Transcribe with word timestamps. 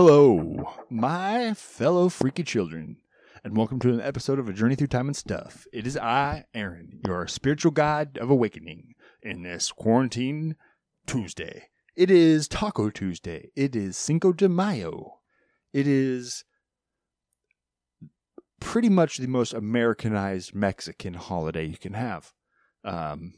Hello, 0.00 0.76
my 0.88 1.52
fellow 1.54 2.08
freaky 2.08 2.44
children, 2.44 2.98
and 3.42 3.56
welcome 3.56 3.80
to 3.80 3.92
an 3.92 4.00
episode 4.00 4.38
of 4.38 4.48
A 4.48 4.52
Journey 4.52 4.76
Through 4.76 4.86
Time 4.86 5.08
and 5.08 5.16
Stuff. 5.16 5.66
It 5.72 5.88
is 5.88 5.96
I, 5.96 6.44
Aaron, 6.54 7.00
your 7.04 7.26
spiritual 7.26 7.72
guide 7.72 8.16
of 8.16 8.30
awakening 8.30 8.94
in 9.24 9.42
this 9.42 9.72
quarantine 9.72 10.54
Tuesday. 11.04 11.70
It 11.96 12.12
is 12.12 12.46
Taco 12.46 12.90
Tuesday. 12.90 13.50
It 13.56 13.74
is 13.74 13.96
Cinco 13.96 14.32
de 14.32 14.48
Mayo. 14.48 15.18
It 15.72 15.88
is 15.88 16.44
pretty 18.60 18.88
much 18.88 19.16
the 19.16 19.26
most 19.26 19.52
Americanized 19.52 20.54
Mexican 20.54 21.14
holiday 21.14 21.64
you 21.64 21.76
can 21.76 21.94
have. 21.94 22.32
Um, 22.84 23.34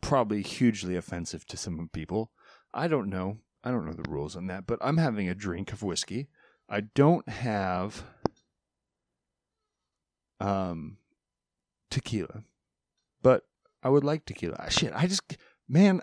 probably 0.00 0.42
hugely 0.42 0.96
offensive 0.96 1.46
to 1.46 1.56
some 1.56 1.88
people. 1.92 2.32
I 2.74 2.88
don't 2.88 3.10
know. 3.10 3.36
I 3.62 3.70
don't 3.70 3.84
know 3.84 3.92
the 3.92 4.08
rules 4.10 4.36
on 4.36 4.46
that, 4.46 4.66
but 4.66 4.78
I'm 4.80 4.96
having 4.96 5.28
a 5.28 5.34
drink 5.34 5.72
of 5.72 5.82
whiskey. 5.82 6.28
I 6.68 6.80
don't 6.80 7.28
have 7.28 8.04
um 10.38 10.96
tequila, 11.90 12.44
but 13.22 13.42
I 13.82 13.88
would 13.88 14.04
like 14.04 14.24
tequila. 14.24 14.56
Ah, 14.58 14.68
Shit, 14.68 14.92
I 14.94 15.06
just 15.06 15.36
man, 15.68 16.00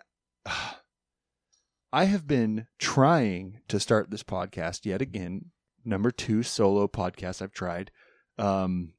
I 1.94 2.04
have 2.04 2.28
been 2.28 2.68
trying 2.78 3.62
to 3.70 3.80
start 3.80 4.12
this 4.12 4.24
podcast 4.24 4.86
yet 4.86 5.02
again. 5.02 5.52
Number 5.86 6.12
two 6.12 6.44
solo 6.44 6.88
podcast 6.88 7.42
I've 7.42 7.53
tried, 7.53 7.92
um, 8.38 8.92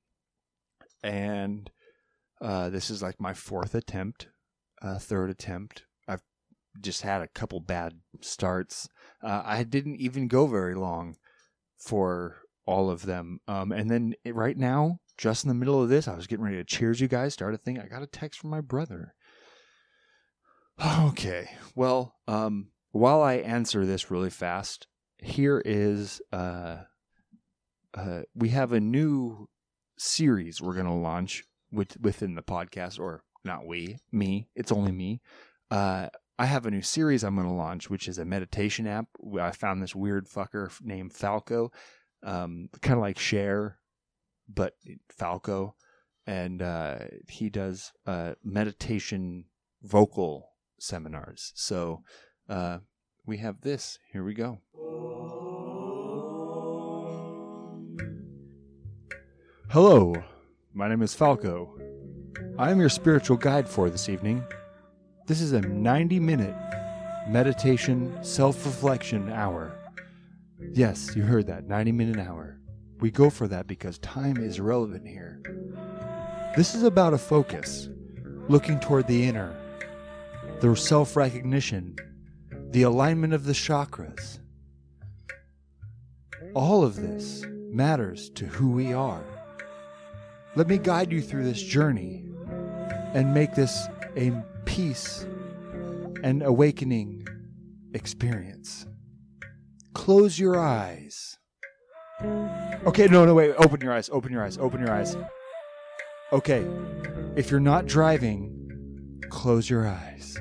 and 1.03 1.71
uh, 2.41 2.71
this 2.71 2.89
is 2.89 3.03
like 3.03 3.21
my 3.21 3.35
fourth 3.35 3.75
attempt, 3.75 4.29
uh, 4.81 4.99
third 4.99 5.29
attempt. 5.29 5.85
Just 6.81 7.03
had 7.03 7.23
a 7.23 7.29
couple 7.29 7.61
bad 7.61 7.95
starts. 8.21 8.89
Uh, 9.23 9.43
I 9.45 9.65
didn't 9.65 9.97
even 9.97 10.29
go 10.29 10.47
very 10.47 10.75
long 10.75 11.17
for 11.79 12.37
all 12.67 12.91
of 12.91 13.07
them. 13.07 13.41
Um, 13.49 13.73
and 13.73 13.91
then 13.91 14.15
right 14.27 14.57
now, 14.57 15.01
just 15.17 15.45
in 15.45 15.49
the 15.49 15.55
middle 15.55 15.83
of 15.83 15.89
this, 15.89 16.07
I 16.07 16.15
was 16.15 16.27
getting 16.27 16.45
ready 16.45 16.59
to 16.59 16.65
cheers 16.65 17.01
you 17.01 17.09
guys, 17.09 17.33
start 17.33 17.55
a 17.55 17.59
thing. 17.59 17.79
I 17.79 17.87
got 17.87 18.03
a 18.03 18.07
text 18.07 18.41
from 18.41 18.51
my 18.51 18.61
brother. 18.61 19.15
Okay. 21.01 21.51
Well, 21.75 22.15
um, 22.29 22.69
while 22.93 23.21
I 23.21 23.35
answer 23.35 23.85
this 23.85 24.13
really 24.13 24.31
fast, 24.31 24.87
here 25.19 25.61
is 25.65 26.21
uh, 26.33 26.77
uh, 27.95 28.21
we 28.35 28.51
have 28.51 28.73
a 28.73 28.79
new 28.79 29.49
series 29.99 30.61
we're 30.61 30.75
going 30.75 30.87
to 30.87 30.93
launch 30.93 31.43
with, 31.73 32.01
within 32.01 32.37
the 32.37 32.43
podcast, 32.43 33.01
or 33.01 33.25
not 33.45 33.67
we, 33.67 33.99
me. 34.13 34.49
It's 34.55 34.71
only 34.71 34.93
me. 34.93 35.21
Uh, 35.69 36.09
I 36.41 36.47
have 36.47 36.67
a 36.67 36.71
new 36.71 36.83
series 36.83 37.25
I'm 37.25 37.35
going 37.35 37.49
to 37.49 37.53
launch, 37.53 37.91
which 37.91 38.07
is 38.07 38.19
a 38.19 38.25
meditation 38.25 38.87
app. 38.87 39.07
I 39.41 39.51
found 39.51 39.83
this 39.83 39.97
weird 39.97 40.29
fucker 40.29 40.71
named 40.81 41.13
Falco, 41.13 41.73
um, 42.23 42.69
kind 42.81 42.97
of 42.97 43.01
like 43.01 43.19
Cher, 43.19 43.79
but 44.49 44.75
Falco, 45.11 45.75
and 46.29 46.63
uh, 46.63 46.99
he 47.29 47.51
does 47.51 47.93
uh, 48.07 48.35
meditation 48.45 49.47
vocal 49.83 50.51
seminars. 50.79 51.53
So 51.57 52.05
uh, 52.49 52.79
we 53.27 53.39
have 53.39 53.63
this. 53.63 53.99
Here 54.13 54.23
we 54.23 54.35
go. 54.35 54.61
Hello, 59.71 60.15
my 60.73 60.89
name 60.89 61.03
is 61.03 61.15
Falco. 61.15 61.77
I 62.57 62.71
am 62.71 62.79
your 62.79 62.89
spiritual 62.89 63.37
guide 63.37 63.69
for 63.69 63.91
this 63.91 64.09
evening. 64.09 64.45
This 65.29 65.43
is 65.43 65.53
a 65.53 65.61
90 65.61 66.21
minute 66.21 66.57
meditation 67.29 68.17
self 68.25 68.65
reflection 68.65 69.31
hour. 69.31 69.79
Yes, 70.73 71.15
you 71.15 71.23
heard 71.23 71.47
that 71.49 71.69
90 71.69 71.93
minute 71.93 72.19
hour. 72.19 72.59
We 73.01 73.11
go 73.11 73.29
for 73.29 73.47
that 73.47 73.67
because 73.67 73.99
time 73.99 74.39
is 74.39 74.59
relevant 74.59 75.07
here. 75.07 75.43
This 76.57 76.75
is 76.75 76.83
about 76.83 77.13
a 77.13 77.19
focus, 77.19 77.91
looking 78.49 78.81
toward 78.81 79.07
the 79.07 79.23
inner, 79.23 79.55
the 80.61 80.75
self 80.75 81.15
recognition, 81.15 81.97
the 82.71 82.85
alignment 82.85 83.35
of 83.35 83.45
the 83.45 83.53
chakras. 83.53 84.39
All 86.55 86.83
of 86.85 86.97
this 86.97 87.45
matters 87.71 88.31
to 88.31 88.47
who 88.47 88.71
we 88.71 88.95
are. 88.95 89.25
Let 90.57 90.69
me 90.69 90.79
guide 90.79 91.13
you 91.13 91.21
through 91.21 91.45
this 91.45 91.63
journey 91.63 92.25
and 93.13 93.35
make 93.35 93.55
this 93.55 93.89
a 94.17 94.33
peace 94.69 95.27
and 96.23 96.43
awakening 96.43 97.27
experience. 97.95 98.87
Close 99.95 100.39
your 100.39 100.61
eyes. 100.61 101.39
Okay, 102.85 103.07
no, 103.07 103.25
no, 103.25 103.35
wait. 103.35 103.55
Open 103.57 103.81
your 103.81 103.95
eyes. 103.95 104.11
Open 104.13 104.31
your 104.31 104.45
eyes. 104.45 104.59
Open 104.59 104.81
your 104.81 104.93
eyes. 104.93 105.17
Okay. 106.33 106.67
If 107.35 107.51
you're 107.51 107.61
not 107.61 107.87
driving, 107.87 109.23
close 109.31 109.71
your 109.71 109.89
eyes. 109.89 110.37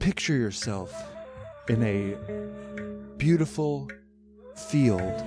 Picture 0.00 0.34
yourself 0.34 0.92
in 1.68 1.84
a 1.84 2.16
beautiful 3.16 3.88
field. 4.56 5.22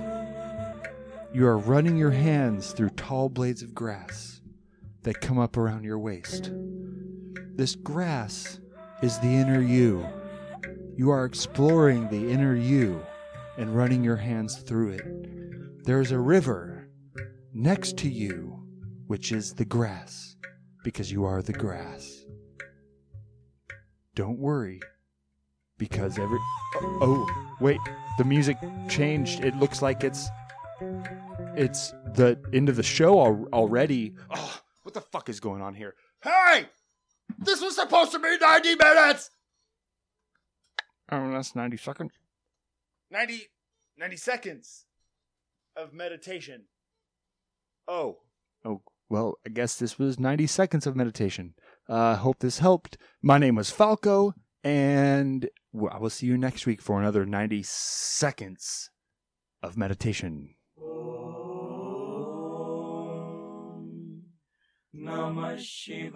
You 1.32 1.46
are 1.46 1.56
running 1.56 1.96
your 1.96 2.10
hands 2.10 2.72
through 2.72 2.90
tall 2.90 3.30
blades 3.30 3.62
of 3.62 3.74
grass 3.74 4.41
that 5.02 5.20
come 5.20 5.38
up 5.38 5.56
around 5.56 5.84
your 5.84 5.98
waist. 5.98 6.52
This 7.54 7.74
grass 7.74 8.60
is 9.02 9.18
the 9.18 9.34
inner 9.34 9.60
you. 9.60 10.06
You 10.96 11.10
are 11.10 11.24
exploring 11.24 12.08
the 12.08 12.30
inner 12.30 12.54
you 12.54 13.04
and 13.56 13.76
running 13.76 14.04
your 14.04 14.16
hands 14.16 14.56
through 14.56 14.90
it. 14.90 15.84
There 15.84 16.00
is 16.00 16.12
a 16.12 16.18
river 16.18 16.88
next 17.52 17.98
to 17.98 18.08
you, 18.08 18.64
which 19.06 19.32
is 19.32 19.54
the 19.54 19.64
grass, 19.64 20.36
because 20.84 21.10
you 21.10 21.24
are 21.24 21.42
the 21.42 21.52
grass. 21.52 22.24
Don't 24.14 24.38
worry, 24.38 24.80
because 25.78 26.18
every. 26.18 26.38
Oh, 26.76 27.26
wait, 27.60 27.80
the 28.18 28.24
music 28.24 28.56
changed. 28.88 29.44
It 29.44 29.56
looks 29.56 29.82
like 29.82 30.04
it's. 30.04 30.28
It's 31.56 31.90
the 32.14 32.38
end 32.52 32.68
of 32.68 32.76
the 32.76 32.82
show 32.82 33.20
al- 33.20 33.48
already. 33.52 34.14
Oh, 34.30 34.60
what 34.82 34.94
the 34.94 35.00
fuck 35.00 35.28
is 35.28 35.40
going 35.40 35.62
on 35.62 35.74
here? 35.74 35.94
Hey! 36.22 36.66
This 37.38 37.60
was 37.60 37.76
supposed 37.76 38.12
to 38.12 38.18
be 38.18 38.36
90 38.40 38.74
minutes! 38.76 39.30
Oh, 41.10 41.30
that's 41.30 41.54
90 41.54 41.76
seconds. 41.76 42.12
90, 43.10 43.48
90 43.98 44.16
seconds 44.16 44.86
of 45.76 45.92
meditation. 45.92 46.64
Oh. 47.86 48.18
Oh, 48.64 48.82
well, 49.08 49.38
I 49.46 49.50
guess 49.50 49.76
this 49.76 49.98
was 49.98 50.18
90 50.18 50.46
seconds 50.46 50.86
of 50.86 50.96
meditation. 50.96 51.54
I 51.88 52.12
uh, 52.12 52.16
hope 52.16 52.38
this 52.38 52.60
helped. 52.60 52.96
My 53.20 53.38
name 53.38 53.56
was 53.56 53.70
Falco, 53.70 54.34
and 54.64 55.48
I 55.90 55.98
will 55.98 56.10
see 56.10 56.26
you 56.26 56.38
next 56.38 56.64
week 56.64 56.80
for 56.80 57.00
another 57.00 57.26
90 57.26 57.62
seconds 57.64 58.90
of 59.62 59.76
meditation. 59.76 60.54
Namah 64.94 65.56
Shivaya. 65.56 66.12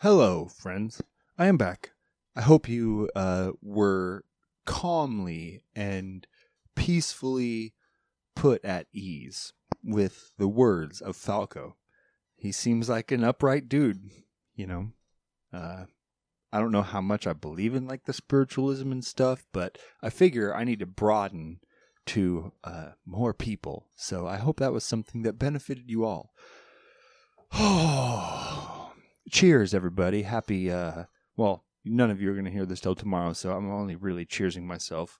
Hello, 0.00 0.46
friends. 0.46 1.00
I 1.38 1.46
am 1.46 1.56
back. 1.56 1.92
I 2.34 2.42
hope 2.42 2.68
you 2.68 3.08
uh, 3.16 3.52
were 3.62 4.24
calmly 4.66 5.62
and 5.74 6.26
peacefully 6.74 7.72
put 8.34 8.62
at 8.62 8.88
ease 8.92 9.54
with 9.82 10.32
the 10.36 10.48
words 10.48 11.00
of 11.00 11.16
Falco. 11.16 11.76
He 12.36 12.52
seems 12.52 12.90
like 12.90 13.10
an 13.10 13.24
upright 13.24 13.70
dude, 13.70 14.10
you 14.54 14.66
know. 14.66 14.90
Uh, 15.50 15.86
I 16.52 16.60
don't 16.60 16.72
know 16.72 16.82
how 16.82 17.00
much 17.00 17.26
I 17.26 17.32
believe 17.32 17.74
in 17.74 17.88
like 17.88 18.04
the 18.04 18.12
spiritualism 18.12 18.92
and 18.92 19.02
stuff, 19.02 19.46
but 19.54 19.78
I 20.02 20.10
figure 20.10 20.54
I 20.54 20.64
need 20.64 20.80
to 20.80 20.86
broaden 20.86 21.60
to 22.06 22.52
uh, 22.64 22.90
more 23.04 23.34
people. 23.34 23.86
So 23.94 24.26
I 24.26 24.36
hope 24.36 24.58
that 24.58 24.72
was 24.72 24.84
something 24.84 25.22
that 25.22 25.38
benefited 25.38 25.90
you 25.90 26.04
all. 26.04 26.32
Cheers, 29.30 29.74
everybody! 29.74 30.22
Happy. 30.22 30.70
Uh, 30.70 31.04
well, 31.36 31.64
none 31.84 32.10
of 32.10 32.20
you 32.20 32.30
are 32.30 32.34
going 32.34 32.44
to 32.44 32.50
hear 32.50 32.66
this 32.66 32.80
till 32.80 32.94
tomorrow, 32.94 33.32
so 33.32 33.52
I'm 33.52 33.70
only 33.70 33.96
really 33.96 34.24
cheersing 34.26 34.64
myself 34.64 35.18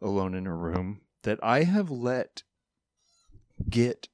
alone 0.00 0.34
in 0.34 0.46
a 0.46 0.54
room 0.54 1.00
that 1.22 1.38
I 1.42 1.64
have 1.64 1.90
let 1.90 2.42
get 3.68 4.08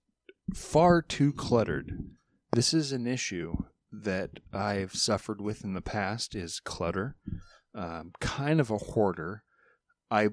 far 0.55 1.03
too 1.03 1.33
cluttered. 1.33 2.11
This 2.53 2.75
is 2.75 2.93
an 2.93 3.07
issue 3.07 3.57
that 3.91 4.41
I've 4.53 4.95
suffered 4.95 5.41
with 5.41 5.65
in 5.65 5.75
the 5.75 5.83
past 5.83 6.35
is 6.35 6.61
clutter. 6.61 7.17
Um, 7.75 8.13
kind 8.21 8.61
of 8.61 8.71
a 8.71 8.79
hoarder. 8.79 9.43
I 10.11 10.31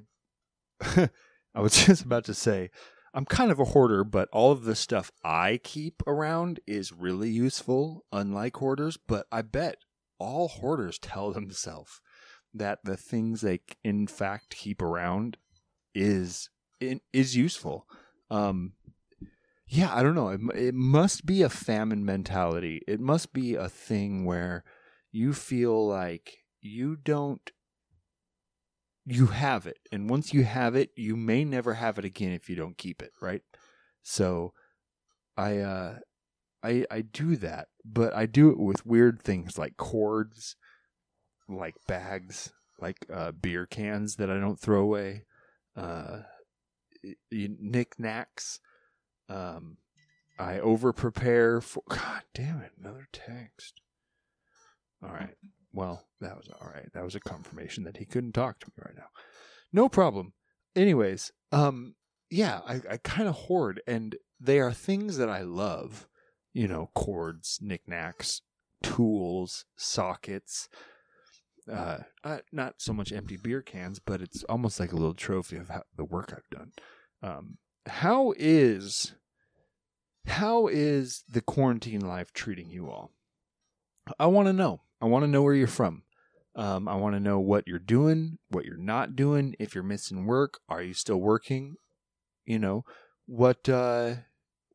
I 1.53 1.61
was 1.61 1.73
just 1.85 2.03
about 2.03 2.25
to 2.25 2.33
say 2.33 2.69
I'm 3.13 3.25
kind 3.25 3.51
of 3.51 3.59
a 3.59 3.65
hoarder, 3.65 4.03
but 4.03 4.29
all 4.31 4.51
of 4.51 4.63
the 4.63 4.75
stuff 4.75 5.11
I 5.23 5.59
keep 5.63 6.03
around 6.05 6.59
is 6.67 6.93
really 6.93 7.29
useful, 7.29 8.05
unlike 8.11 8.57
hoarders. 8.57 8.97
But 8.97 9.25
I 9.31 9.41
bet 9.41 9.77
all 10.19 10.47
hoarders 10.47 10.99
tell 11.01 11.31
themselves 11.31 12.01
that 12.53 12.79
the 12.83 12.97
things 12.97 13.41
they 13.41 13.59
in 13.83 14.07
fact 14.07 14.55
keep 14.55 14.81
around 14.81 15.37
is 15.93 16.49
is 16.79 17.35
useful. 17.35 17.85
Um, 18.31 18.73
yeah, 19.67 19.93
I 19.93 20.01
don't 20.01 20.15
know. 20.15 20.29
It, 20.29 20.41
it 20.55 20.73
must 20.73 21.25
be 21.25 21.41
a 21.41 21.49
famine 21.49 22.05
mentality. 22.05 22.81
It 22.87 22.99
must 22.99 23.33
be 23.33 23.55
a 23.55 23.69
thing 23.69 24.25
where 24.25 24.63
you 25.11 25.33
feel 25.33 25.87
like 25.87 26.37
you 26.61 26.95
don't 26.95 27.51
you 29.11 29.27
have 29.27 29.65
it 29.65 29.79
and 29.91 30.09
once 30.09 30.33
you 30.33 30.43
have 30.43 30.75
it 30.75 30.91
you 30.95 31.15
may 31.15 31.43
never 31.43 31.73
have 31.73 31.97
it 31.97 32.05
again 32.05 32.31
if 32.31 32.49
you 32.49 32.55
don't 32.55 32.77
keep 32.77 33.01
it 33.01 33.11
right? 33.21 33.41
So 34.03 34.53
i 35.37 35.57
uh 35.59 35.95
i 36.63 36.85
i 36.91 37.01
do 37.01 37.37
that 37.37 37.69
but 37.85 38.13
i 38.13 38.25
do 38.25 38.49
it 38.49 38.59
with 38.59 38.85
weird 38.85 39.21
things 39.21 39.57
like 39.57 39.77
cords 39.77 40.57
like 41.47 41.75
bags 41.87 42.51
like 42.79 42.97
uh 43.13 43.31
beer 43.31 43.65
cans 43.65 44.17
that 44.17 44.29
i 44.29 44.37
don't 44.37 44.59
throw 44.59 44.81
away 44.81 45.23
uh 45.75 46.19
knickknacks. 47.31 48.59
Um 49.29 49.77
i 50.37 50.59
over 50.59 50.91
prepare 50.91 51.61
for 51.61 51.83
god 51.89 52.23
damn 52.33 52.61
it 52.61 52.71
another 52.79 53.07
text. 53.11 53.81
All 55.01 55.09
right 55.09 55.35
well, 55.73 56.05
that 56.21 56.35
was 56.35 56.49
all 56.49 56.67
right. 56.67 56.91
That 56.93 57.03
was 57.03 57.15
a 57.15 57.19
confirmation 57.19 57.83
that 57.83 57.97
he 57.97 58.05
couldn't 58.05 58.33
talk 58.33 58.59
to 58.59 58.67
me 58.67 58.83
right 58.85 58.95
now. 58.95 59.07
No 59.71 59.89
problem. 59.89 60.33
Anyways, 60.75 61.31
um, 61.51 61.95
yeah, 62.29 62.61
I, 62.67 62.81
I 62.89 62.97
kind 62.97 63.27
of 63.27 63.35
hoard, 63.35 63.81
and 63.87 64.15
they 64.39 64.59
are 64.59 64.71
things 64.71 65.17
that 65.17 65.29
I 65.29 65.41
love. 65.41 66.07
You 66.51 66.67
know, 66.67 66.89
cords, 66.95 67.59
knickknacks, 67.61 68.41
tools, 68.81 69.65
sockets. 69.77 70.67
Uh, 71.71 71.99
uh, 72.23 72.39
not 72.51 72.75
so 72.79 72.91
much 72.91 73.11
empty 73.11 73.37
beer 73.37 73.61
cans, 73.61 73.99
but 73.99 74.21
it's 74.21 74.43
almost 74.45 74.79
like 74.79 74.91
a 74.91 74.95
little 74.95 75.13
trophy 75.13 75.57
of 75.57 75.69
how, 75.69 75.83
the 75.95 76.03
work 76.03 76.33
I've 76.35 76.57
done. 76.57 76.71
Um, 77.21 77.57
how 77.85 78.33
is 78.37 79.13
how 80.25 80.67
is 80.67 81.23
the 81.29 81.41
quarantine 81.41 82.01
life 82.01 82.33
treating 82.33 82.69
you 82.69 82.89
all? 82.89 83.11
I 84.19 84.27
want 84.27 84.47
to 84.47 84.53
know. 84.53 84.81
I 85.01 85.05
want 85.05 85.23
to 85.23 85.27
know 85.27 85.41
where 85.41 85.53
you're 85.53 85.67
from. 85.67 86.03
Um, 86.55 86.87
I 86.87 86.95
want 86.95 87.15
to 87.15 87.19
know 87.19 87.39
what 87.39 87.67
you're 87.67 87.79
doing, 87.79 88.37
what 88.49 88.65
you're 88.65 88.77
not 88.77 89.15
doing. 89.15 89.55
If 89.59 89.73
you're 89.73 89.83
missing 89.83 90.25
work, 90.25 90.59
are 90.67 90.81
you 90.81 90.93
still 90.93 91.21
working? 91.21 91.75
You 92.45 92.59
know, 92.59 92.83
what 93.27 93.69
uh, 93.69 94.15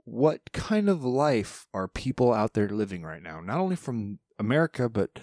what 0.04 0.52
kind 0.52 0.88
of 0.88 1.04
life 1.04 1.66
are 1.74 1.88
people 1.88 2.32
out 2.32 2.54
there 2.54 2.68
living 2.68 3.02
right 3.02 3.22
now? 3.22 3.40
Not 3.40 3.58
only 3.58 3.76
from 3.76 4.20
America, 4.38 4.88
but 4.88 5.18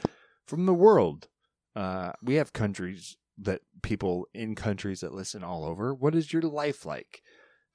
from 0.45 0.65
the 0.65 0.73
world. 0.73 1.29
Uh, 1.75 2.11
we 2.21 2.35
have 2.35 2.51
countries 2.51 3.15
that 3.37 3.61
people 3.81 4.27
in 4.33 4.55
countries 4.55 4.99
that 4.99 5.13
listen 5.13 5.43
all 5.43 5.65
over. 5.65 5.93
What 5.93 6.15
is 6.15 6.33
your 6.33 6.41
life 6.41 6.85
like? 6.85 7.21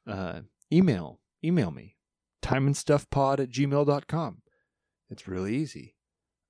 Uh, 0.06 0.40
email, 0.72 1.20
email 1.42 1.70
me, 1.70 1.96
timeandstuffpod 2.42 3.40
at 3.40 3.50
gmail.com. 3.50 4.42
It's 5.08 5.26
really 5.26 5.56
easy. 5.56 5.96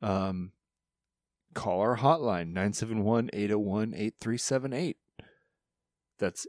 Um, 0.02 0.52
call 1.56 1.80
our 1.80 1.96
hotline 1.96 2.52
971-801-8378 2.52 4.94
that's 6.18 6.46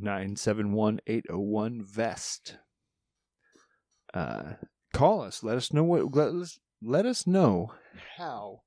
971-801 0.00 1.82
vest 1.82 2.56
uh, 4.14 4.52
call 4.94 5.22
us. 5.22 5.42
Let 5.42 5.56
us 5.56 5.72
know 5.72 5.84
what 5.84 6.14
let 6.14 6.28
us 6.28 6.58
let 6.80 7.04
us 7.04 7.26
know 7.26 7.72
how 8.16 8.62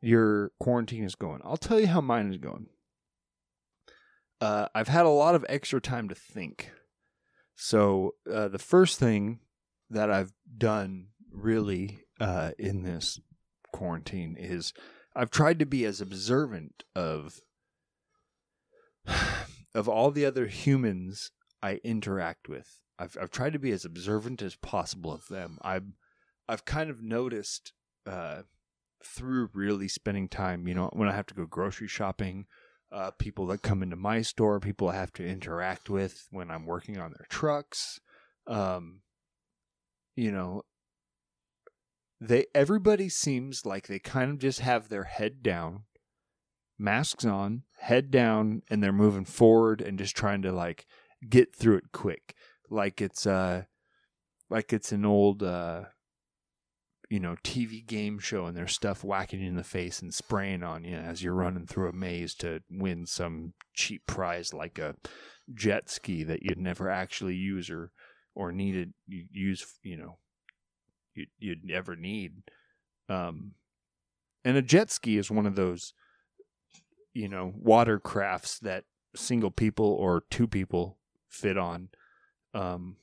your 0.00 0.50
quarantine 0.58 1.04
is 1.04 1.14
going. 1.14 1.40
I'll 1.44 1.56
tell 1.56 1.78
you 1.78 1.86
how 1.86 2.00
mine 2.00 2.32
is 2.32 2.38
going. 2.38 2.66
Uh, 4.40 4.68
i've 4.74 4.88
had 4.88 5.04
a 5.04 5.10
lot 5.10 5.34
of 5.34 5.44
extra 5.48 5.80
time 5.80 6.08
to 6.08 6.14
think. 6.14 6.72
So 7.54 8.14
uh, 8.32 8.48
the 8.48 8.58
first 8.58 8.98
thing 8.98 9.40
that 9.90 10.10
i've 10.10 10.32
done 10.56 11.08
really 11.32 12.00
uh, 12.20 12.50
in 12.58 12.82
this 12.82 13.20
quarantine 13.72 14.36
is 14.38 14.72
I've 15.14 15.30
tried 15.30 15.58
to 15.58 15.66
be 15.66 15.84
as 15.84 16.00
observant 16.00 16.84
of 16.94 17.40
of 19.74 19.88
all 19.88 20.10
the 20.10 20.24
other 20.24 20.46
humans 20.46 21.30
I 21.62 21.80
interact 21.84 22.48
with. 22.48 22.80
I've 22.98 23.16
I've 23.20 23.30
tried 23.30 23.52
to 23.52 23.58
be 23.58 23.72
as 23.72 23.84
observant 23.84 24.42
as 24.42 24.56
possible 24.56 25.12
of 25.12 25.26
them. 25.28 25.58
I've 25.62 25.86
I've 26.48 26.64
kind 26.64 26.90
of 26.90 27.02
noticed 27.02 27.72
uh, 28.06 28.42
through 29.04 29.50
really 29.52 29.88
spending 29.88 30.28
time, 30.28 30.66
you 30.66 30.74
know, 30.74 30.90
when 30.92 31.08
I 31.08 31.14
have 31.14 31.26
to 31.26 31.34
go 31.34 31.46
grocery 31.46 31.88
shopping, 31.88 32.46
uh, 32.90 33.10
people 33.18 33.46
that 33.48 33.62
come 33.62 33.82
into 33.82 33.96
my 33.96 34.22
store, 34.22 34.60
people 34.60 34.88
I 34.88 34.94
have 34.94 35.12
to 35.14 35.26
interact 35.26 35.90
with 35.90 36.26
when 36.30 36.50
I'm 36.50 36.66
working 36.66 36.98
on 36.98 37.10
their 37.10 37.26
trucks. 37.28 38.00
Um, 38.46 39.02
you 40.16 40.32
know, 40.32 40.62
they 42.20 42.46
everybody 42.54 43.08
seems 43.08 43.64
like 43.64 43.86
they 43.86 43.98
kind 43.98 44.30
of 44.30 44.38
just 44.38 44.60
have 44.60 44.88
their 44.88 45.04
head 45.04 45.42
down, 45.42 45.84
masks 46.78 47.24
on, 47.24 47.62
head 47.78 48.10
down, 48.10 48.62
and 48.70 48.82
they're 48.82 48.92
moving 48.92 49.24
forward 49.24 49.80
and 49.80 49.98
just 49.98 50.16
trying 50.16 50.42
to 50.42 50.52
like 50.52 50.86
get 51.28 51.54
through 51.54 51.76
it 51.76 51.92
quick. 51.92 52.34
Like 52.70 53.00
it's 53.00 53.26
uh 53.26 53.64
like 54.50 54.72
it's 54.72 54.92
an 54.92 55.04
old 55.04 55.42
uh 55.42 55.84
you 57.10 57.20
know, 57.20 57.36
TV 57.42 57.86
game 57.86 58.18
show 58.18 58.44
and 58.46 58.56
there's 58.56 58.74
stuff 58.74 59.02
whacking 59.02 59.40
you 59.40 59.48
in 59.48 59.56
the 59.56 59.64
face 59.64 60.02
and 60.02 60.12
spraying 60.12 60.62
on 60.62 60.84
you 60.84 60.94
as 60.94 61.22
you're 61.22 61.32
running 61.32 61.66
through 61.66 61.88
a 61.88 61.92
maze 61.92 62.34
to 62.34 62.60
win 62.70 63.06
some 63.06 63.54
cheap 63.72 64.02
prize 64.06 64.52
like 64.52 64.78
a 64.78 64.94
jet 65.54 65.88
ski 65.88 66.22
that 66.22 66.42
you'd 66.42 66.58
never 66.58 66.90
actually 66.90 67.34
use 67.34 67.70
or 67.70 67.92
or 68.34 68.52
needed 68.52 68.92
use, 69.08 69.66
you 69.82 69.96
know, 69.96 70.18
you'd, 71.18 71.28
you'd 71.38 71.70
ever 71.70 71.96
need. 71.96 72.42
Um, 73.08 73.52
and 74.44 74.56
a 74.56 74.62
jet 74.62 74.90
ski 74.90 75.18
is 75.18 75.30
one 75.30 75.46
of 75.46 75.56
those, 75.56 75.92
you 77.12 77.28
know, 77.28 77.52
water 77.54 77.98
crafts 77.98 78.58
that 78.60 78.84
single 79.14 79.50
people 79.50 79.86
or 79.86 80.24
two 80.30 80.46
people 80.46 80.98
fit 81.28 81.58
on. 81.58 81.88
Um, 82.54 82.96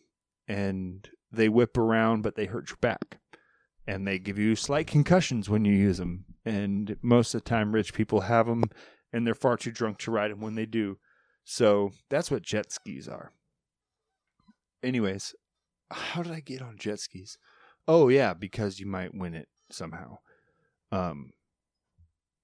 and 0.48 1.08
they 1.32 1.50
whip 1.50 1.78
around, 1.78 2.22
but 2.22 2.36
they 2.36 2.46
hurt 2.46 2.70
your 2.70 2.78
back. 2.82 3.20
And 3.88 4.08
they 4.08 4.18
give 4.18 4.40
you 4.40 4.56
slight 4.56 4.88
concussions 4.88 5.50
when 5.50 5.66
you 5.66 5.74
use 5.74 5.98
them. 5.98 6.26
And 6.44 6.98
most 7.02 7.36
of 7.36 7.44
the 7.44 7.50
time, 7.50 7.72
rich 7.74 7.94
people 7.94 8.22
have 8.22 8.48
them, 8.48 8.64
and 9.14 9.26
they're 9.26 9.36
far 9.36 9.58
too 9.58 9.72
drunk 9.72 10.00
to 10.00 10.12
ride 10.12 10.32
them 10.32 10.42
when 10.42 10.56
they 10.56 10.66
do. 10.66 10.98
So 11.44 11.92
that's 12.10 12.32
what 12.32 12.42
jet 12.42 12.72
skis 12.72 13.08
are. 13.08 13.32
Anyways, 14.82 15.36
how 15.92 16.24
did 16.24 16.32
I 16.32 16.40
get 16.40 16.62
on 16.62 16.78
jet 16.78 17.00
skis? 17.00 17.38
Oh 17.88 18.10
yeah, 18.10 18.34
because 18.34 18.80
you 18.80 18.88
might 18.88 19.14
win 19.14 19.34
it 19.36 19.48
somehow. 19.70 20.18
Um 20.92 21.34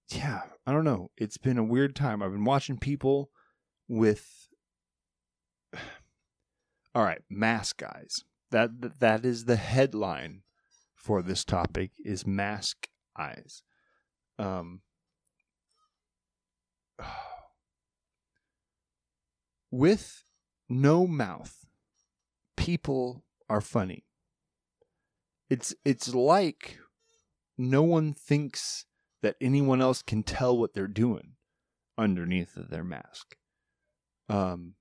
yeah, 0.10 0.42
I 0.68 0.72
don't 0.74 0.84
know. 0.84 1.10
It's 1.18 1.38
been 1.38 1.58
a 1.58 1.64
weird 1.64 1.96
time. 1.96 2.22
I've 2.22 2.32
been 2.32 2.44
watching 2.44 2.78
people 2.78 3.32
with 3.88 4.50
All 6.94 7.04
right, 7.04 7.22
mask 7.30 7.78
guys. 7.78 8.24
That 8.52 9.00
that 9.00 9.26
is 9.26 9.46
the 9.46 9.56
headline 9.56 10.44
for 10.96 11.22
this 11.22 11.44
topic 11.44 11.92
is 12.04 12.28
mask 12.28 12.88
eyes. 13.18 13.64
Um 14.38 14.82
with 19.72 20.24
no 20.70 21.08
mouth, 21.08 21.66
people 22.56 23.24
are 23.50 23.62
funny 23.62 24.06
it's 25.52 25.76
it's 25.84 26.16
like 26.16 26.80
no 27.58 27.84
one 27.84 28.14
thinks 28.14 28.86
that 29.22 29.36
anyone 29.42 29.82
else 29.82 30.02
can 30.02 30.24
tell 30.24 30.58
what 30.58 30.74
they're 30.74 30.88
doing 30.88 31.34
underneath 31.98 32.54
their 32.56 32.86
mask. 32.86 33.36
Um, 34.30 34.76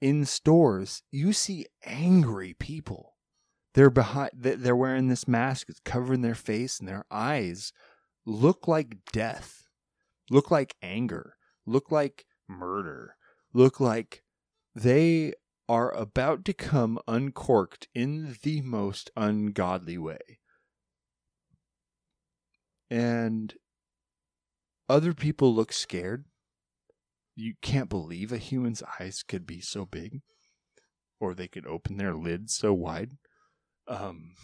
in 0.00 0.24
stores, 0.24 1.02
you 1.12 1.34
see 1.34 1.66
angry 1.84 2.54
people. 2.54 3.16
They're 3.74 3.90
behind. 3.90 4.30
They're 4.34 4.74
wearing 4.74 5.08
this 5.08 5.28
mask. 5.28 5.68
It's 5.68 5.80
covering 5.80 6.22
their 6.22 6.34
face, 6.34 6.80
and 6.80 6.88
their 6.88 7.04
eyes 7.10 7.74
look 8.24 8.66
like 8.66 9.04
death, 9.12 9.68
look 10.30 10.50
like 10.50 10.76
anger, 10.82 11.36
look 11.66 11.92
like 11.92 12.24
murder, 12.48 13.16
look 13.52 13.80
like 13.80 14.22
they 14.74 15.34
are 15.72 15.90
about 15.94 16.44
to 16.44 16.52
come 16.52 16.98
uncorked 17.08 17.88
in 17.94 18.36
the 18.42 18.60
most 18.60 19.10
ungodly 19.16 19.96
way. 19.96 20.38
And 22.90 23.54
other 24.86 25.14
people 25.14 25.54
look 25.54 25.72
scared. 25.72 26.26
You 27.34 27.54
can't 27.62 27.88
believe 27.88 28.32
a 28.32 28.36
human's 28.36 28.82
eyes 29.00 29.22
could 29.26 29.46
be 29.46 29.62
so 29.62 29.86
big, 29.86 30.20
or 31.18 31.32
they 31.32 31.48
could 31.48 31.66
open 31.66 31.96
their 31.96 32.14
lids 32.14 32.54
so 32.54 32.74
wide. 32.74 33.12
Um, 33.88 34.34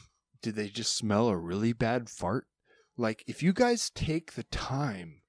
did 0.40 0.56
they 0.56 0.68
just 0.68 0.96
smell 0.96 1.28
a 1.28 1.36
really 1.36 1.74
bad 1.74 2.08
fart? 2.08 2.46
Like, 2.96 3.22
if 3.26 3.42
you 3.42 3.52
guys 3.52 3.90
take 3.90 4.32
the 4.32 4.44
time 4.44 5.20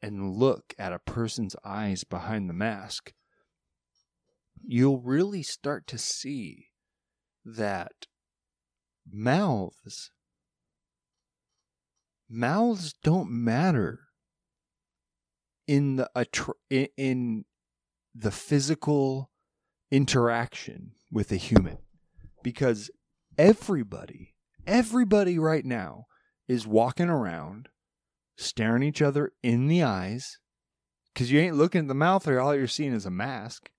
and 0.00 0.36
look 0.36 0.74
at 0.78 0.92
a 0.92 1.00
person's 1.00 1.56
eyes 1.64 2.04
behind 2.04 2.48
the 2.48 2.54
mask, 2.54 3.14
you'll 4.66 5.00
really 5.00 5.42
start 5.42 5.86
to 5.86 5.98
see 5.98 6.68
that 7.44 8.06
mouths 9.10 10.10
mouths 12.28 12.94
don't 13.02 13.30
matter 13.30 14.00
in 15.66 15.96
the 15.96 16.88
in 16.96 17.44
the 18.14 18.30
physical 18.30 19.30
interaction 19.90 20.92
with 21.10 21.32
a 21.32 21.36
human. 21.36 21.78
Because 22.42 22.90
everybody 23.36 24.34
everybody 24.66 25.38
right 25.38 25.64
now 25.64 26.04
is 26.48 26.66
walking 26.66 27.08
around 27.08 27.68
staring 28.36 28.82
each 28.82 29.00
other 29.00 29.32
in 29.42 29.68
the 29.68 29.82
eyes 29.82 30.38
because 31.12 31.30
you 31.30 31.38
ain't 31.40 31.56
looking 31.56 31.82
at 31.82 31.88
the 31.88 31.94
mouth 31.94 32.26
or 32.26 32.40
all 32.40 32.54
you're 32.54 32.66
seeing 32.66 32.92
is 32.92 33.06
a 33.06 33.10
mask 33.10 33.70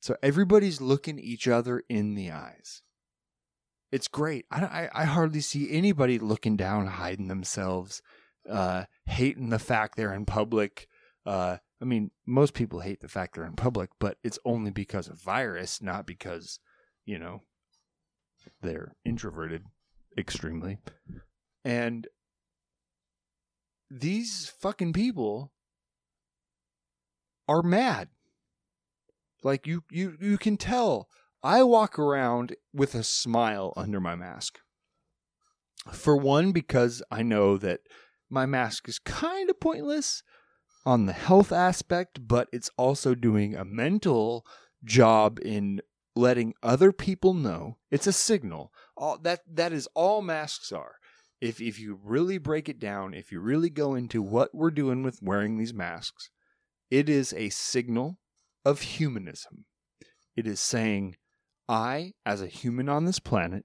so 0.00 0.16
everybody's 0.22 0.80
looking 0.80 1.18
each 1.18 1.46
other 1.46 1.82
in 1.88 2.14
the 2.14 2.30
eyes 2.30 2.82
it's 3.92 4.08
great 4.08 4.44
i, 4.50 4.62
I, 4.62 5.02
I 5.02 5.04
hardly 5.04 5.40
see 5.40 5.70
anybody 5.70 6.18
looking 6.18 6.56
down 6.56 6.86
hiding 6.86 7.28
themselves 7.28 8.02
uh, 8.48 8.84
hating 9.04 9.50
the 9.50 9.58
fact 9.58 9.96
they're 9.96 10.14
in 10.14 10.24
public 10.24 10.88
uh, 11.26 11.58
I 11.80 11.84
mean, 11.84 12.10
most 12.26 12.54
people 12.54 12.80
hate 12.80 13.00
the 13.00 13.08
fact 13.08 13.34
they're 13.34 13.44
in 13.46 13.54
public, 13.54 13.90
but 13.98 14.18
it's 14.22 14.38
only 14.44 14.70
because 14.70 15.08
of 15.08 15.20
virus, 15.20 15.80
not 15.80 16.06
because, 16.06 16.60
you 17.06 17.18
know, 17.18 17.42
they're 18.60 18.94
introverted 19.04 19.64
extremely. 20.18 20.78
And 21.64 22.06
these 23.90 24.52
fucking 24.60 24.92
people 24.92 25.52
are 27.48 27.62
mad. 27.62 28.08
Like 29.42 29.66
you 29.66 29.84
you 29.90 30.16
you 30.20 30.38
can 30.38 30.56
tell 30.56 31.08
I 31.42 31.62
walk 31.62 31.98
around 31.98 32.54
with 32.74 32.94
a 32.94 33.02
smile 33.02 33.72
under 33.76 34.00
my 34.00 34.14
mask. 34.14 34.58
For 35.92 36.16
one 36.16 36.52
because 36.52 37.02
I 37.10 37.22
know 37.22 37.56
that 37.56 37.80
my 38.28 38.44
mask 38.44 38.88
is 38.88 38.98
kind 38.98 39.48
of 39.48 39.58
pointless 39.58 40.22
on 40.84 41.06
the 41.06 41.12
health 41.14 41.52
aspect, 41.52 42.26
but 42.28 42.48
it's 42.52 42.70
also 42.76 43.14
doing 43.14 43.54
a 43.54 43.64
mental 43.64 44.44
job 44.84 45.38
in 45.42 45.80
letting 46.14 46.54
other 46.62 46.92
people 46.92 47.32
know 47.32 47.78
it's 47.90 48.06
a 48.06 48.12
signal. 48.12 48.72
All 48.96 49.18
that 49.18 49.40
that 49.50 49.72
is 49.72 49.88
all 49.94 50.20
masks 50.20 50.70
are. 50.72 50.96
If 51.40 51.60
if 51.60 51.78
you 51.78 51.98
really 52.02 52.36
break 52.36 52.68
it 52.68 52.78
down, 52.78 53.14
if 53.14 53.32
you 53.32 53.40
really 53.40 53.70
go 53.70 53.94
into 53.94 54.20
what 54.20 54.54
we're 54.54 54.70
doing 54.70 55.02
with 55.02 55.22
wearing 55.22 55.56
these 55.56 55.72
masks, 55.72 56.30
it 56.90 57.08
is 57.08 57.32
a 57.32 57.48
signal 57.48 58.18
of 58.64 58.80
humanism. 58.80 59.64
It 60.36 60.46
is 60.46 60.60
saying 60.60 61.16
I 61.68 62.12
as 62.24 62.42
a 62.42 62.46
human 62.46 62.88
on 62.88 63.04
this 63.04 63.18
planet 63.18 63.64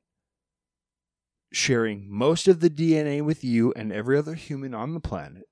sharing 1.52 2.06
most 2.10 2.48
of 2.48 2.60
the 2.60 2.70
DNA 2.70 3.22
with 3.22 3.44
you 3.44 3.72
and 3.76 3.92
every 3.92 4.18
other 4.18 4.34
human 4.34 4.74
on 4.74 4.94
the 4.94 5.00
planet 5.00 5.46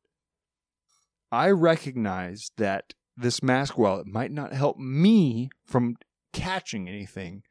I 1.33 1.49
recognize 1.49 2.51
that 2.57 2.93
this 3.17 3.41
mask, 3.41 3.75
while 3.75 3.99
it 3.99 4.05
might 4.05 4.31
not 4.31 4.53
help 4.53 4.77
me 4.77 5.49
from 5.65 5.95
catching 6.31 6.87
anything, 6.87 7.41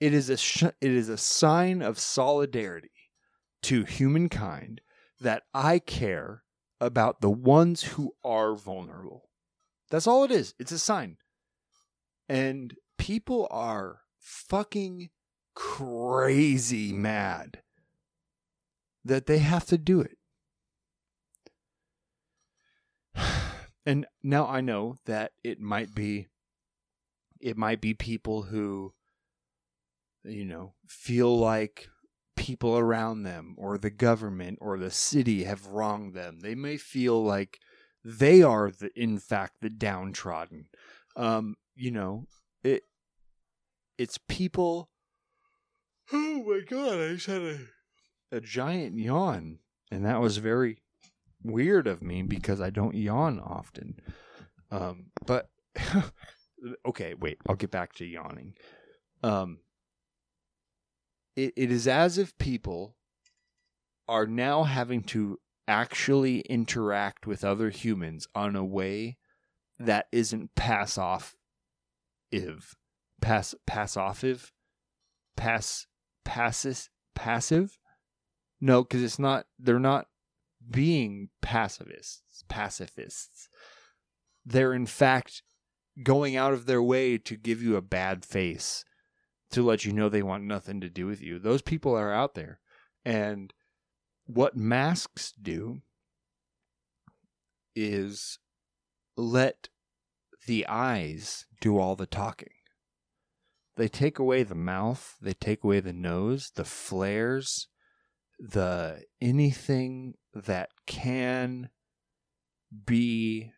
it 0.00 0.12
is 0.12 0.28
a 0.28 0.36
sh- 0.36 0.64
it 0.64 0.90
is 0.90 1.08
a 1.08 1.16
sign 1.16 1.80
of 1.80 2.00
solidarity 2.00 2.90
to 3.62 3.84
humankind 3.84 4.80
that 5.20 5.44
I 5.54 5.78
care 5.78 6.42
about 6.80 7.20
the 7.20 7.30
ones 7.30 7.84
who 7.84 8.16
are 8.24 8.56
vulnerable. 8.56 9.28
That's 9.94 10.08
all 10.08 10.24
it 10.24 10.32
is. 10.32 10.54
It's 10.58 10.72
a 10.72 10.78
sign. 10.80 11.18
And 12.28 12.74
people 12.98 13.46
are 13.48 14.00
fucking 14.18 15.10
crazy 15.54 16.92
mad 16.92 17.62
that 19.04 19.26
they 19.26 19.38
have 19.38 19.66
to 19.66 19.78
do 19.78 20.00
it. 20.00 20.18
and 23.86 24.04
now 24.20 24.48
I 24.48 24.60
know 24.60 24.96
that 25.04 25.30
it 25.44 25.60
might 25.60 25.94
be 25.94 26.26
it 27.40 27.56
might 27.56 27.80
be 27.80 27.94
people 27.94 28.42
who 28.42 28.94
you 30.24 30.44
know 30.44 30.74
feel 30.88 31.38
like 31.38 31.86
people 32.34 32.76
around 32.76 33.22
them 33.22 33.54
or 33.56 33.78
the 33.78 33.90
government 33.90 34.58
or 34.60 34.76
the 34.76 34.90
city 34.90 35.44
have 35.44 35.68
wronged 35.68 36.14
them. 36.14 36.40
They 36.40 36.56
may 36.56 36.78
feel 36.78 37.22
like 37.22 37.60
they 38.04 38.42
are 38.42 38.70
the 38.70 38.90
in 38.94 39.18
fact 39.18 39.56
the 39.60 39.70
downtrodden. 39.70 40.66
Um, 41.16 41.56
you 41.74 41.90
know, 41.90 42.26
it 42.62 42.82
it's 43.98 44.18
people 44.28 44.90
Oh 46.12 46.44
my 46.46 46.60
god, 46.68 47.00
I 47.00 47.14
just 47.14 47.26
had 47.26 47.42
a 47.42 47.58
a 48.32 48.40
giant 48.40 48.98
yawn 48.98 49.58
and 49.90 50.04
that 50.04 50.20
was 50.20 50.38
very 50.38 50.78
weird 51.42 51.86
of 51.86 52.02
me 52.02 52.22
because 52.22 52.60
I 52.60 52.70
don't 52.70 52.94
yawn 52.94 53.38
often. 53.38 54.00
Um, 54.70 55.06
but 55.26 55.48
okay, 56.86 57.14
wait, 57.14 57.38
I'll 57.48 57.54
get 57.54 57.70
back 57.70 57.92
to 57.94 58.04
yawning. 58.04 58.54
Um, 59.22 59.58
it, 61.36 61.52
it 61.56 61.70
is 61.70 61.86
as 61.86 62.18
if 62.18 62.36
people 62.38 62.96
are 64.08 64.26
now 64.26 64.64
having 64.64 65.02
to 65.02 65.38
actually 65.66 66.40
interact 66.40 67.26
with 67.26 67.44
other 67.44 67.70
humans 67.70 68.28
on 68.34 68.56
a 68.56 68.64
way 68.64 69.16
that 69.78 70.06
isn't 70.12 70.54
pass 70.54 70.98
off 70.98 71.34
if 72.30 72.74
pass 73.20 73.54
pass 73.66 73.96
off 73.96 74.22
if 74.22 74.52
pass 75.36 75.86
passes 76.24 76.90
passive 77.14 77.78
no 78.60 78.82
because 78.82 79.02
it's 79.02 79.18
not 79.18 79.46
they're 79.58 79.78
not 79.78 80.06
being 80.70 81.28
pacifists, 81.40 82.44
pacifists. 82.48 83.48
They're 84.44 84.72
in 84.72 84.86
fact 84.86 85.42
going 86.02 86.36
out 86.36 86.52
of 86.52 86.66
their 86.66 86.82
way 86.82 87.18
to 87.18 87.36
give 87.36 87.62
you 87.62 87.76
a 87.76 87.82
bad 87.82 88.24
face 88.24 88.84
to 89.50 89.62
let 89.62 89.84
you 89.84 89.92
know 89.92 90.08
they 90.08 90.22
want 90.22 90.44
nothing 90.44 90.80
to 90.80 90.88
do 90.88 91.06
with 91.06 91.22
you. 91.22 91.38
Those 91.38 91.62
people 91.62 91.94
are 91.94 92.12
out 92.12 92.34
there. 92.34 92.60
And 93.04 93.52
what 94.26 94.56
masks 94.56 95.32
do 95.40 95.82
is 97.76 98.38
let 99.16 99.68
the 100.46 100.66
eyes 100.66 101.46
do 101.60 101.78
all 101.78 101.96
the 101.96 102.06
talking. 102.06 102.48
They 103.76 103.88
take 103.88 104.18
away 104.18 104.44
the 104.44 104.54
mouth, 104.54 105.16
they 105.20 105.32
take 105.34 105.64
away 105.64 105.80
the 105.80 105.92
nose, 105.92 106.52
the 106.54 106.64
flares, 106.64 107.68
the 108.38 109.02
anything 109.20 110.14
that 110.32 110.70
can 110.86 111.70
be 112.86 113.52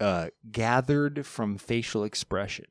uh, 0.00 0.28
gathered 0.50 1.26
from 1.26 1.58
facial 1.58 2.04
expression. 2.04 2.66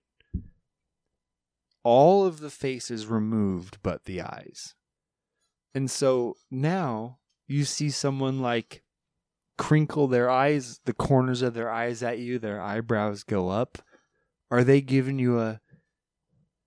All 1.83 2.25
of 2.25 2.39
the 2.39 2.49
face 2.49 2.89
is 2.89 3.07
removed 3.07 3.79
but 3.83 4.05
the 4.05 4.21
eyes. 4.21 4.75
And 5.73 5.89
so 5.89 6.35
now 6.51 7.17
you 7.47 7.65
see 7.65 7.89
someone 7.89 8.41
like 8.41 8.83
crinkle 9.57 10.07
their 10.07 10.29
eyes, 10.29 10.79
the 10.85 10.93
corners 10.93 11.41
of 11.41 11.53
their 11.53 11.71
eyes 11.71 12.03
at 12.03 12.19
you, 12.19 12.39
their 12.39 12.61
eyebrows 12.61 13.23
go 13.23 13.49
up. 13.49 13.79
Are 14.51 14.63
they 14.63 14.81
giving 14.81 15.17
you 15.17 15.39
a, 15.39 15.61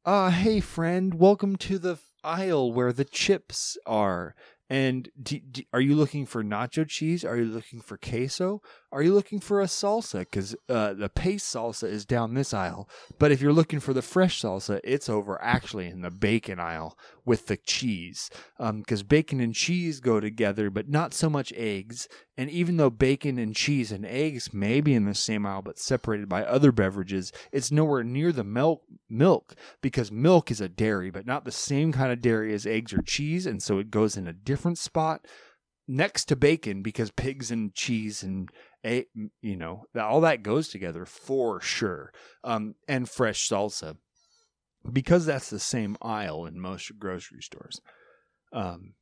ah, 0.05 0.27
uh, 0.27 0.31
hey 0.31 0.61
friend, 0.61 1.15
welcome 1.15 1.57
to 1.57 1.79
the 1.79 1.99
aisle 2.25 2.73
where 2.73 2.93
the 2.93 3.05
chips 3.05 3.79
are 3.87 4.35
and 4.69 5.09
do, 5.23 5.39
do, 5.39 5.63
are 5.73 5.81
you 5.81 5.95
looking 5.95 6.27
for 6.27 6.43
nacho 6.43 6.87
cheese? 6.89 7.25
Are 7.25 7.37
you 7.37 7.45
looking 7.45 7.81
for 7.81 7.97
queso? 7.97 8.63
Are 8.97 9.03
you 9.03 9.13
looking 9.13 9.41
for 9.41 9.61
a 9.61 9.67
salsa? 9.67 10.21
Because 10.21 10.57
uh, 10.71 10.95
the 10.95 11.11
paste 11.11 11.55
salsa 11.55 11.87
is 11.87 12.07
down 12.07 12.33
this 12.33 12.55
aisle. 12.55 12.89
But 13.19 13.31
if 13.31 13.43
you're 13.43 13.53
looking 13.53 13.79
for 13.79 13.93
the 13.93 14.01
fresh 14.01 14.41
salsa, 14.41 14.81
it's 14.83 15.11
over 15.11 15.39
actually 15.43 15.89
in 15.89 16.01
the 16.01 16.11
bacon 16.11 16.59
aisle 16.59 16.97
with 17.23 17.45
the 17.45 17.59
cheese. 17.59 18.31
Because 18.59 19.01
um, 19.03 19.07
bacon 19.07 19.39
and 19.39 19.55
cheese 19.55 20.01
go 20.01 20.19
together, 20.19 20.71
but 20.71 20.89
not 20.89 21.13
so 21.13 21.29
much 21.29 21.53
eggs. 21.59 22.09
And 22.39 22.49
even 22.49 22.79
though 22.79 22.89
bacon 22.89 23.39
and 23.39 23.55
cheese 23.55 23.93
and 23.93 24.07
eggs 24.07 24.55
may 24.55 24.81
be 24.81 24.95
in 24.95 25.05
the 25.05 25.15
same 25.15 25.45
aisle 25.45 25.61
but 25.61 25.79
separated 25.79 26.27
by 26.27 26.43
other 26.43 26.73
beverages, 26.73 27.33
it's 27.53 27.71
nowhere 27.71 28.03
near 28.03 28.33
the 28.33 28.45
milk 28.45 28.83
milk 29.11 29.55
because 29.83 30.11
milk 30.11 30.51
is 30.51 30.63
a 30.63 30.71
dairy, 30.71 31.11
but 31.11 31.27
not 31.27 31.45
the 31.45 31.53
same 31.53 31.93
kind 31.93 32.13
of 32.13 32.23
dairy 32.23 32.55
as 32.55 32.65
eggs 32.65 32.95
or 32.95 33.03
cheese, 33.03 33.45
and 33.45 33.63
so 33.63 33.79
it 33.79 33.91
goes 33.91 34.17
in 34.17 34.27
a 34.27 34.33
different 34.33 34.79
spot 34.79 35.27
next 35.89 36.25
to 36.27 36.37
bacon 36.37 36.83
because 36.83 37.11
pigs 37.11 37.51
and 37.51 37.75
cheese 37.75 38.23
and 38.23 38.51
you 38.85 39.57
know 39.57 39.85
all 39.99 40.21
that 40.21 40.43
goes 40.43 40.69
together 40.69 41.05
for 41.05 41.61
sure 41.61 42.13
um, 42.45 42.75
and 42.87 43.09
fresh 43.09 43.49
salsa 43.49 43.97
because 44.93 45.27
that's 45.27 45.51
the 45.51 45.59
same 45.59 45.97
aisle 46.01 46.47
in 46.47 46.61
most 46.61 46.97
grocery 46.99 47.43
stores 47.43 47.81
um, 48.53 48.95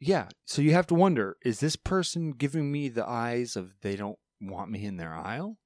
yeah, 0.00 0.28
so 0.46 0.62
you 0.62 0.72
have 0.72 0.86
to 0.88 0.94
wonder: 0.94 1.36
is 1.44 1.60
this 1.60 1.76
person 1.76 2.32
giving 2.32 2.72
me 2.72 2.88
the 2.88 3.06
eyes 3.06 3.54
of 3.54 3.74
they 3.82 3.96
don't 3.96 4.18
want 4.40 4.70
me 4.70 4.86
in 4.86 4.96
their 4.96 5.14
aisle? 5.14 5.58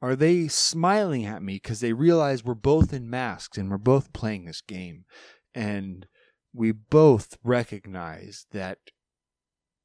Are 0.00 0.16
they 0.16 0.48
smiling 0.48 1.26
at 1.26 1.42
me 1.42 1.54
because 1.54 1.80
they 1.80 1.92
realize 1.92 2.44
we're 2.44 2.54
both 2.54 2.92
in 2.92 3.10
masks 3.10 3.58
and 3.58 3.70
we're 3.70 3.78
both 3.78 4.12
playing 4.12 4.44
this 4.44 4.60
game, 4.60 5.04
and 5.52 6.06
we 6.54 6.70
both 6.70 7.36
recognize 7.42 8.46
that 8.52 8.78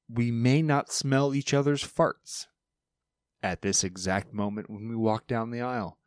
we 0.09 0.31
may 0.31 0.61
not 0.61 0.91
smell 0.91 1.33
each 1.33 1.53
other's 1.53 1.83
farts 1.83 2.45
at 3.43 3.61
this 3.61 3.83
exact 3.83 4.33
moment 4.33 4.69
when 4.69 4.87
we 4.89 4.95
walk 4.95 5.27
down 5.27 5.51
the 5.51 5.61
aisle. 5.61 5.97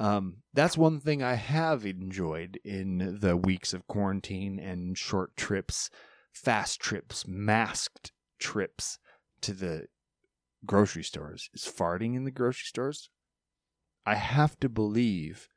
Um, 0.00 0.38
that's 0.54 0.78
one 0.78 1.00
thing 1.00 1.22
I 1.22 1.34
have 1.34 1.84
enjoyed 1.84 2.60
in 2.64 3.18
the 3.20 3.36
weeks 3.36 3.74
of 3.74 3.86
quarantine 3.88 4.58
and 4.58 4.96
short 4.96 5.36
trips, 5.36 5.90
fast 6.32 6.80
trips, 6.80 7.26
masked 7.26 8.12
trips 8.38 8.98
to 9.40 9.52
the 9.52 9.86
grocery 10.64 11.04
stores 11.04 11.50
is 11.52 11.64
farting 11.64 12.14
in 12.14 12.24
the 12.24 12.30
grocery 12.30 12.66
stores. 12.66 13.10
I 14.06 14.14
have 14.14 14.58
to 14.60 14.68
believe, 14.68 15.48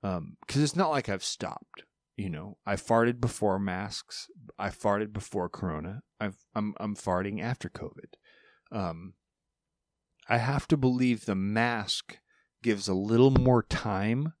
because 0.00 0.18
um, 0.18 0.36
it's 0.46 0.76
not 0.76 0.90
like 0.90 1.08
I've 1.08 1.24
stopped. 1.24 1.84
You 2.16 2.30
know, 2.30 2.58
I 2.64 2.76
farted 2.76 3.20
before 3.20 3.58
masks. 3.58 4.28
I 4.58 4.68
farted 4.68 5.12
before 5.12 5.48
Corona. 5.48 6.02
I've, 6.20 6.36
I'm 6.54 6.74
I'm 6.78 6.94
farting 6.94 7.42
after 7.42 7.68
COVID. 7.68 8.14
Um, 8.70 9.14
I 10.28 10.38
have 10.38 10.68
to 10.68 10.76
believe 10.76 11.24
the 11.24 11.34
mask 11.34 12.18
gives 12.62 12.88
a 12.88 12.94
little 12.94 13.30
more 13.30 13.62
time 13.62 14.32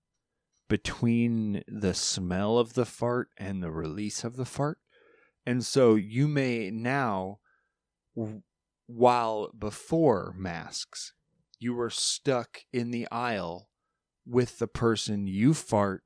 between 0.68 1.62
the 1.68 1.94
smell 1.94 2.58
of 2.58 2.74
the 2.74 2.86
fart 2.86 3.28
and 3.36 3.62
the 3.62 3.70
release 3.70 4.24
of 4.24 4.36
the 4.36 4.46
fart. 4.46 4.78
And 5.44 5.64
so 5.64 5.94
you 5.94 6.26
may 6.26 6.70
now, 6.70 7.40
while 8.86 9.52
before 9.56 10.34
masks, 10.38 11.12
you 11.58 11.74
were 11.74 11.90
stuck 11.90 12.60
in 12.72 12.90
the 12.90 13.06
aisle 13.10 13.68
with 14.26 14.58
the 14.58 14.66
person 14.66 15.26
you 15.26 15.52
fart, 15.52 16.02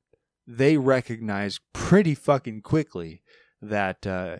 they 0.51 0.77
recognize 0.77 1.59
pretty 1.73 2.15
fucking 2.15 2.59
quickly 2.63 3.21
that 3.61 4.07
uh, 4.07 4.37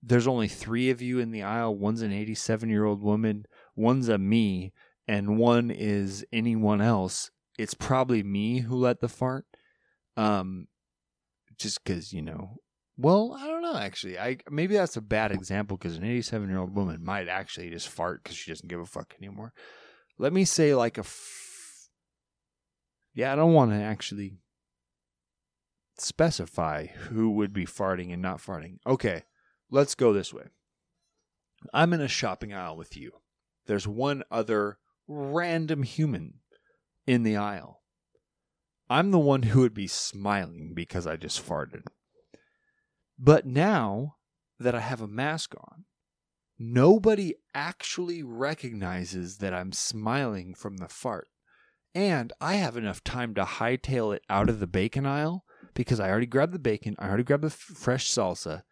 there's 0.00 0.28
only 0.28 0.46
three 0.46 0.90
of 0.90 1.02
you 1.02 1.18
in 1.18 1.32
the 1.32 1.42
aisle. 1.42 1.74
One's 1.74 2.02
an 2.02 2.12
87 2.12 2.70
year 2.70 2.84
old 2.84 3.02
woman, 3.02 3.46
one's 3.74 4.08
a 4.08 4.16
me, 4.16 4.72
and 5.08 5.38
one 5.38 5.72
is 5.72 6.24
anyone 6.32 6.80
else, 6.80 7.32
it's 7.58 7.74
probably 7.74 8.22
me 8.22 8.60
who 8.60 8.76
let 8.76 9.00
the 9.00 9.08
fart. 9.08 9.44
Um, 10.16 10.68
just 11.58 11.82
because 11.82 12.12
you 12.12 12.22
know. 12.22 12.58
Well, 12.96 13.36
I 13.38 13.46
don't 13.48 13.62
know. 13.62 13.76
Actually, 13.76 14.18
I 14.18 14.38
maybe 14.48 14.74
that's 14.74 14.96
a 14.96 15.02
bad 15.02 15.32
example 15.32 15.76
because 15.76 15.96
an 15.96 16.04
87 16.04 16.48
year 16.48 16.58
old 16.58 16.76
woman 16.76 17.04
might 17.04 17.28
actually 17.28 17.70
just 17.70 17.88
fart 17.88 18.22
because 18.22 18.36
she 18.36 18.52
doesn't 18.52 18.68
give 18.68 18.80
a 18.80 18.86
fuck 18.86 19.14
anymore. 19.18 19.52
Let 20.16 20.32
me 20.32 20.44
say 20.44 20.76
like 20.76 20.96
a. 20.96 21.00
F- 21.00 21.88
yeah, 23.14 23.32
I 23.32 23.36
don't 23.36 23.52
want 23.52 23.72
to 23.72 23.76
actually 23.78 24.38
specify 25.98 26.86
who 26.86 27.30
would 27.30 27.52
be 27.52 27.66
farting 27.66 28.12
and 28.12 28.22
not 28.22 28.38
farting. 28.38 28.78
Okay, 28.86 29.24
let's 29.70 29.94
go 29.94 30.12
this 30.12 30.32
way. 30.32 30.44
I'm 31.72 31.92
in 31.92 32.00
a 32.00 32.08
shopping 32.08 32.52
aisle 32.52 32.76
with 32.76 32.96
you. 32.96 33.12
There's 33.66 33.88
one 33.88 34.22
other 34.30 34.78
random 35.08 35.82
human 35.82 36.34
in 37.06 37.22
the 37.22 37.36
aisle. 37.36 37.82
I'm 38.88 39.10
the 39.10 39.18
one 39.18 39.44
who 39.44 39.60
would 39.60 39.74
be 39.74 39.88
smiling 39.88 40.72
because 40.74 41.06
I 41.06 41.16
just 41.16 41.44
farted. 41.44 41.82
But 43.18 43.46
now 43.46 44.16
that 44.60 44.74
I 44.74 44.80
have 44.80 45.00
a 45.00 45.08
mask 45.08 45.54
on, 45.58 45.84
nobody 46.58 47.34
actually 47.54 48.22
recognizes 48.22 49.38
that 49.38 49.54
I'm 49.54 49.72
smiling 49.72 50.54
from 50.54 50.76
the 50.76 50.88
fart. 50.88 51.28
And 51.94 52.32
I 52.40 52.54
have 52.54 52.76
enough 52.76 53.02
time 53.02 53.34
to 53.34 53.44
hightail 53.44 54.14
it 54.14 54.22
out 54.28 54.50
of 54.50 54.60
the 54.60 54.66
bacon 54.66 55.06
aisle 55.06 55.45
because 55.76 56.00
I 56.00 56.10
already 56.10 56.26
grabbed 56.26 56.52
the 56.52 56.58
bacon, 56.58 56.96
I 56.98 57.06
already 57.06 57.22
grabbed 57.22 57.44
the 57.44 57.48
f- 57.48 57.54
fresh 57.54 58.10
salsa, 58.10 58.62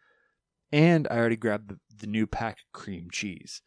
and 0.72 1.06
I 1.08 1.18
already 1.18 1.36
grabbed 1.36 1.68
the, 1.68 1.78
the 1.96 2.08
new 2.08 2.26
pack 2.26 2.58
of 2.58 2.72
cream 2.72 3.08
cheese. 3.12 3.62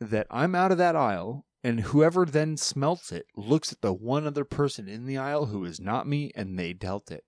That 0.00 0.28
I'm 0.30 0.54
out 0.54 0.70
of 0.70 0.78
that 0.78 0.94
aisle 0.94 1.44
and 1.64 1.80
whoever 1.80 2.24
then 2.24 2.56
smelts 2.56 3.10
it 3.10 3.26
looks 3.36 3.72
at 3.72 3.80
the 3.80 3.92
one 3.92 4.26
other 4.26 4.44
person 4.44 4.88
in 4.88 5.06
the 5.06 5.18
aisle 5.18 5.46
who 5.46 5.64
is 5.64 5.80
not 5.80 6.06
me 6.06 6.30
and 6.36 6.56
they 6.56 6.72
dealt 6.72 7.10
it. 7.10 7.24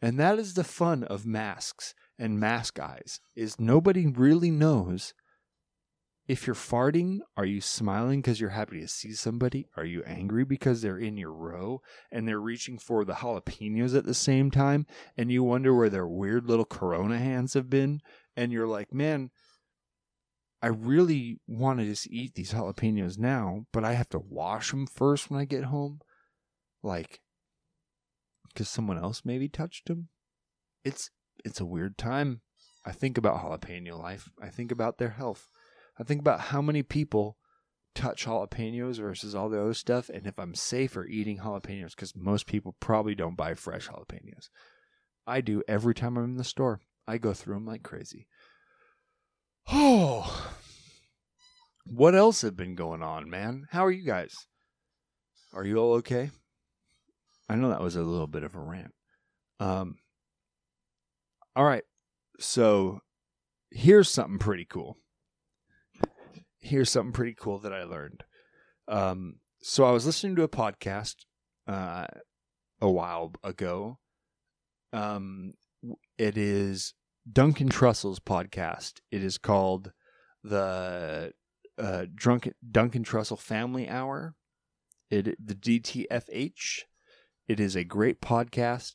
And 0.00 0.18
that 0.18 0.38
is 0.38 0.54
the 0.54 0.64
fun 0.64 1.04
of 1.04 1.26
masks 1.26 1.94
and 2.18 2.40
mask 2.40 2.78
eyes 2.78 3.20
is 3.34 3.60
nobody 3.60 4.06
really 4.06 4.50
knows 4.50 5.12
if 6.26 6.46
you're 6.46 6.54
farting, 6.54 7.18
are 7.36 7.44
you 7.44 7.60
smiling 7.60 8.20
because 8.20 8.40
you're 8.40 8.50
happy 8.50 8.80
to 8.80 8.88
see 8.88 9.12
somebody? 9.12 9.66
Are 9.76 9.84
you 9.84 10.02
angry 10.06 10.44
because 10.44 10.80
they're 10.80 10.98
in 10.98 11.18
your 11.18 11.32
row 11.32 11.82
and 12.10 12.26
they're 12.26 12.40
reaching 12.40 12.78
for 12.78 13.04
the 13.04 13.14
jalapenos 13.14 13.96
at 13.96 14.06
the 14.06 14.14
same 14.14 14.50
time 14.50 14.86
and 15.18 15.30
you 15.30 15.42
wonder 15.42 15.74
where 15.74 15.90
their 15.90 16.06
weird 16.06 16.48
little 16.48 16.64
corona 16.64 17.18
hands 17.18 17.52
have 17.54 17.68
been? 17.68 18.00
And 18.36 18.52
you're 18.52 18.66
like, 18.66 18.92
man, 18.92 19.30
I 20.62 20.68
really 20.68 21.40
want 21.46 21.80
to 21.80 21.84
just 21.84 22.06
eat 22.10 22.34
these 22.34 22.54
jalapenos 22.54 23.18
now, 23.18 23.66
but 23.70 23.84
I 23.84 23.92
have 23.92 24.08
to 24.10 24.18
wash 24.18 24.70
them 24.70 24.86
first 24.86 25.30
when 25.30 25.38
I 25.38 25.44
get 25.44 25.64
home. 25.64 26.00
Like, 26.82 27.20
because 28.48 28.70
someone 28.70 28.96
else 28.98 29.22
maybe 29.26 29.48
touched 29.48 29.88
them. 29.88 30.08
It's 30.84 31.10
it's 31.44 31.60
a 31.60 31.66
weird 31.66 31.98
time. 31.98 32.40
I 32.86 32.92
think 32.92 33.18
about 33.18 33.42
jalapeno 33.42 33.98
life. 33.98 34.30
I 34.40 34.48
think 34.48 34.72
about 34.72 34.96
their 34.96 35.10
health. 35.10 35.48
I 35.98 36.02
think 36.02 36.20
about 36.20 36.40
how 36.40 36.60
many 36.60 36.82
people 36.82 37.36
touch 37.94 38.26
jalapenos 38.26 38.98
versus 38.98 39.34
all 39.34 39.48
the 39.48 39.60
other 39.60 39.74
stuff, 39.74 40.08
and 40.08 40.26
if 40.26 40.38
I'm 40.38 40.54
safer 40.54 41.06
eating 41.06 41.38
jalapenos, 41.38 41.90
because 41.90 42.16
most 42.16 42.46
people 42.46 42.74
probably 42.80 43.14
don't 43.14 43.36
buy 43.36 43.54
fresh 43.54 43.88
jalapenos. 43.88 44.48
I 45.26 45.40
do 45.40 45.62
every 45.68 45.94
time 45.94 46.16
I'm 46.16 46.24
in 46.24 46.36
the 46.36 46.44
store. 46.44 46.80
I 47.06 47.18
go 47.18 47.32
through 47.32 47.54
them 47.54 47.66
like 47.66 47.82
crazy. 47.82 48.26
Oh, 49.70 50.54
what 51.86 52.14
else 52.14 52.42
have 52.42 52.56
been 52.56 52.74
going 52.74 53.02
on, 53.02 53.30
man? 53.30 53.66
How 53.70 53.84
are 53.86 53.90
you 53.90 54.04
guys? 54.04 54.34
Are 55.52 55.64
you 55.64 55.78
all 55.78 55.94
okay? 55.94 56.30
I 57.48 57.56
know 57.56 57.68
that 57.68 57.80
was 57.80 57.96
a 57.96 58.02
little 58.02 58.26
bit 58.26 58.42
of 58.42 58.54
a 58.54 58.60
rant. 58.60 58.92
Um, 59.60 59.96
all 61.54 61.64
right. 61.64 61.84
So 62.40 63.00
here's 63.70 64.10
something 64.10 64.38
pretty 64.38 64.64
cool. 64.64 64.96
Here's 66.64 66.90
something 66.90 67.12
pretty 67.12 67.36
cool 67.38 67.58
that 67.58 67.74
I 67.74 67.84
learned. 67.84 68.24
Um, 68.88 69.34
so 69.60 69.84
I 69.84 69.90
was 69.90 70.06
listening 70.06 70.34
to 70.36 70.44
a 70.44 70.48
podcast 70.48 71.16
uh, 71.68 72.06
a 72.80 72.90
while 72.90 73.34
ago. 73.44 73.98
Um, 74.90 75.52
it 76.16 76.38
is 76.38 76.94
Duncan 77.30 77.68
Trussell's 77.68 78.18
podcast. 78.18 79.00
It 79.10 79.22
is 79.22 79.36
called 79.36 79.92
the 80.42 81.34
uh, 81.76 82.06
Duncan 82.16 83.04
Trussell 83.04 83.38
Family 83.38 83.86
Hour. 83.86 84.34
It 85.10 85.36
the 85.44 85.54
DTFH. 85.54 86.84
It 87.46 87.60
is 87.60 87.76
a 87.76 87.84
great 87.84 88.22
podcast. 88.22 88.94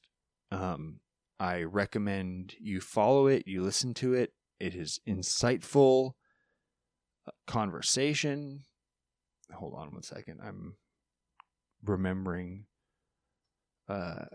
Um, 0.51 1.01
I 1.39 1.62
recommend 1.62 2.55
you 2.60 2.82
follow 2.82 3.27
it. 3.27 3.43
You 3.45 3.62
listen 3.62 3.93
to 3.93 4.15
it. 4.15 4.34
It 4.60 4.73
is 4.73 4.99
insightful 5.08 6.13
conversation. 7.48 8.63
Hold 9.54 9.74
on 9.76 9.94
one 9.94 10.04
second. 10.04 10.39
I'm 10.44 10.76
remembering. 11.84 12.65
Uh, 13.88 14.26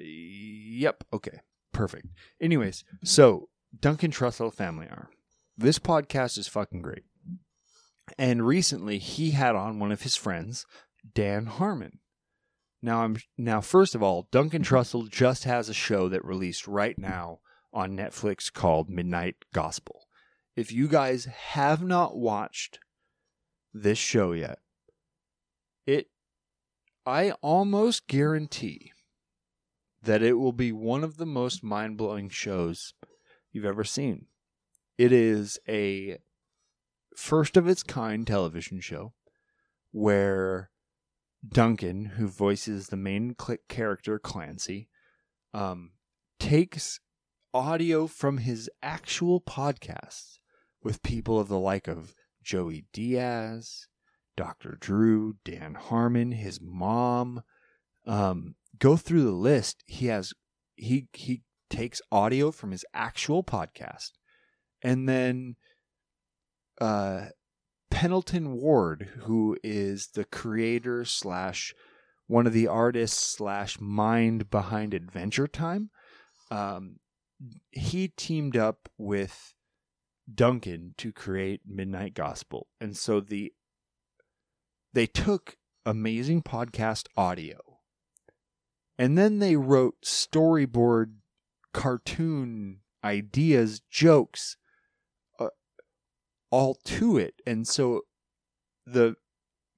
yep. 0.00 1.04
Okay. 1.12 1.40
Perfect. 1.72 2.06
Anyways, 2.40 2.84
so 3.04 3.48
Duncan 3.78 4.10
Trussell 4.10 4.52
Family 4.52 4.86
Hour. 4.88 5.10
This 5.56 5.78
podcast 5.78 6.38
is 6.38 6.48
fucking 6.48 6.82
great. 6.82 7.04
And 8.18 8.46
recently 8.46 8.98
he 8.98 9.32
had 9.32 9.54
on 9.54 9.78
one 9.78 9.92
of 9.92 10.02
his 10.02 10.16
friends, 10.16 10.64
Dan 11.14 11.46
Harmon. 11.46 12.00
Now 12.82 13.02
I'm 13.02 13.16
now 13.36 13.60
first 13.60 13.94
of 13.94 14.02
all, 14.02 14.28
Duncan 14.30 14.62
Trussell 14.62 15.10
just 15.10 15.44
has 15.44 15.68
a 15.68 15.74
show 15.74 16.08
that 16.08 16.24
released 16.24 16.68
right 16.68 16.98
now 16.98 17.40
on 17.72 17.96
Netflix 17.96 18.52
called 18.52 18.88
Midnight 18.88 19.36
Gospel. 19.52 20.05
If 20.56 20.72
you 20.72 20.88
guys 20.88 21.26
have 21.26 21.82
not 21.82 22.16
watched 22.16 22.78
this 23.74 23.98
show 23.98 24.32
yet, 24.32 24.58
it 25.86 26.08
I 27.04 27.32
almost 27.42 28.08
guarantee 28.08 28.92
that 30.02 30.22
it 30.22 30.34
will 30.34 30.52
be 30.52 30.72
one 30.72 31.04
of 31.04 31.18
the 31.18 31.26
most 31.26 31.62
mind 31.62 31.98
blowing 31.98 32.30
shows 32.30 32.94
you've 33.52 33.66
ever 33.66 33.84
seen. 33.84 34.26
It 34.96 35.12
is 35.12 35.58
a 35.68 36.18
first 37.14 37.58
of 37.58 37.68
its 37.68 37.82
kind 37.82 38.26
television 38.26 38.80
show 38.80 39.12
where 39.92 40.70
Duncan, 41.46 42.06
who 42.16 42.28
voices 42.28 42.88
the 42.88 42.96
main 42.96 43.36
character 43.68 44.18
Clancy, 44.18 44.88
um, 45.52 45.92
takes 46.38 47.00
audio 47.52 48.06
from 48.06 48.38
his 48.38 48.70
actual 48.82 49.40
podcasts 49.40 50.38
with 50.86 51.02
people 51.02 51.40
of 51.40 51.48
the 51.48 51.58
like 51.58 51.88
of 51.88 52.14
Joey 52.44 52.84
Diaz, 52.92 53.88
Dr. 54.36 54.78
Drew, 54.80 55.34
Dan 55.44 55.74
Harmon, 55.74 56.30
his 56.30 56.60
mom. 56.62 57.42
Um, 58.06 58.54
go 58.78 58.96
through 58.96 59.24
the 59.24 59.32
list. 59.32 59.82
He 59.86 60.06
has 60.06 60.32
he 60.76 61.08
he 61.12 61.42
takes 61.68 62.00
audio 62.12 62.52
from 62.52 62.70
his 62.70 62.84
actual 62.94 63.42
podcast, 63.42 64.12
and 64.80 65.08
then 65.08 65.56
uh, 66.80 67.26
Pendleton 67.90 68.52
Ward, 68.52 69.08
who 69.22 69.58
is 69.64 70.10
the 70.14 70.24
creator 70.24 71.04
slash 71.04 71.74
one 72.28 72.46
of 72.46 72.52
the 72.52 72.68
artists 72.68 73.20
slash 73.36 73.80
mind 73.80 74.50
behind 74.50 74.94
Adventure 74.94 75.48
Time. 75.48 75.90
Um, 76.48 77.00
he 77.72 78.06
teamed 78.06 78.56
up 78.56 78.88
with 78.96 79.55
Duncan 80.32 80.94
to 80.98 81.12
create 81.12 81.60
Midnight 81.66 82.14
Gospel. 82.14 82.68
And 82.80 82.96
so 82.96 83.20
the 83.20 83.52
they 84.92 85.06
took 85.06 85.56
amazing 85.84 86.42
podcast 86.42 87.06
audio 87.16 87.58
and 88.98 89.16
then 89.16 89.38
they 89.38 89.56
wrote 89.56 89.96
storyboard 90.02 91.16
cartoon 91.72 92.80
ideas, 93.04 93.80
jokes 93.90 94.56
uh, 95.38 95.48
all 96.50 96.78
to 96.84 97.18
it. 97.18 97.34
And 97.46 97.68
so 97.68 98.02
the 98.86 99.16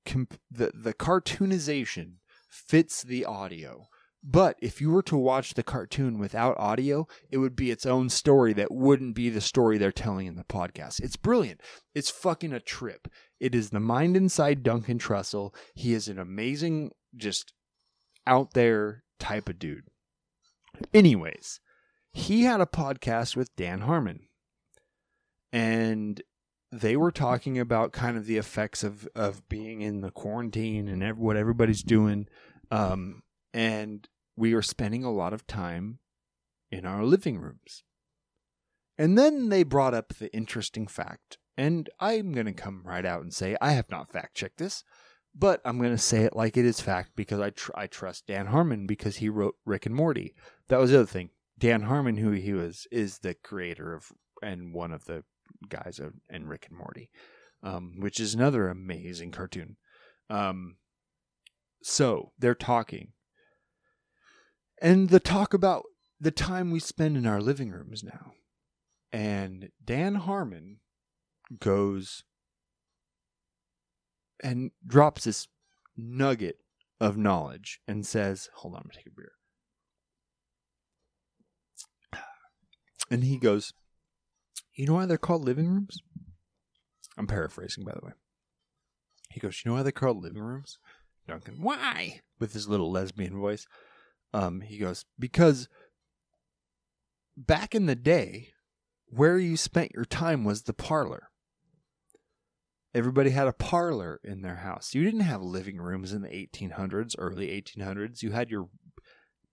the 0.04 0.72
the 0.74 0.94
cartoonization 0.94 2.14
fits 2.48 3.02
the 3.02 3.24
audio 3.24 3.88
but 4.22 4.57
if 4.61 4.81
you 4.81 4.90
were 4.90 5.02
to 5.02 5.16
watch 5.16 5.54
the 5.54 5.62
cartoon 5.62 6.18
without 6.18 6.59
audio, 6.59 7.07
it 7.31 7.38
would 7.38 7.54
be 7.54 7.70
its 7.70 7.87
own 7.87 8.09
story 8.09 8.52
that 8.54 8.72
wouldn't 8.72 9.14
be 9.14 9.31
the 9.31 9.40
story 9.40 9.78
they're 9.78 9.92
telling 9.92 10.26
in 10.26 10.35
the 10.35 10.44
podcast. 10.44 11.00
It's 11.00 11.16
brilliant. 11.16 11.61
It's 11.94 12.11
fucking 12.11 12.52
a 12.52 12.61
trip. 12.61 13.09
It 13.38 13.54
is 13.54 13.70
the 13.70 13.81
mind 13.81 14.16
inside 14.16 14.62
Duncan 14.62 14.98
Trussell. 14.98 15.54
He 15.74 15.94
is 15.94 16.09
an 16.09 16.18
amazing, 16.18 16.90
just 17.16 17.52
out 18.26 18.54
there 18.54 19.04
type 19.20 19.48
of 19.48 19.59
dude. 19.59 19.85
Anyways, 20.92 21.61
he 22.12 22.42
had 22.42 22.61
a 22.61 22.66
podcast 22.66 23.37
with 23.37 23.54
Dan 23.57 23.83
Harmon. 23.83 24.28
And 25.52 26.20
they 26.72 26.96
were 26.96 27.12
talking 27.12 27.59
about 27.59 27.92
kind 27.92 28.16
of 28.16 28.26
the 28.26 28.37
effects 28.37 28.83
of, 28.83 29.09
of 29.14 29.48
being 29.48 29.81
in 29.81 30.00
the 30.00 30.11
quarantine 30.11 30.88
and 30.88 31.16
what 31.16 31.37
everybody's 31.37 31.83
doing. 31.83 32.26
Um, 32.70 33.22
and 33.59 34.09
we 34.37 34.55
are 34.55 34.62
spending 34.62 35.03
a 35.03 35.11
lot 35.11 35.33
of 35.33 35.44
time 35.44 35.99
in 36.71 36.87
our 36.87 37.03
living 37.03 37.40
rooms. 37.40 37.83
And 38.97 39.18
then 39.18 39.49
they 39.49 39.64
brought 39.64 39.94
up 39.94 40.14
the 40.14 40.33
interesting 40.33 40.87
fact, 40.87 41.38
and 41.57 41.90
I'm 41.99 42.31
going 42.31 42.47
to 42.47 42.53
come 42.53 42.83
right 42.85 43.05
out 43.05 43.23
and 43.23 43.35
say 43.35 43.57
I 43.61 43.73
have 43.73 43.90
not 43.90 44.12
fact 44.12 44.37
checked 44.37 44.59
this, 44.59 44.85
but 45.35 45.61
I'm 45.64 45.79
going 45.79 45.90
to 45.90 45.99
say 45.99 46.23
it 46.23 46.37
like 46.37 46.57
it 46.57 46.64
is 46.64 46.81
fact 46.81 47.11
because 47.16 47.40
I 47.40 47.51
tr- 47.51 47.73
I 47.75 47.88
trust 47.88 48.29
Dan 48.29 48.47
Harmon 48.47 48.87
because 48.87 49.16
he 49.16 49.29
wrote 49.29 49.57
Rick 49.66 49.87
and 49.87 49.94
Morty. 49.94 50.37
That 50.68 50.79
was 50.79 50.92
the 50.92 50.99
other 50.99 51.07
thing. 51.07 51.31
Dan 51.59 51.83
Harmon, 51.83 52.18
who 52.18 52.31
he 52.31 52.53
was, 52.53 52.87
is 52.92 53.18
the 53.18 53.35
creator 53.35 53.92
of 53.92 54.12
and 54.40 54.73
one 54.73 54.92
of 54.92 55.07
the 55.07 55.25
guys 55.68 55.99
of 55.99 56.12
and 56.31 56.49
Rick 56.49 56.68
and 56.71 56.79
Morty, 56.79 57.11
um, 57.64 57.94
which 57.99 58.21
is 58.21 58.35
another 58.35 58.68
amazing 58.68 59.33
cartoon. 59.33 59.79
Um, 60.31 60.77
so 61.83 62.31
they're 62.38 62.55
talking, 62.55 63.14
and 64.81 65.11
the 65.11 65.21
talk 65.21 65.55
about 65.55 65.85
the 66.21 66.31
time 66.31 66.71
we 66.71 66.81
spend 66.81 67.17
in 67.17 67.27
our 67.27 67.41
living 67.41 67.71
rooms 67.71 68.03
now. 68.03 68.33
And 69.12 69.71
Dan 69.85 70.17
Harmon 70.17 70.81
goes 71.61 72.25
and 74.43 74.71
drops 74.87 75.25
this 75.25 75.49
nugget 75.97 76.59
of 77.01 77.17
knowledge 77.17 77.81
and 77.88 78.07
says, 78.07 78.49
Hold 78.57 78.75
on, 78.75 78.79
I'm 78.79 78.83
going 78.85 78.91
to 78.91 78.97
take 78.99 79.07
a 79.07 79.11
beer. 79.11 79.33
And 83.11 83.25
he 83.25 83.38
goes, 83.38 83.73
You 84.75 84.87
know 84.87 84.95
why 84.95 85.07
they're 85.07 85.17
called 85.17 85.45
living 85.45 85.69
rooms? 85.69 86.03
I'm 87.17 87.27
paraphrasing, 87.27 87.85
by 87.85 87.93
the 87.93 88.05
way. 88.05 88.12
He 89.31 89.41
goes, 89.41 89.62
You 89.64 89.71
know 89.71 89.77
why 89.77 89.83
they're 89.83 89.93
called 89.93 90.23
living 90.23 90.43
rooms? 90.43 90.79
Duncan, 91.27 91.62
why? 91.62 92.21
With 92.38 92.53
his 92.53 92.69
little 92.69 92.91
lesbian 92.91 93.38
voice. 93.38 93.67
Um, 94.33 94.61
he 94.61 94.79
goes, 94.79 95.05
because 95.19 95.69
back 97.37 97.75
in 97.75 97.87
the 97.87 97.95
day, 97.95 98.51
where 99.07 99.38
you 99.38 99.57
spent 99.57 99.93
your 99.95 100.05
time 100.05 100.45
was 100.45 100.62
the 100.62 100.75
parlor. 100.75 101.31
Everybody 102.95 103.31
had 103.31 103.47
a 103.47 103.53
parlor 103.53 104.21
in 104.25 104.43
their 104.43 104.57
house. 104.57 104.95
You 104.95 105.05
didn't 105.05 105.21
have 105.21 105.43
living 105.43 105.79
rooms 105.79 106.12
in 106.12 106.23
the 106.23 106.29
1800s, 106.29 107.14
early 107.19 107.49
1800s. 107.49 108.23
You 108.23 108.33
had 108.33 108.51
your 108.51 108.69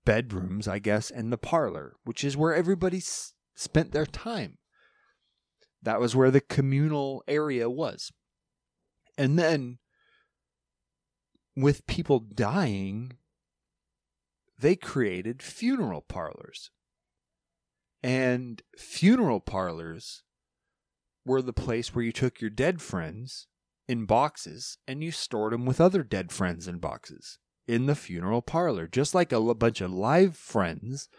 bedrooms, 0.06 0.68
I 0.68 0.80
guess, 0.80 1.12
and 1.12 1.32
the 1.32 1.38
parlor, 1.38 1.96
which 2.04 2.24
is 2.24 2.38
where 2.38 2.54
everybody 2.54 2.98
s- 2.98 3.34
spent 3.56 3.92
their 3.92 4.06
time. 4.06 4.58
That 5.82 6.00
was 6.00 6.16
where 6.16 6.32
the 6.32 6.42
communal 6.42 7.24
area 7.28 7.70
was. 7.70 8.12
And 9.18 9.38
then, 9.38 9.80
with 11.56 11.88
people 11.88 12.20
dying, 12.20 13.18
they 14.58 14.76
created 14.76 15.42
funeral 15.42 16.02
parlors. 16.02 16.72
And 18.02 18.62
funeral 18.78 19.40
parlors 19.40 20.24
were 21.26 21.42
the 21.42 21.54
place 21.54 21.94
where 21.94 22.06
you 22.06 22.12
took 22.12 22.40
your 22.40 22.52
dead 22.52 22.82
friends 22.82 23.48
in 23.88 24.06
boxes 24.06 24.78
and 24.88 25.04
you 25.04 25.12
stored 25.12 25.54
them 25.54 25.66
with 25.66 25.82
other 25.82 26.04
dead 26.04 26.32
friends 26.32 26.68
in 26.68 26.78
boxes 26.78 27.40
in 27.68 27.86
the 27.88 27.96
funeral 27.96 28.42
parlor. 28.42 28.88
Just 28.88 29.16
like 29.16 29.32
a 29.32 29.54
bunch 29.56 29.82
of 29.82 29.92
live 29.92 30.38
friends 30.38 31.10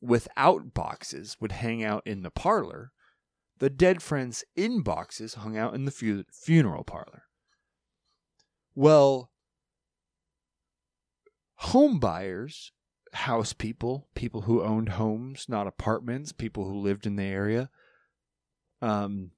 without 0.00 0.74
boxes 0.74 1.36
would 1.40 1.52
hang 1.52 1.84
out 1.84 2.02
in 2.06 2.22
the 2.22 2.30
parlor, 2.30 2.92
the 3.58 3.70
dead 3.70 4.02
friends 4.02 4.44
in 4.56 4.82
boxes 4.82 5.34
hung 5.34 5.56
out 5.56 5.74
in 5.74 5.84
the 5.84 5.92
fu- 5.92 6.24
funeral 6.32 6.82
parlor. 6.82 7.24
Well, 8.74 9.30
home 11.56 12.00
buyers 12.00 12.72
house 13.12 13.52
people, 13.52 14.08
people 14.14 14.42
who 14.42 14.62
owned 14.62 14.90
homes, 14.90 15.46
not 15.48 15.66
apartments, 15.66 16.32
people 16.32 16.64
who 16.64 16.80
lived 16.80 17.06
in 17.06 17.16
the 17.16 17.24
area, 17.24 17.70
um, 18.80 19.32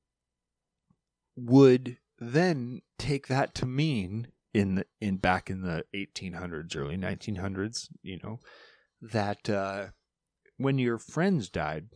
would 1.36 1.98
then 2.18 2.80
take 2.98 3.26
that 3.26 3.54
to 3.56 3.66
mean 3.66 4.28
in 4.52 4.76
the, 4.76 4.86
in 5.00 5.16
back 5.16 5.50
in 5.50 5.62
the 5.62 5.84
1800s, 5.94 6.76
early 6.76 6.96
1900s, 6.96 7.88
you 8.02 8.18
know, 8.22 8.38
that 9.02 9.50
uh, 9.50 9.86
when 10.56 10.78
your 10.78 10.98
friends 10.98 11.48
died, 11.48 11.88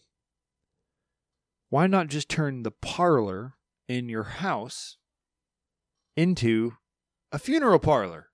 why 1.70 1.86
not 1.86 2.08
just 2.08 2.28
turn 2.28 2.64
the 2.64 2.72
parlor 2.72 3.54
in 3.86 4.08
your 4.08 4.24
house 4.24 4.96
into 6.16 6.72
a 7.30 7.38
funeral 7.38 7.78
parlor? 7.78 8.26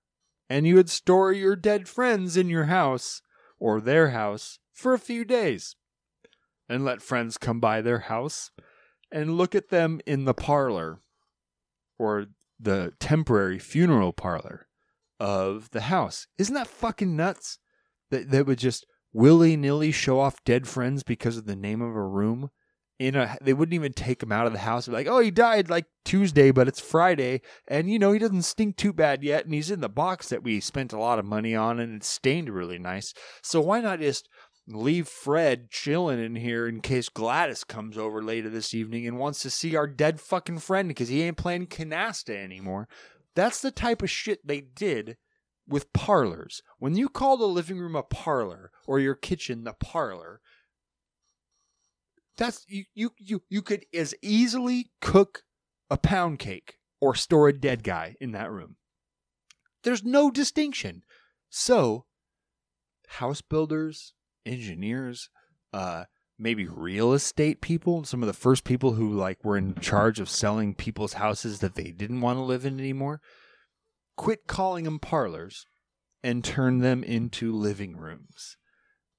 And 0.49 0.65
you 0.67 0.75
would 0.75 0.89
store 0.89 1.31
your 1.31 1.55
dead 1.55 1.87
friends 1.87 2.37
in 2.37 2.49
your 2.49 2.65
house 2.65 3.21
or 3.59 3.79
their 3.79 4.09
house 4.09 4.59
for 4.71 4.93
a 4.93 4.99
few 4.99 5.23
days 5.25 5.75
and 6.67 6.83
let 6.83 7.01
friends 7.01 7.37
come 7.37 7.59
by 7.59 7.81
their 7.81 7.99
house 7.99 8.51
and 9.11 9.37
look 9.37 9.55
at 9.55 9.69
them 9.69 10.01
in 10.05 10.25
the 10.25 10.33
parlor 10.33 11.01
or 11.97 12.27
the 12.59 12.93
temporary 12.99 13.59
funeral 13.59 14.13
parlor 14.13 14.67
of 15.19 15.69
the 15.71 15.81
house. 15.81 16.27
Isn't 16.37 16.55
that 16.55 16.67
fucking 16.67 17.15
nuts? 17.15 17.59
That 18.11 18.29
they 18.29 18.43
would 18.43 18.59
just 18.59 18.85
willy 19.13 19.55
nilly 19.55 19.91
show 19.91 20.19
off 20.19 20.43
dead 20.43 20.67
friends 20.67 21.03
because 21.03 21.37
of 21.37 21.45
the 21.45 21.55
name 21.55 21.81
of 21.81 21.95
a 21.95 22.03
room 22.03 22.51
in 22.97 23.15
a 23.15 23.37
they 23.41 23.53
wouldn't 23.53 23.73
even 23.73 23.93
take 23.93 24.23
him 24.23 24.31
out 24.31 24.47
of 24.47 24.53
the 24.53 24.59
house 24.59 24.87
like 24.87 25.07
oh 25.07 25.19
he 25.19 25.29
died 25.29 25.69
like 25.69 25.85
tuesday 26.05 26.51
but 26.51 26.67
it's 26.67 26.79
friday. 26.79 27.41
And 27.67 27.89
you 27.89 27.99
know 27.99 28.11
he 28.11 28.19
doesn't 28.19 28.43
stink 28.43 28.77
too 28.77 28.93
bad 28.93 29.23
yet 29.23 29.45
and 29.45 29.53
he's 29.53 29.71
in 29.71 29.81
the 29.81 29.89
box 29.89 30.29
that 30.29 30.43
we 30.43 30.59
spent 30.59 30.93
a 30.93 30.99
lot 30.99 31.19
of 31.19 31.25
money 31.25 31.55
on 31.55 31.79
and 31.79 31.95
it's 31.95 32.07
stained 32.07 32.49
really 32.49 32.79
nice. 32.79 33.13
So 33.41 33.59
why 33.59 33.81
not 33.81 33.99
just 33.99 34.29
leave 34.67 35.07
fred 35.07 35.69
chilling 35.69 36.23
in 36.23 36.35
here 36.35 36.67
in 36.67 36.81
case 36.81 37.09
gladys 37.09 37.63
comes 37.63 37.97
over 37.97 38.23
later 38.23 38.49
this 38.49 38.73
evening 38.73 39.05
and 39.05 39.19
wants 39.19 39.41
to 39.41 39.49
see 39.49 39.75
our 39.75 39.87
dead 39.87 40.19
fucking 40.19 40.59
friend 40.59 40.87
because 40.87 41.09
he 41.09 41.21
ain't 41.21 41.37
playing 41.37 41.67
canasta 41.67 42.35
anymore? 42.35 42.87
That's 43.35 43.61
the 43.61 43.71
type 43.71 44.01
of 44.01 44.09
shit 44.09 44.45
they 44.47 44.61
did 44.61 45.17
with 45.67 45.91
parlors. 45.93 46.61
When 46.79 46.95
you 46.95 47.09
call 47.09 47.37
the 47.37 47.45
living 47.47 47.79
room 47.79 47.95
a 47.95 48.03
parlor 48.03 48.71
or 48.87 48.99
your 48.99 49.15
kitchen 49.15 49.63
the 49.63 49.73
parlor 49.73 50.39
that's 52.37 52.65
you 52.67 52.85
you 52.93 53.11
you 53.17 53.43
you 53.49 53.61
could 53.61 53.85
as 53.93 54.13
easily 54.21 54.91
cook 55.01 55.43
a 55.89 55.97
pound 55.97 56.39
cake 56.39 56.75
or 56.99 57.15
store 57.15 57.47
a 57.47 57.53
dead 57.53 57.83
guy 57.83 58.15
in 58.19 58.31
that 58.31 58.51
room. 58.51 58.77
There's 59.83 60.03
no 60.03 60.31
distinction. 60.31 61.03
So, 61.49 62.05
house 63.07 63.41
builders, 63.41 64.13
engineers, 64.45 65.29
uh, 65.71 66.05
maybe 66.37 66.67
real 66.67 67.13
estate 67.13 67.61
people, 67.61 68.03
some 68.03 68.23
of 68.23 68.27
the 68.27 68.33
first 68.33 68.63
people 68.63 68.93
who 68.93 69.13
like 69.13 69.43
were 69.43 69.57
in 69.57 69.75
charge 69.75 70.19
of 70.19 70.29
selling 70.29 70.73
people's 70.73 71.13
houses 71.13 71.59
that 71.59 71.75
they 71.75 71.91
didn't 71.91 72.21
want 72.21 72.37
to 72.37 72.43
live 72.43 72.65
in 72.65 72.79
anymore, 72.79 73.21
quit 74.17 74.47
calling 74.47 74.85
them 74.85 74.99
parlors 74.99 75.65
and 76.23 76.43
turn 76.43 76.79
them 76.79 77.03
into 77.03 77.53
living 77.53 77.95
rooms. 77.95 78.57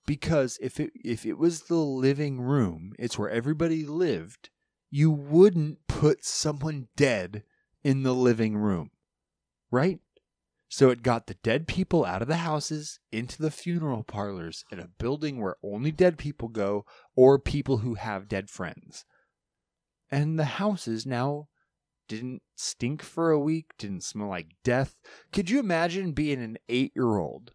Because 0.06 0.58
if 0.62 0.78
it 0.78 0.92
if 1.04 1.26
it 1.26 1.36
was 1.36 1.62
the 1.62 1.74
living 1.74 2.40
room, 2.40 2.92
it's 2.98 3.18
where 3.18 3.28
everybody 3.28 3.84
lived, 3.84 4.50
you 4.90 5.10
wouldn't 5.10 5.86
put 5.88 6.24
someone 6.24 6.88
dead 6.96 7.42
in 7.82 8.04
the 8.04 8.14
living 8.14 8.56
room. 8.56 8.90
Right? 9.70 9.98
So 10.68 10.90
it 10.90 11.02
got 11.02 11.26
the 11.26 11.34
dead 11.34 11.68
people 11.68 12.04
out 12.04 12.22
of 12.22 12.28
the 12.28 12.36
houses 12.38 12.98
into 13.12 13.40
the 13.40 13.50
funeral 13.50 14.02
parlors 14.02 14.64
in 14.70 14.80
a 14.80 14.88
building 14.88 15.40
where 15.40 15.56
only 15.62 15.92
dead 15.92 16.18
people 16.18 16.48
go 16.48 16.84
or 17.14 17.38
people 17.38 17.78
who 17.78 17.94
have 17.94 18.28
dead 18.28 18.50
friends. 18.50 19.04
And 20.10 20.38
the 20.38 20.44
houses 20.44 21.06
now 21.06 21.48
didn't 22.08 22.42
stink 22.56 23.02
for 23.02 23.30
a 23.30 23.38
week, 23.38 23.72
didn't 23.78 24.04
smell 24.04 24.28
like 24.28 24.56
death. 24.64 24.96
Could 25.32 25.50
you 25.50 25.60
imagine 25.60 26.12
being 26.12 26.42
an 26.42 26.58
eight 26.68 26.92
year 26.94 27.18
old 27.18 27.52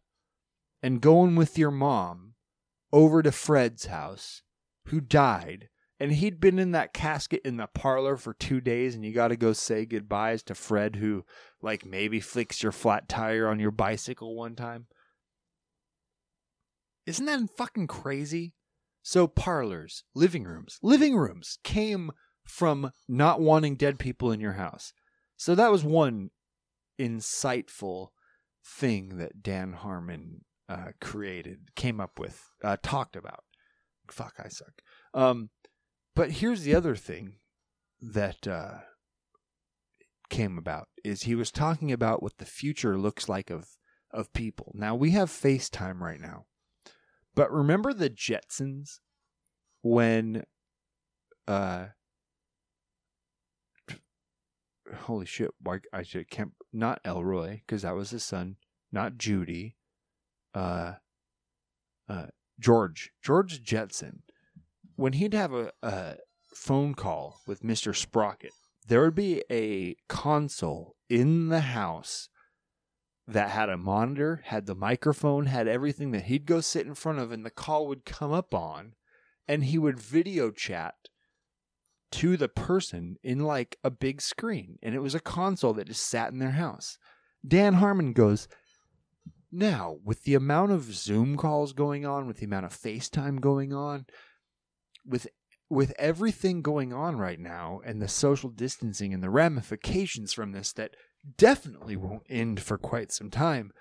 and 0.82 1.02
going 1.02 1.36
with 1.36 1.58
your 1.58 1.72
mom 1.72 2.31
over 2.92 3.22
to 3.22 3.32
Fred's 3.32 3.86
house 3.86 4.42
who 4.88 5.00
died 5.00 5.70
and 6.02 6.14
he'd 6.14 6.40
been 6.40 6.58
in 6.58 6.72
that 6.72 6.94
casket 6.94 7.42
in 7.46 7.58
the 7.58 7.68
parlor 7.68 8.18
for 8.18 8.34
two 8.34 8.60
days 8.60 8.96
and 8.96 9.06
you 9.06 9.14
got 9.14 9.28
to 9.28 9.38
go 9.38 9.54
say 9.54 9.86
goodbyes 9.86 10.42
to 10.42 10.56
fred 10.56 10.96
who 10.96 11.24
like 11.62 11.86
maybe 11.86 12.20
flicks 12.20 12.64
your 12.64 12.72
flat 12.72 13.08
tire 13.08 13.48
on 13.48 13.60
your 13.60 13.70
bicycle 13.70 14.36
one 14.36 14.56
time. 14.56 14.88
Isn't 17.06 17.28
that 17.28 17.56
fucking 17.56 17.86
crazy? 17.86 18.56
So 19.04 19.28
parlors 19.28 20.04
living 20.16 20.44
rooms 20.46 20.80
living 20.82 21.16
rooms 21.16 21.60
came 21.64 22.12
from 22.44 22.92
not 23.08 23.40
wanting 23.40 23.76
dead 23.76 24.00
people 24.00 24.32
in 24.32 24.40
your 24.40 24.54
house. 24.54 24.94
So 25.38 25.54
that 25.54 25.72
was 25.72 25.84
one 25.84 26.32
insightful 27.00 28.08
thing 28.66 29.18
that 29.18 29.44
dan 29.44 29.74
harmon 29.74 30.46
uh, 30.72 30.92
created 31.02 31.60
came 31.76 32.00
up 32.00 32.20
with 32.20 32.50
uh, 32.64 32.78
talked 32.82 33.16
about 33.16 33.44
fuck 34.10 34.34
i 34.44 34.48
suck 34.48 34.82
um, 35.14 35.50
but 36.16 36.32
here's 36.32 36.64
the 36.64 36.76
other 36.76 36.96
thing 36.96 37.36
that 38.02 38.48
uh, 38.48 38.80
came 40.32 40.58
about 40.58 40.88
is 41.04 41.24
he 41.24 41.36
was 41.36 41.52
talking 41.52 41.92
about 41.92 42.24
what 42.24 42.38
the 42.38 42.46
future 42.46 42.98
looks 42.98 43.30
like 43.30 43.52
of 43.52 43.78
of 44.14 44.34
people. 44.34 44.72
Now 44.76 44.96
we 44.96 45.12
have 45.12 45.30
FaceTime 45.30 46.00
right 46.00 46.20
now. 46.20 46.46
But 47.36 47.52
remember 47.52 47.94
the 47.94 48.10
Jetsons 48.10 49.00
when 49.84 50.44
uh 51.48 51.88
holy 54.96 55.26
shit, 55.26 55.52
why 55.62 55.80
I 55.94 56.04
should 56.04 56.30
can't 56.30 56.54
not 56.74 57.02
Elroy 57.06 57.62
because 57.66 57.84
that 57.84 57.96
was 57.96 58.10
his 58.10 58.24
son, 58.24 58.58
not 58.92 59.18
Judy. 59.18 59.76
Uh 60.54 60.94
uh 62.10 62.28
George, 62.60 63.12
George 63.24 63.64
Jetson 63.64 64.22
when 65.02 65.14
he'd 65.14 65.34
have 65.34 65.52
a, 65.52 65.72
a 65.82 66.16
phone 66.54 66.94
call 66.94 67.42
with 67.48 67.64
Mr. 67.64 67.96
Sprocket, 67.96 68.52
there 68.88 69.02
would 69.02 69.16
be 69.16 69.44
a 69.50 69.96
console 70.08 70.96
in 71.10 71.50
the 71.50 71.62
house 71.62 72.30
that 73.28 73.50
had 73.50 73.70
a 73.70 73.78
monitor, 73.78 74.42
had 74.46 74.68
the 74.68 74.76
microphone, 74.76 75.48
had 75.48 75.68
everything 75.68 76.12
that 76.12 76.26
he'd 76.26 76.46
go 76.46 76.62
sit 76.62 76.86
in 76.86 76.94
front 76.94 77.18
of, 77.18 77.32
and 77.32 77.44
the 77.44 77.50
call 77.50 77.88
would 77.88 78.06
come 78.06 78.32
up 78.32 78.54
on, 78.54 78.94
and 79.48 79.64
he 79.64 79.80
would 79.80 80.00
video 80.00 80.52
chat 80.52 80.94
to 82.12 82.38
the 82.38 82.50
person 82.50 83.16
in 83.24 83.40
like 83.40 83.78
a 83.84 83.90
big 83.90 84.22
screen. 84.22 84.78
And 84.84 84.94
it 84.94 85.00
was 85.00 85.16
a 85.16 85.20
console 85.20 85.74
that 85.74 85.88
just 85.88 86.06
sat 86.08 86.32
in 86.32 86.38
their 86.38 86.52
house. 86.52 87.00
Dan 87.48 87.76
Harmon 87.76 88.14
goes, 88.14 88.48
Now, 89.52 89.98
with 90.04 90.24
the 90.24 90.36
amount 90.36 90.72
of 90.72 90.94
Zoom 90.94 91.36
calls 91.36 91.74
going 91.74 92.06
on, 92.06 92.26
with 92.26 92.38
the 92.38 92.46
amount 92.46 92.66
of 92.66 92.74
FaceTime 92.74 93.42
going 93.42 93.74
on, 93.74 94.06
with 95.06 95.28
with 95.70 95.94
everything 95.98 96.62
going 96.62 96.92
on 96.92 97.16
right 97.16 97.40
now 97.40 97.80
and 97.86 98.02
the 98.02 98.08
social 98.08 98.50
distancing 98.50 99.14
and 99.14 99.24
the 99.24 99.30
ramifications 99.30 100.34
from 100.34 100.52
this 100.52 100.74
that 100.74 100.92
definitely 101.38 101.96
won't 101.96 102.24
end 102.30 102.60
for 102.60 102.78
quite 102.78 103.10
some 103.10 103.30
time. 103.30 103.72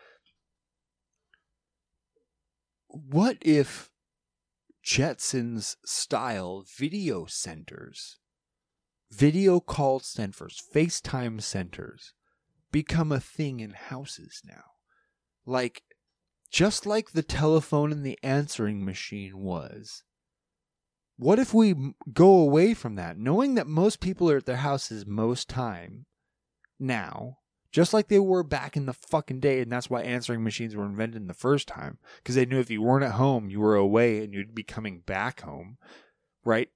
What 2.87 3.39
if 3.41 3.91
Jetsons 4.87 5.77
style 5.85 6.65
video 6.79 7.27
centers, 7.27 8.19
video 9.11 9.59
call 9.59 9.99
centers, 9.99 10.63
FaceTime 10.73 11.43
centers 11.43 12.15
become 12.71 13.11
a 13.11 13.19
thing 13.19 13.59
in 13.59 13.71
houses 13.73 14.43
now? 14.45 14.80
Like, 15.47 15.83
just 16.51 16.87
like 16.87 17.13
the 17.13 17.23
telephone 17.23 17.93
and 17.93 18.05
the 18.05 18.19
answering 18.23 18.85
machine 18.85 19.39
was 19.39 20.03
what 21.21 21.39
if 21.39 21.53
we 21.53 21.75
go 22.15 22.39
away 22.39 22.73
from 22.73 22.95
that, 22.95 23.19
knowing 23.19 23.55
that 23.55 23.67
most 23.67 24.01
people 24.01 24.31
are 24.31 24.39
at 24.39 24.47
their 24.47 24.57
houses 24.57 25.05
most 25.07 25.51
time 25.51 26.07
now, 26.79 27.37
just 27.71 27.93
like 27.93 28.09
they 28.09 28.19
were 28.19 28.43
back 28.43 28.75
in 28.75 28.87
the 28.87 28.95
fucking 28.95 29.39
day, 29.39 29.61
and 29.61 29.71
that's 29.71 29.91
why 29.91 30.01
answering 30.01 30.43
machines 30.43 30.75
were 30.75 30.87
invented 30.87 31.21
in 31.21 31.29
the 31.29 31.35
first 31.35 31.69
time, 31.69 31.99
because 32.17 32.37
they 32.37 32.47
knew 32.47 32.59
if 32.59 32.71
you 32.71 32.81
weren't 32.81 33.05
at 33.05 33.13
home, 33.13 33.51
you 33.51 33.61
were 33.61 33.77
away 33.77 34.25
and 34.25 34.33
you'd 34.33 34.55
be 34.55 34.63
coming 34.63 35.03
back 35.05 35.43
home, 35.43 35.77
right? 36.43 36.71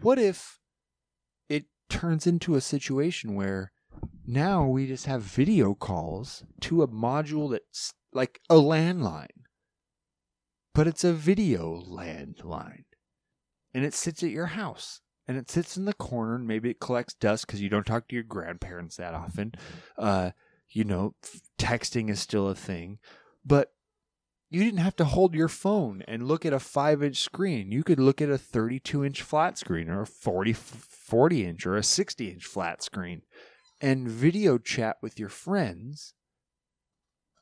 What 0.00 0.18
if 0.18 0.58
it 1.48 1.66
turns 1.88 2.26
into 2.26 2.56
a 2.56 2.60
situation 2.60 3.36
where 3.36 3.70
now 4.26 4.66
we 4.66 4.86
just 4.86 5.06
have 5.06 5.22
video 5.22 5.74
calls 5.74 6.44
to 6.60 6.82
a 6.82 6.88
module 6.88 7.50
that's 7.50 7.94
like 8.12 8.40
a 8.48 8.54
landline, 8.54 9.46
but 10.74 10.86
it's 10.86 11.04
a 11.04 11.12
video 11.12 11.82
landline 11.86 12.84
and 13.74 13.84
it 13.84 13.94
sits 13.94 14.22
at 14.22 14.30
your 14.30 14.46
house 14.46 15.00
and 15.26 15.36
it 15.36 15.50
sits 15.50 15.76
in 15.76 15.84
the 15.84 15.94
corner 15.94 16.36
and 16.36 16.46
maybe 16.46 16.70
it 16.70 16.80
collects 16.80 17.14
dust 17.14 17.46
because 17.46 17.60
you 17.60 17.68
don't 17.68 17.86
talk 17.86 18.08
to 18.08 18.14
your 18.14 18.24
grandparents 18.24 18.96
that 18.96 19.14
often. 19.14 19.52
Uh, 19.96 20.30
you 20.68 20.84
know, 20.84 21.14
texting 21.58 22.08
is 22.10 22.20
still 22.20 22.48
a 22.48 22.54
thing, 22.54 22.98
but 23.44 23.72
you 24.50 24.62
didn't 24.62 24.80
have 24.80 24.96
to 24.96 25.04
hold 25.04 25.34
your 25.34 25.48
phone 25.48 26.02
and 26.06 26.28
look 26.28 26.44
at 26.44 26.52
a 26.52 26.58
five 26.58 27.02
inch 27.02 27.18
screen. 27.18 27.72
You 27.72 27.82
could 27.82 27.98
look 27.98 28.20
at 28.20 28.30
a 28.30 28.38
32 28.38 29.04
inch 29.04 29.22
flat 29.22 29.58
screen 29.58 29.88
or 29.88 30.02
a 30.02 30.06
40, 30.06 30.52
40 30.52 31.46
inch 31.46 31.66
or 31.66 31.76
a 31.76 31.82
60 31.82 32.30
inch 32.30 32.44
flat 32.44 32.82
screen 32.82 33.22
and 33.82 34.08
video 34.08 34.56
chat 34.56 34.96
with 35.02 35.18
your 35.18 35.28
friends 35.28 36.14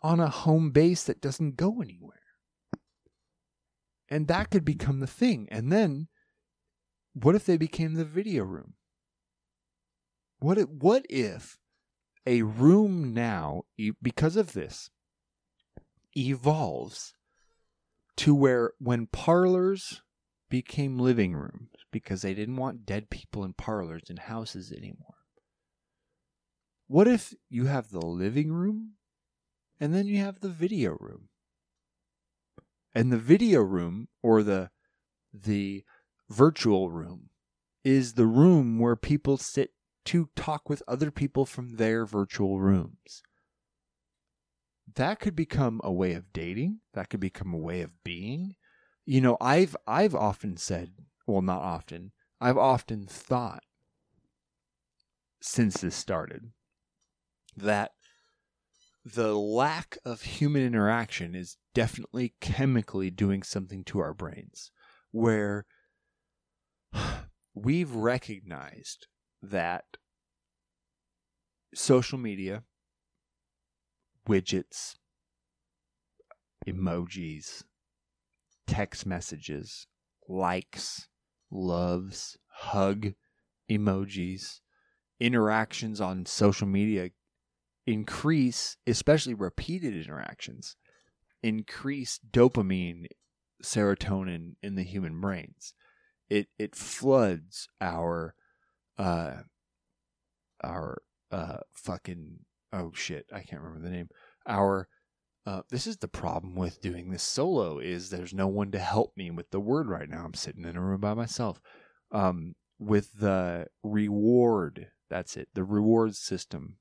on 0.02 0.18
a 0.18 0.28
home 0.28 0.70
base 0.70 1.04
that 1.04 1.20
doesn't 1.20 1.56
go 1.56 1.80
anywhere. 1.82 2.16
And 4.08 4.26
that 4.26 4.50
could 4.50 4.64
become 4.64 5.00
the 5.00 5.06
thing. 5.06 5.46
And 5.50 5.70
then 5.70 6.08
what 7.12 7.34
if 7.34 7.44
they 7.44 7.56
became 7.56 7.94
the 7.94 8.04
video 8.04 8.42
room? 8.42 8.74
What 10.38 10.58
if, 10.58 10.68
what 10.68 11.04
if 11.08 11.58
a 12.26 12.42
room 12.42 13.12
now, 13.12 13.64
because 14.02 14.36
of 14.36 14.54
this, 14.54 14.90
evolves 16.16 17.14
to 18.16 18.34
where 18.34 18.72
when 18.78 19.06
parlors 19.06 20.02
became 20.50 20.98
living 20.98 21.34
rooms 21.34 21.70
because 21.90 22.22
they 22.22 22.34
didn't 22.34 22.56
want 22.56 22.84
dead 22.84 23.08
people 23.08 23.44
in 23.44 23.54
parlors 23.54 24.02
in 24.10 24.16
houses 24.18 24.72
anymore. 24.72 25.19
What 26.90 27.06
if 27.06 27.34
you 27.48 27.66
have 27.66 27.90
the 27.90 28.04
living 28.04 28.52
room 28.52 28.94
and 29.78 29.94
then 29.94 30.08
you 30.08 30.18
have 30.18 30.40
the 30.40 30.48
video 30.48 30.96
room? 30.98 31.28
And 32.92 33.12
the 33.12 33.16
video 33.16 33.60
room 33.60 34.08
or 34.24 34.42
the 34.42 34.72
the 35.32 35.84
virtual 36.28 36.90
room 36.90 37.30
is 37.84 38.14
the 38.14 38.26
room 38.26 38.80
where 38.80 38.96
people 38.96 39.36
sit 39.36 39.70
to 40.06 40.30
talk 40.34 40.68
with 40.68 40.82
other 40.88 41.12
people 41.12 41.46
from 41.46 41.76
their 41.76 42.04
virtual 42.04 42.58
rooms. 42.58 43.22
That 44.92 45.20
could 45.20 45.36
become 45.36 45.80
a 45.84 45.92
way 45.92 46.14
of 46.14 46.32
dating, 46.32 46.80
that 46.94 47.08
could 47.08 47.20
become 47.20 47.54
a 47.54 47.56
way 47.56 47.82
of 47.82 48.02
being. 48.02 48.56
You 49.06 49.20
know, 49.20 49.36
I've 49.40 49.76
I've 49.86 50.16
often 50.16 50.56
said, 50.56 50.94
well 51.24 51.40
not 51.40 51.62
often, 51.62 52.10
I've 52.40 52.58
often 52.58 53.06
thought 53.06 53.62
since 55.40 55.82
this 55.82 55.94
started 55.94 56.50
that 57.56 57.92
the 59.04 59.34
lack 59.34 59.96
of 60.04 60.22
human 60.22 60.62
interaction 60.62 61.34
is 61.34 61.56
definitely 61.74 62.34
chemically 62.40 63.10
doing 63.10 63.42
something 63.42 63.82
to 63.84 63.98
our 63.98 64.12
brains 64.12 64.70
where 65.10 65.64
we've 67.54 67.94
recognized 67.94 69.06
that 69.42 69.84
social 71.74 72.18
media, 72.18 72.62
widgets, 74.28 74.96
emojis, 76.66 77.64
text 78.66 79.06
messages, 79.06 79.86
likes, 80.28 81.08
loves, 81.50 82.36
hug 82.48 83.12
emojis, 83.70 84.60
interactions 85.18 86.00
on 86.00 86.26
social 86.26 86.66
media 86.66 87.10
increase, 87.86 88.76
especially 88.86 89.34
repeated 89.34 89.96
interactions, 89.96 90.76
increase 91.42 92.20
dopamine, 92.30 93.06
serotonin 93.62 94.54
in 94.62 94.74
the 94.74 94.82
human 94.82 95.20
brains. 95.20 95.74
It 96.28 96.48
it 96.58 96.76
floods 96.76 97.68
our 97.80 98.34
uh 98.98 99.42
our 100.62 101.02
uh 101.32 101.58
fucking 101.72 102.40
oh 102.72 102.92
shit, 102.94 103.26
I 103.32 103.40
can't 103.40 103.62
remember 103.62 103.88
the 103.88 103.94
name. 103.94 104.08
Our 104.46 104.88
uh, 105.46 105.62
this 105.70 105.86
is 105.86 105.96
the 105.96 106.08
problem 106.08 106.54
with 106.54 106.82
doing 106.82 107.10
this 107.10 107.22
solo 107.22 107.78
is 107.78 108.10
there's 108.10 108.34
no 108.34 108.46
one 108.46 108.70
to 108.70 108.78
help 108.78 109.16
me 109.16 109.30
with 109.30 109.50
the 109.50 109.60
word 109.60 109.88
right 109.88 110.08
now. 110.08 110.24
I'm 110.24 110.34
sitting 110.34 110.64
in 110.64 110.76
a 110.76 110.80
room 110.80 111.00
by 111.00 111.14
myself. 111.14 111.60
Um, 112.12 112.54
with 112.78 113.18
the 113.18 113.66
reward, 113.82 114.88
that's 115.08 115.36
it, 115.36 115.48
the 115.54 115.64
reward 115.64 116.14
system 116.14 116.76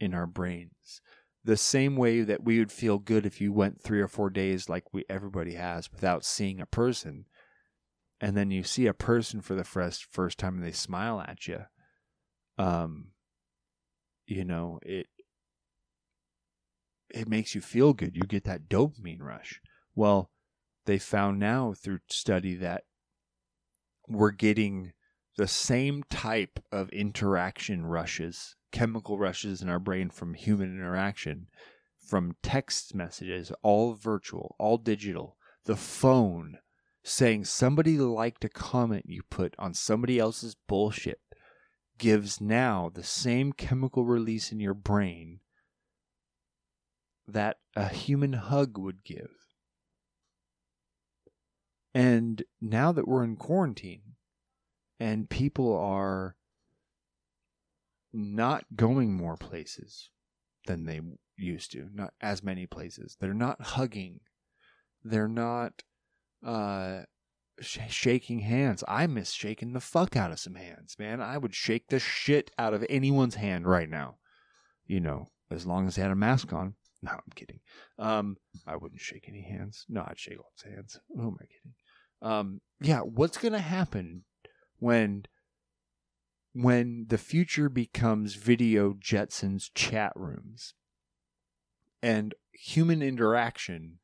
in 0.00 0.14
our 0.14 0.26
brains. 0.26 1.00
The 1.44 1.56
same 1.56 1.96
way 1.96 2.22
that 2.22 2.44
we 2.44 2.58
would 2.58 2.72
feel 2.72 2.98
good 2.98 3.24
if 3.24 3.40
you 3.40 3.52
went 3.52 3.80
three 3.80 4.00
or 4.00 4.08
four 4.08 4.30
days 4.30 4.68
like 4.68 4.92
we 4.92 5.04
everybody 5.08 5.54
has 5.54 5.90
without 5.90 6.24
seeing 6.24 6.60
a 6.60 6.66
person, 6.66 7.26
and 8.20 8.36
then 8.36 8.50
you 8.50 8.62
see 8.62 8.86
a 8.86 8.94
person 8.94 9.40
for 9.40 9.54
the 9.54 9.64
first 9.64 10.04
first 10.04 10.38
time 10.38 10.56
and 10.56 10.64
they 10.64 10.72
smile 10.72 11.20
at 11.20 11.46
you. 11.46 11.60
Um, 12.58 13.12
you 14.26 14.44
know 14.44 14.78
it. 14.82 15.06
It 17.10 17.28
makes 17.28 17.54
you 17.54 17.62
feel 17.62 17.94
good. 17.94 18.16
You 18.16 18.22
get 18.22 18.44
that 18.44 18.68
dopamine 18.68 19.22
rush. 19.22 19.62
Well, 19.94 20.30
they 20.84 20.98
found 20.98 21.38
now 21.38 21.72
through 21.72 22.00
study 22.08 22.54
that 22.56 22.84
we're 24.06 24.30
getting 24.30 24.92
the 25.38 25.46
same 25.46 26.02
type 26.10 26.58
of 26.72 26.90
interaction 26.90 27.86
rushes, 27.86 28.56
chemical 28.70 29.18
rushes 29.18 29.62
in 29.62 29.68
our 29.68 29.78
brain 29.78 30.10
from 30.10 30.34
human 30.34 30.68
interaction, 30.68 31.48
from 31.98 32.36
text 32.42 32.94
messages, 32.94 33.52
all 33.62 33.94
virtual, 33.94 34.56
all 34.58 34.78
digital, 34.78 35.36
the 35.64 35.76
phone 35.76 36.58
saying 37.02 37.44
somebody 37.44 37.98
liked 37.98 38.44
a 38.44 38.48
comment 38.48 39.04
you 39.06 39.22
put 39.30 39.54
on 39.58 39.74
somebody 39.74 40.18
else's 40.18 40.56
bullshit 40.66 41.20
gives 41.98 42.40
now 42.40 42.90
the 42.92 43.02
same 43.02 43.52
chemical 43.52 44.04
release 44.04 44.52
in 44.52 44.60
your 44.60 44.74
brain 44.74 45.40
that 47.26 47.58
a 47.76 47.88
human 47.88 48.32
hug 48.32 48.78
would 48.78 49.04
give. 49.04 49.30
And 51.94 52.42
now 52.60 52.92
that 52.92 53.08
we're 53.08 53.24
in 53.24 53.36
quarantine, 53.36 54.14
and 55.00 55.28
people 55.28 55.76
are 55.76 56.36
not 58.12 58.64
going 58.74 59.12
more 59.12 59.36
places 59.36 60.10
than 60.66 60.84
they 60.84 61.00
used 61.36 61.72
to, 61.72 61.88
not 61.92 62.12
as 62.20 62.42
many 62.42 62.66
places. 62.66 63.16
They're 63.20 63.34
not 63.34 63.60
hugging. 63.60 64.20
They're 65.04 65.28
not 65.28 65.82
uh, 66.44 67.02
sh- 67.60 67.78
shaking 67.88 68.40
hands. 68.40 68.84
I 68.88 69.06
miss 69.06 69.32
shaking 69.32 69.72
the 69.72 69.80
fuck 69.80 70.16
out 70.16 70.32
of 70.32 70.38
some 70.38 70.54
hands, 70.54 70.96
man. 70.98 71.20
I 71.20 71.38
would 71.38 71.54
shake 71.54 71.88
the 71.88 71.98
shit 71.98 72.50
out 72.58 72.74
of 72.74 72.84
anyone's 72.88 73.36
hand 73.36 73.66
right 73.66 73.88
now. 73.88 74.16
You 74.86 75.00
know, 75.00 75.28
as 75.50 75.66
long 75.66 75.86
as 75.86 75.96
they 75.96 76.02
had 76.02 76.10
a 76.10 76.16
mask 76.16 76.52
on. 76.52 76.74
No, 77.00 77.12
I'm 77.12 77.32
kidding. 77.34 77.60
Um, 77.98 78.38
I 78.66 78.76
wouldn't 78.76 79.00
shake 79.00 79.26
any 79.28 79.42
hands. 79.42 79.84
No, 79.88 80.04
I'd 80.06 80.18
shake 80.18 80.38
all 80.38 80.52
hands. 80.64 80.98
Who 81.14 81.28
am 81.28 81.36
I 81.40 81.44
kidding? 81.44 81.74
Um, 82.20 82.60
yeah, 82.80 83.00
what's 83.00 83.38
gonna 83.38 83.60
happen 83.60 84.24
when 84.78 85.24
when 86.60 87.06
the 87.08 87.18
future 87.18 87.68
becomes 87.68 88.34
video 88.34 88.92
Jetsons 88.92 89.70
chat 89.76 90.12
rooms 90.16 90.74
and 92.02 92.34
human 92.50 93.00
interaction 93.00 94.00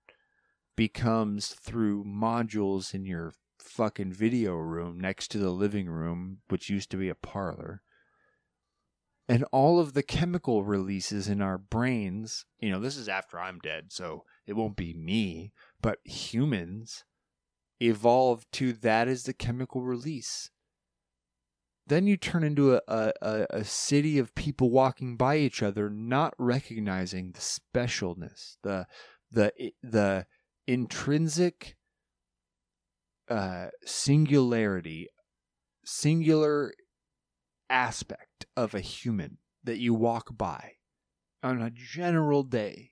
becomes 0.77 1.49
through 1.49 2.05
modules 2.05 2.95
in 2.95 3.05
your 3.05 3.35
fucking 3.59 4.13
video 4.13 4.55
room 4.55 5.01
next 5.01 5.33
to 5.33 5.39
the 5.39 5.51
living 5.51 5.89
room, 5.89 6.39
which 6.47 6.71
used 6.71 6.93
to 6.93 6.97
be 6.97 7.09
a 7.09 7.17
parlor. 7.17 7.83
And 9.29 9.45
all 9.51 9.81
of 9.81 9.95
the 9.95 10.05
chemical 10.05 10.63
releases 10.63 11.27
in 11.27 11.43
our 11.43 11.59
brains, 11.59 12.45
you 12.61 12.71
know, 12.71 12.79
this 12.79 12.97
is 12.97 13.09
after 13.09 13.41
I'm 13.41 13.59
dead, 13.59 13.87
so 13.89 14.23
it 14.47 14.53
won't 14.53 14.77
be 14.77 14.95
me, 14.95 15.51
but 15.83 15.99
humans 16.05 17.03
evolve 17.81 18.49
to 18.53 18.73
that 18.75 19.09
is 19.09 19.25
the 19.25 19.35
chemical 19.35 19.83
release 19.83 20.51
then 21.87 22.07
you 22.07 22.17
turn 22.17 22.45
into 22.45 22.75
a, 22.75 22.81
a, 22.89 23.47
a 23.51 23.65
city 23.65 24.19
of 24.19 24.35
people 24.35 24.71
walking 24.71 25.17
by 25.17 25.37
each 25.37 25.63
other, 25.63 25.91
not 25.91 26.35
recognizing 26.39 27.33
the 27.33 27.41
specialness, 27.41 28.57
the 28.63 28.87
the 29.31 29.53
the 29.83 30.27
intrinsic 30.67 31.77
uh, 33.29 33.67
singularity, 33.85 35.09
singular 35.85 36.73
aspect 37.69 38.47
of 38.57 38.75
a 38.75 38.81
human 38.81 39.39
that 39.63 39.79
you 39.79 39.95
walk 39.95 40.37
by 40.37 40.73
on 41.43 41.61
a 41.61 41.71
general 41.71 42.43
day 42.43 42.91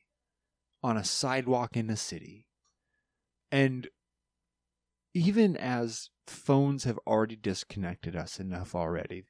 on 0.83 0.96
a 0.96 1.05
sidewalk 1.05 1.76
in 1.76 1.88
a 1.90 1.96
city. 1.96 2.46
And 3.50 3.88
even 5.14 5.57
as 5.57 6.11
phones 6.26 6.85
have 6.85 6.98
already 7.06 7.37
disconnected 7.37 8.16
us 8.16 8.38
enough 8.38 8.74
already 8.74 9.24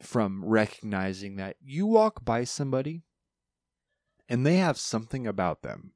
from 0.00 0.44
recognizing 0.44 1.36
that 1.36 1.56
you 1.60 1.86
walk 1.86 2.24
by 2.24 2.44
somebody 2.44 3.02
and 4.28 4.44
they 4.44 4.56
have 4.56 4.78
something 4.78 5.26
about 5.26 5.62
them 5.62 5.92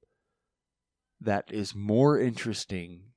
that 1.21 1.45
is 1.51 1.75
more 1.75 2.19
interesting 2.19 3.13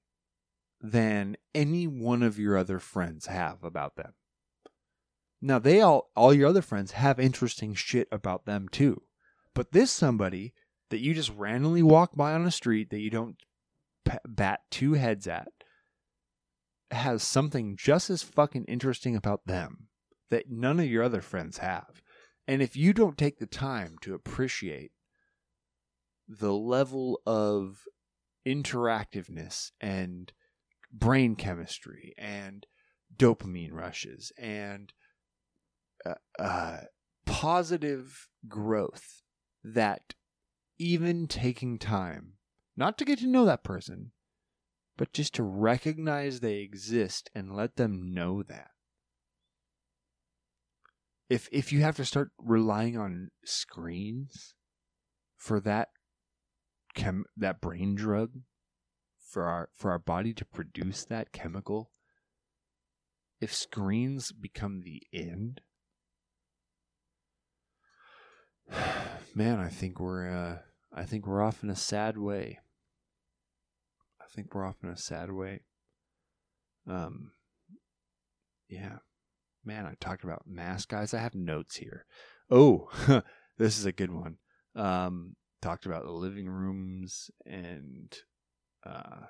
than 0.82 1.36
any 1.53 1.86
one 1.88 2.23
of 2.23 2.39
your 2.39 2.58
other 2.58 2.79
friends 2.79 3.27
have 3.27 3.63
about 3.63 3.95
them. 3.95 4.13
Now 5.41 5.60
they 5.60 5.82
all 5.82 6.10
all 6.15 6.34
your 6.34 6.47
other 6.47 6.62
friends 6.62 6.93
have 6.93 7.19
interesting 7.19 7.73
shit 7.73 8.08
about 8.12 8.45
them 8.45 8.67
too. 8.69 9.03
But 9.53 9.71
this 9.71 9.91
somebody 9.91 10.53
that 10.89 10.99
you 10.99 11.13
just 11.13 11.34
randomly 11.36 11.84
walk 11.84 12.15
by 12.15 12.34
on 12.34 12.45
a 12.45 12.51
street 12.51 12.89
that 12.89 12.99
you 12.99 13.10
don't 13.10 13.38
bat 14.25 14.62
two 14.71 14.93
heads 14.93 15.27
at 15.27 15.49
has 16.91 17.23
something 17.23 17.75
just 17.78 18.10
as 18.10 18.23
fucking 18.23 18.65
interesting 18.65 19.15
about 19.15 19.45
them 19.45 19.88
that 20.30 20.49
none 20.49 20.80
of 20.80 20.86
your 20.86 21.04
other 21.04 21.21
friends 21.21 21.60
have. 21.60 22.02
And 22.47 22.62
if 22.62 22.75
you 22.75 22.93
don't 22.93 23.17
take 23.17 23.39
the 23.39 23.45
time 23.45 23.97
to 24.02 24.13
appreciate 24.13 24.91
the 26.28 26.54
level 26.54 27.21
of 27.25 27.84
interactiveness 28.47 29.71
and 29.80 30.32
brain 30.91 31.36
chemistry 31.36 32.13
and 32.17 32.65
dopamine 33.15 33.71
rushes 33.71 34.32
and 34.38 34.93
uh, 36.06 36.13
uh, 36.39 36.78
positive 37.25 38.30
growth 38.47 39.21
that 39.64 40.16
even 40.78 41.28
taking 41.28 41.78
time, 41.78 42.34
not 42.78 42.97
to 42.97 43.05
get 43.05 43.20
to 43.20 43.28
know 43.28 43.45
that 43.45 43.64
person, 43.64 44.11
but 45.00 45.14
just 45.14 45.34
to 45.34 45.43
recognize 45.43 46.41
they 46.41 46.56
exist 46.56 47.30
and 47.34 47.56
let 47.56 47.78
them 47.78 48.14
know 48.14 48.43
that. 48.43 48.72
If 51.30 51.47
if 51.54 51.72
you 51.72 51.80
have 51.84 51.95
to 51.95 52.04
start 52.04 52.32
relying 52.38 52.97
on 52.97 53.30
screens 53.45 54.56
for 55.38 55.62
that 55.62 55.88
chem 56.95 57.24
that 57.38 57.62
brain 57.62 57.95
drug 57.95 58.41
for 59.26 59.45
our 59.45 59.70
for 59.74 59.91
our 59.91 60.00
body 60.00 60.34
to 60.34 60.43
produce 60.43 61.06
that 61.06 61.32
chemical, 61.32 61.91
if 63.39 63.54
screens 63.54 64.34
become 64.34 64.82
the 64.82 65.04
end, 65.14 65.62
man, 69.34 69.60
I 69.60 69.70
think 69.70 69.97
we're 69.97 70.30
uh, 70.30 70.58
I 70.93 71.06
think 71.06 71.26
we're 71.26 71.41
off 71.41 71.64
in 71.64 71.70
a 71.70 71.76
sad 71.78 72.18
way. 72.18 72.60
I 74.30 74.36
think 74.36 74.53
we're 74.53 74.65
off 74.65 74.84
in 74.84 74.89
a 74.89 74.97
sad 74.97 75.32
way. 75.32 75.61
Um, 76.88 77.32
yeah, 78.67 78.97
man, 79.65 79.86
I 79.86 79.95
talked 79.99 80.23
about 80.23 80.43
mass 80.47 80.86
guys. 80.86 81.13
I 81.13 81.19
have 81.19 81.34
notes 81.34 81.77
here. 81.77 82.05
Oh, 82.51 82.89
this 83.57 83.77
is 83.80 83.86
a 83.86 83.91
good 83.91 84.11
one. 84.11 84.38
Um, 84.75 85.36
talked 85.61 85.86
about 85.86 86.03
the 86.03 86.11
living 86.11 86.47
rooms 86.47 87.32
and, 87.45 88.15
uh, 88.86 89.25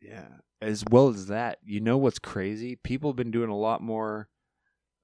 yeah, 0.00 0.28
as 0.62 0.84
well 0.90 1.08
as 1.08 1.26
that. 1.26 1.58
You 1.64 1.80
know 1.80 1.98
what's 1.98 2.20
crazy? 2.20 2.76
People 2.76 3.10
have 3.10 3.16
been 3.16 3.32
doing 3.32 3.50
a 3.50 3.56
lot 3.56 3.82
more, 3.82 4.28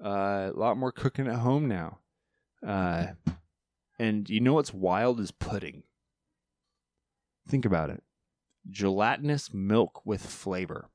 uh, 0.04 0.50
a 0.54 0.58
lot 0.58 0.76
more 0.76 0.92
cooking 0.92 1.26
at 1.26 1.40
home 1.40 1.66
now. 1.66 1.98
Uh, 2.64 3.06
and 3.98 4.30
you 4.30 4.40
know 4.40 4.54
what's 4.54 4.72
wild 4.72 5.18
is 5.18 5.32
pudding. 5.32 5.82
Think 7.48 7.64
about 7.64 7.90
it. 7.90 8.02
gelatinous 8.68 9.52
milk 9.52 10.04
with 10.04 10.24
flavor. 10.24 10.90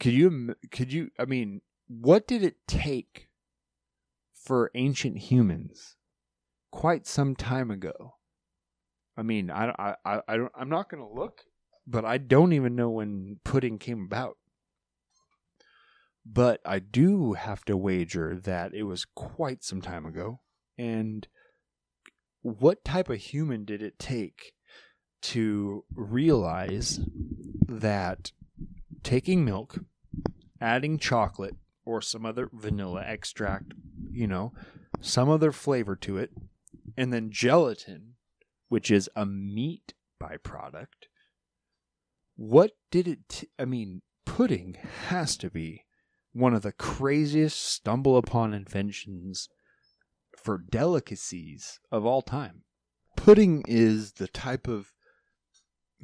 Could 0.00 0.12
you 0.12 0.54
could 0.70 0.92
you 0.92 1.10
I 1.18 1.24
mean, 1.24 1.62
what 1.88 2.26
did 2.26 2.42
it 2.42 2.66
take 2.66 3.28
for 4.34 4.70
ancient 4.74 5.18
humans 5.18 5.96
quite 6.70 7.06
some 7.06 7.34
time 7.34 7.70
ago? 7.70 8.14
I 9.16 9.22
mean, 9.22 9.50
I 9.50 9.70
I 9.78 9.94
I, 10.04 10.20
I 10.28 10.36
don't 10.36 10.52
I'm 10.54 10.68
not 10.68 10.90
going 10.90 11.02
to 11.02 11.20
look, 11.20 11.42
but 11.86 12.04
I 12.04 12.18
don't 12.18 12.52
even 12.52 12.76
know 12.76 12.90
when 12.90 13.40
pudding 13.44 13.78
came 13.78 14.02
about. 14.04 14.36
But 16.28 16.60
I 16.66 16.80
do 16.80 17.34
have 17.34 17.64
to 17.66 17.76
wager 17.76 18.36
that 18.40 18.74
it 18.74 18.82
was 18.82 19.04
quite 19.04 19.62
some 19.62 19.80
time 19.80 20.04
ago. 20.04 20.40
And 20.76 21.26
what 22.46 22.84
type 22.84 23.08
of 23.08 23.18
human 23.18 23.64
did 23.64 23.82
it 23.82 23.98
take 23.98 24.52
to 25.20 25.84
realize 25.96 27.00
that 27.66 28.30
taking 29.02 29.44
milk, 29.44 29.80
adding 30.60 30.96
chocolate 30.96 31.56
or 31.84 32.00
some 32.00 32.24
other 32.24 32.48
vanilla 32.52 33.02
extract, 33.04 33.74
you 34.12 34.28
know, 34.28 34.52
some 35.00 35.28
other 35.28 35.50
flavor 35.50 35.96
to 35.96 36.18
it, 36.18 36.30
and 36.96 37.12
then 37.12 37.30
gelatin, 37.32 38.14
which 38.68 38.92
is 38.92 39.10
a 39.16 39.26
meat 39.26 39.94
byproduct. 40.22 41.08
What 42.36 42.72
did 42.92 43.08
it? 43.08 43.28
T- 43.28 43.48
I 43.58 43.64
mean, 43.64 44.02
pudding 44.24 44.76
has 45.08 45.36
to 45.38 45.50
be 45.50 45.84
one 46.32 46.54
of 46.54 46.62
the 46.62 46.72
craziest 46.72 47.58
stumble 47.58 48.16
upon 48.16 48.54
inventions 48.54 49.48
for 50.46 50.58
delicacies 50.58 51.80
of 51.90 52.06
all 52.06 52.22
time. 52.22 52.62
Pudding 53.16 53.64
is 53.66 54.12
the 54.12 54.28
type 54.28 54.68
of 54.68 54.92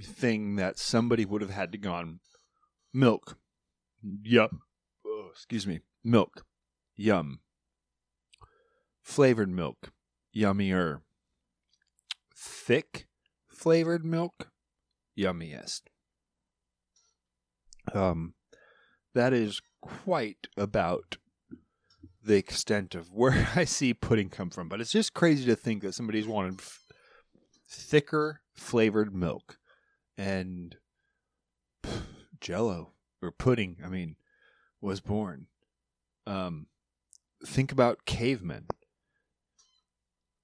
thing 0.02 0.56
that 0.56 0.80
somebody 0.80 1.24
would 1.24 1.42
have 1.42 1.52
had 1.52 1.70
to 1.70 1.78
gone 1.78 2.18
milk. 2.92 3.38
Yep. 4.24 4.50
Oh, 5.06 5.28
excuse 5.30 5.64
me. 5.64 5.78
Milk. 6.02 6.44
Yum. 6.96 7.38
Flavored 9.00 9.48
milk. 9.48 9.92
Yummier. 10.34 11.02
Thick 12.36 13.06
flavored 13.48 14.04
milk. 14.04 14.50
Yummiest. 15.16 15.82
Um 17.94 18.34
that 19.14 19.32
is 19.32 19.62
quite 19.80 20.48
about 20.56 21.18
the 22.24 22.36
extent 22.36 22.94
of 22.94 23.12
where 23.12 23.48
I 23.56 23.64
see 23.64 23.94
pudding 23.94 24.30
come 24.30 24.50
from. 24.50 24.68
But 24.68 24.80
it's 24.80 24.92
just 24.92 25.14
crazy 25.14 25.44
to 25.46 25.56
think 25.56 25.82
that 25.82 25.94
somebody's 25.94 26.26
wanted 26.26 26.60
f- 26.60 26.80
thicker 27.68 28.42
flavored 28.54 29.14
milk 29.14 29.58
and 30.16 30.76
pff, 31.82 32.02
jello 32.40 32.92
or 33.20 33.30
pudding, 33.30 33.76
I 33.84 33.88
mean, 33.88 34.16
was 34.80 35.00
born. 35.00 35.46
Um, 36.26 36.66
think 37.44 37.72
about 37.72 38.04
cavemen. 38.04 38.66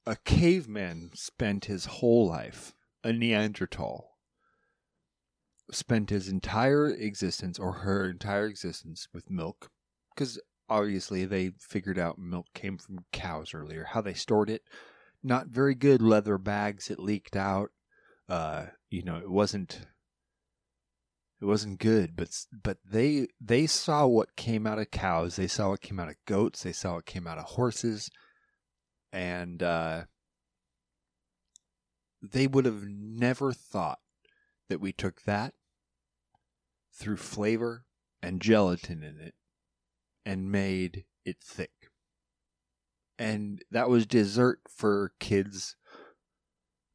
A 0.07 0.17
caveman 0.17 1.11
spent 1.15 1.67
his 1.67 1.87
whole 1.87 2.27
life, 2.27 2.73
a 3.05 3.13
Neanderthal, 3.13 4.17
spent 5.71 6.11
his 6.11 6.29
entire 6.29 6.89
existence 6.89 7.59
or 7.59 7.73
her 7.73 8.09
entire 8.09 8.47
existence 8.47 9.09
with 9.13 9.31
milk 9.31 9.71
because 10.15 10.41
obviously 10.69 11.25
they 11.25 11.53
figured 11.59 11.99
out 11.99 12.19
milk 12.19 12.47
came 12.55 12.79
from 12.79 13.05
cows 13.13 13.55
earlier 13.55 13.85
how 13.85 14.01
they 14.01 14.15
stored 14.15 14.51
it. 14.51 14.63
Not 15.23 15.49
very 15.49 15.75
good 15.75 16.01
leather 16.03 16.39
bags 16.39 16.91
it 16.91 16.99
leaked 16.99 17.37
out. 17.37 17.71
Uh 18.29 18.67
you 18.91 19.03
know 19.03 19.17
it 19.17 19.31
wasn't 19.31 19.81
it 21.41 21.45
wasn't 21.45 21.79
good 21.79 22.17
but 22.17 22.29
but 22.63 22.79
they 22.85 23.29
they 23.41 23.67
saw 23.67 24.07
what 24.07 24.37
came 24.37 24.67
out 24.67 24.79
of 24.79 24.91
cows 24.91 25.37
they 25.37 25.47
saw 25.47 25.71
what 25.71 25.81
came 25.81 26.01
out 26.01 26.09
of 26.09 26.17
goats 26.27 26.63
they 26.63 26.73
saw 26.73 26.95
what 26.95 27.07
came 27.07 27.27
out 27.27 27.39
of 27.39 27.45
horses 27.45 28.11
and 29.13 29.63
uh 29.63 30.03
they 32.21 32.47
would 32.47 32.65
have 32.65 32.85
never 32.85 33.53
thought 33.53 34.01
that 34.69 34.81
we 34.81 34.93
took 34.93 35.23
that 35.23 35.55
through 36.93 37.17
flavor 37.17 37.85
and 38.23 38.41
gelatin 38.41 39.03
in 39.03 39.19
it 39.21 39.35
and 40.29 40.53
made 40.53 41.05
it 41.25 41.39
thick. 41.43 41.91
And 43.19 43.65
that 43.71 43.89
was 43.89 44.05
dessert 44.05 44.61
for 44.69 45.13
kids 45.19 45.75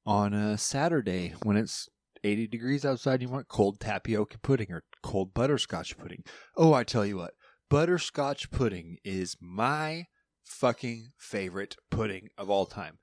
on 0.06 0.36
a 0.36 0.56
Saturday 0.56 1.34
when 1.42 1.58
it's 1.58 1.90
80 2.24 2.48
degrees 2.48 2.86
outside. 2.86 3.24
You 3.24 3.30
want 3.30 3.48
cold 3.48 3.80
tapioca 3.80 4.38
pudding 4.38 4.72
or 4.72 4.84
cold 5.02 5.34
butterscotch 5.34 5.98
pudding. 5.98 6.24
Oh, 6.56 6.74
I 6.74 6.84
tell 6.84 7.08
you 7.08 7.18
what, 7.18 7.34
butterscotch 7.72 8.52
pudding 8.52 8.98
is 9.04 9.36
my 9.42 10.06
fucking 10.44 11.08
favorite 11.18 11.76
pudding 11.90 12.30
of 12.38 12.52
all 12.52 12.68
time. 12.68 13.00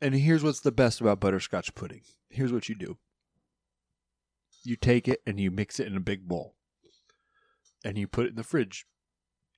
And 0.00 0.16
here's 0.16 0.42
what's 0.42 0.60
the 0.60 0.72
best 0.72 1.00
about 1.00 1.20
butterscotch 1.20 1.76
pudding. 1.76 2.02
Here's 2.28 2.52
what 2.52 2.68
you 2.68 2.74
do 2.74 2.98
you 4.64 4.74
take 4.74 5.06
it 5.06 5.20
and 5.24 5.38
you 5.38 5.52
mix 5.52 5.78
it 5.78 5.86
in 5.86 5.96
a 5.96 6.00
big 6.00 6.26
bowl 6.26 6.56
and 7.84 7.96
you 7.96 8.08
put 8.08 8.26
it 8.26 8.30
in 8.30 8.34
the 8.34 8.42
fridge 8.42 8.84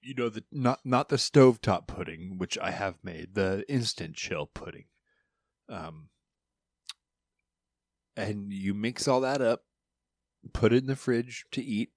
you 0.01 0.15
know 0.15 0.29
the 0.29 0.45
not 0.53 0.81
not 0.85 1.09
the 1.09 1.17
stovetop 1.17 1.87
pudding 1.87 2.39
which 2.39 2.57
i 2.59 2.71
have 2.71 2.97
made 3.03 3.35
the 3.35 3.65
instant 3.69 4.15
chill 4.15 4.47
pudding. 4.47 4.85
Um 5.69 6.09
and 8.17 8.53
you 8.53 8.75
mix 8.75 9.07
all 9.07 9.21
that 9.21 9.41
up 9.41 9.63
put 10.53 10.73
it 10.73 10.79
in 10.79 10.87
the 10.87 10.97
fridge 10.97 11.45
to 11.53 11.63
eat 11.63 11.91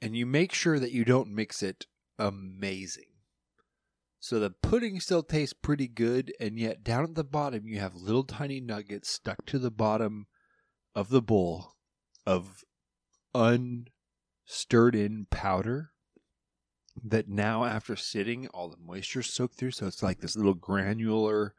and 0.00 0.16
you 0.16 0.26
make 0.26 0.52
sure 0.52 0.78
that 0.78 0.92
you 0.92 1.04
don't 1.04 1.34
mix 1.34 1.62
it 1.62 1.86
amazing. 2.18 3.04
So 4.20 4.38
the 4.38 4.50
pudding 4.50 5.00
still 5.00 5.22
tastes 5.22 5.54
pretty 5.54 5.88
good 5.88 6.32
and 6.40 6.58
yet 6.58 6.82
down 6.82 7.04
at 7.04 7.14
the 7.14 7.24
bottom 7.24 7.66
you 7.66 7.80
have 7.80 7.94
little 7.94 8.24
tiny 8.24 8.60
nuggets 8.60 9.10
stuck 9.10 9.44
to 9.46 9.58
the 9.58 9.70
bottom 9.70 10.26
of 10.94 11.10
the 11.10 11.22
bowl 11.22 11.74
of 12.26 12.64
unstirred 13.34 14.94
in 14.94 15.26
powder 15.30 15.92
that 17.04 17.28
now 17.28 17.64
after 17.64 17.96
sitting 17.96 18.46
all 18.48 18.68
the 18.68 18.76
moisture 18.76 19.22
soaked 19.22 19.56
through 19.56 19.70
so 19.70 19.86
it's 19.86 20.02
like 20.02 20.20
this 20.20 20.36
little 20.36 20.54
granular 20.54 21.54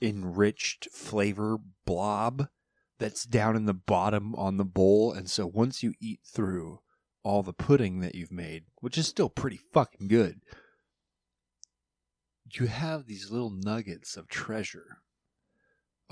enriched 0.00 0.88
flavor 0.90 1.58
blob 1.84 2.48
that's 2.98 3.24
down 3.24 3.56
in 3.56 3.66
the 3.66 3.74
bottom 3.74 4.34
on 4.34 4.56
the 4.56 4.64
bowl 4.64 5.12
and 5.12 5.30
so 5.30 5.46
once 5.46 5.82
you 5.82 5.92
eat 6.00 6.20
through 6.24 6.80
all 7.22 7.42
the 7.42 7.52
pudding 7.52 8.00
that 8.00 8.14
you've 8.14 8.32
made 8.32 8.64
which 8.80 8.98
is 8.98 9.06
still 9.06 9.28
pretty 9.28 9.60
fucking 9.72 10.08
good 10.08 10.40
you 12.54 12.66
have 12.66 13.06
these 13.06 13.30
little 13.30 13.50
nuggets 13.50 14.16
of 14.16 14.28
treasure 14.28 14.98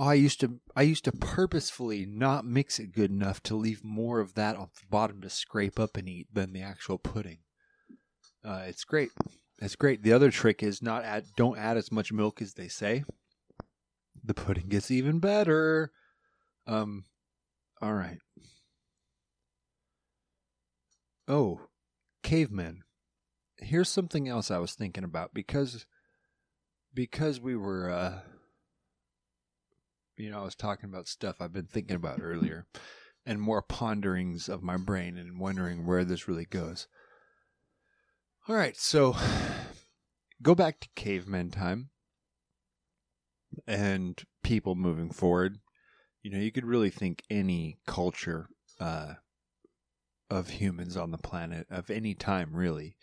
Oh, 0.03 0.05
I 0.05 0.14
used 0.14 0.41
to 0.41 0.61
I 0.74 0.81
used 0.81 1.05
to 1.05 1.12
purposefully 1.12 2.07
not 2.07 2.47
mix 2.47 2.78
it 2.78 2.93
good 2.93 3.11
enough 3.11 3.43
to 3.43 3.55
leave 3.55 3.85
more 3.85 4.18
of 4.18 4.33
that 4.33 4.57
on 4.57 4.70
the 4.74 4.87
bottom 4.89 5.20
to 5.20 5.28
scrape 5.28 5.78
up 5.78 5.99
and 5.99 6.09
eat 6.09 6.28
than 6.33 6.55
the 6.55 6.62
actual 6.62 6.97
pudding. 6.97 7.41
Uh, 8.45 8.62
it's 8.66 8.84
great. 8.84 9.11
It's 9.59 9.76
great. 9.76 10.03
The 10.03 10.12
other 10.12 10.30
trick 10.30 10.62
is 10.62 10.82
not 10.82 11.05
add 11.05 11.26
don't 11.36 11.59
add 11.59 11.76
as 11.76 11.93
much 11.93 12.12
milk 12.12 12.41
as 12.41 12.55
they 12.55 12.68
say. 12.68 13.05
The 14.24 14.34
pudding 14.34 14.68
gets 14.68 14.91
even 14.91 15.18
better. 15.18 15.93
Um 16.66 17.05
all 17.82 17.95
right. 17.95 18.18
Oh, 21.28 21.61
cavemen. 22.22 22.82
Here's 23.59 23.88
something 23.88 24.28
else 24.28 24.51
I 24.51 24.59
was 24.59 24.72
thinking 24.72 25.05
about 25.05 25.34
because 25.34 25.86
because 26.95 27.41
we 27.41 27.57
were 27.57 27.91
uh 27.91 28.20
you 30.16 30.30
know, 30.30 30.41
I 30.41 30.45
was 30.45 30.55
talking 30.55 30.88
about 30.88 31.09
stuff 31.09 31.36
I've 31.41 31.53
been 31.53 31.66
thinking 31.66 31.97
about 31.97 32.20
earlier 32.22 32.66
and 33.26 33.41
more 33.41 33.62
ponderings 33.62 34.49
of 34.49 34.62
my 34.62 34.76
brain 34.76 35.16
and 35.18 35.38
wondering 35.38 35.86
where 35.86 36.05
this 36.05 36.28
really 36.28 36.47
goes. 36.47 36.88
All 38.51 38.57
right, 38.57 38.77
so 38.77 39.15
go 40.43 40.57
back 40.57 40.81
to 40.81 40.89
caveman 40.97 41.53
time 41.53 41.91
and 43.65 44.21
people 44.43 44.75
moving 44.75 45.13
forward. 45.13 45.59
You 46.25 46.33
know, 46.33 46.39
you 46.39 46.51
could 46.51 46.65
really 46.65 46.91
think 46.91 47.23
any 47.31 47.79
culture 47.87 48.49
uh, 48.81 49.15
of 50.29 50.51
humans 50.51 50.97
on 50.97 51.13
the 51.13 51.17
planet 51.17 51.69
of 51.71 51.91
any 51.91 52.17
time, 52.17 52.51
really. 52.53 52.97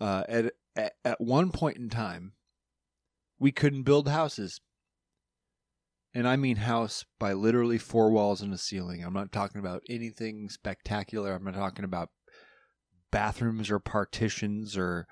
Uh, 0.00 0.24
at, 0.26 0.52
at 0.74 0.94
at 1.04 1.20
one 1.20 1.50
point 1.50 1.76
in 1.76 1.90
time, 1.90 2.32
we 3.38 3.52
couldn't 3.52 3.82
build 3.82 4.08
houses 4.08 4.58
and 6.14 6.26
I 6.26 6.36
mean 6.36 6.56
house 6.56 7.04
by 7.18 7.34
literally 7.34 7.76
four 7.76 8.10
walls 8.10 8.40
and 8.40 8.54
a 8.54 8.58
ceiling. 8.58 9.04
I'm 9.04 9.12
not 9.12 9.32
talking 9.32 9.58
about 9.58 9.82
anything 9.90 10.48
spectacular. 10.48 11.34
I'm 11.34 11.44
not 11.44 11.56
talking 11.56 11.84
about 11.84 12.08
bathrooms 13.10 13.70
or 13.70 13.78
partitions 13.78 14.76
or 14.76 15.06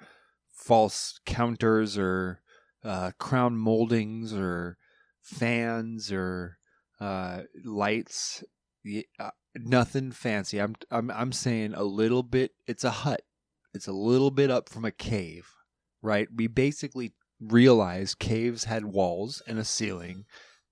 false 0.55 1.21
counters 1.25 1.97
or 1.97 2.41
uh, 2.85 3.11
crown 3.19 3.57
moldings 3.57 4.33
or 4.33 4.79
fans 5.23 6.13
or 6.13 6.59
uh, 7.01 7.43
lights, 7.65 8.45
uh, 9.19 9.31
nothing 9.55 10.13
fancy. 10.13 10.59
I'm 10.59 10.75
I'm 10.91 11.11
I'm 11.11 11.33
saying 11.33 11.75
a 11.75 11.85
little 11.85 12.23
bit. 12.23 12.53
It's 12.67 12.85
a 12.85 12.91
hut. 12.91 13.23
It's 13.75 13.89
a 13.89 13.93
little 13.93 14.31
bit 14.31 14.51
up 14.51 14.69
from 14.69 14.85
a 14.85 14.91
cave, 14.91 15.51
right? 16.01 16.29
We 16.35 16.47
basically 16.47 17.13
realized 17.41 18.19
caves 18.19 18.65
had 18.65 18.87
walls 18.87 19.43
and 19.47 19.59
a 19.59 19.65
ceiling, 19.65 20.25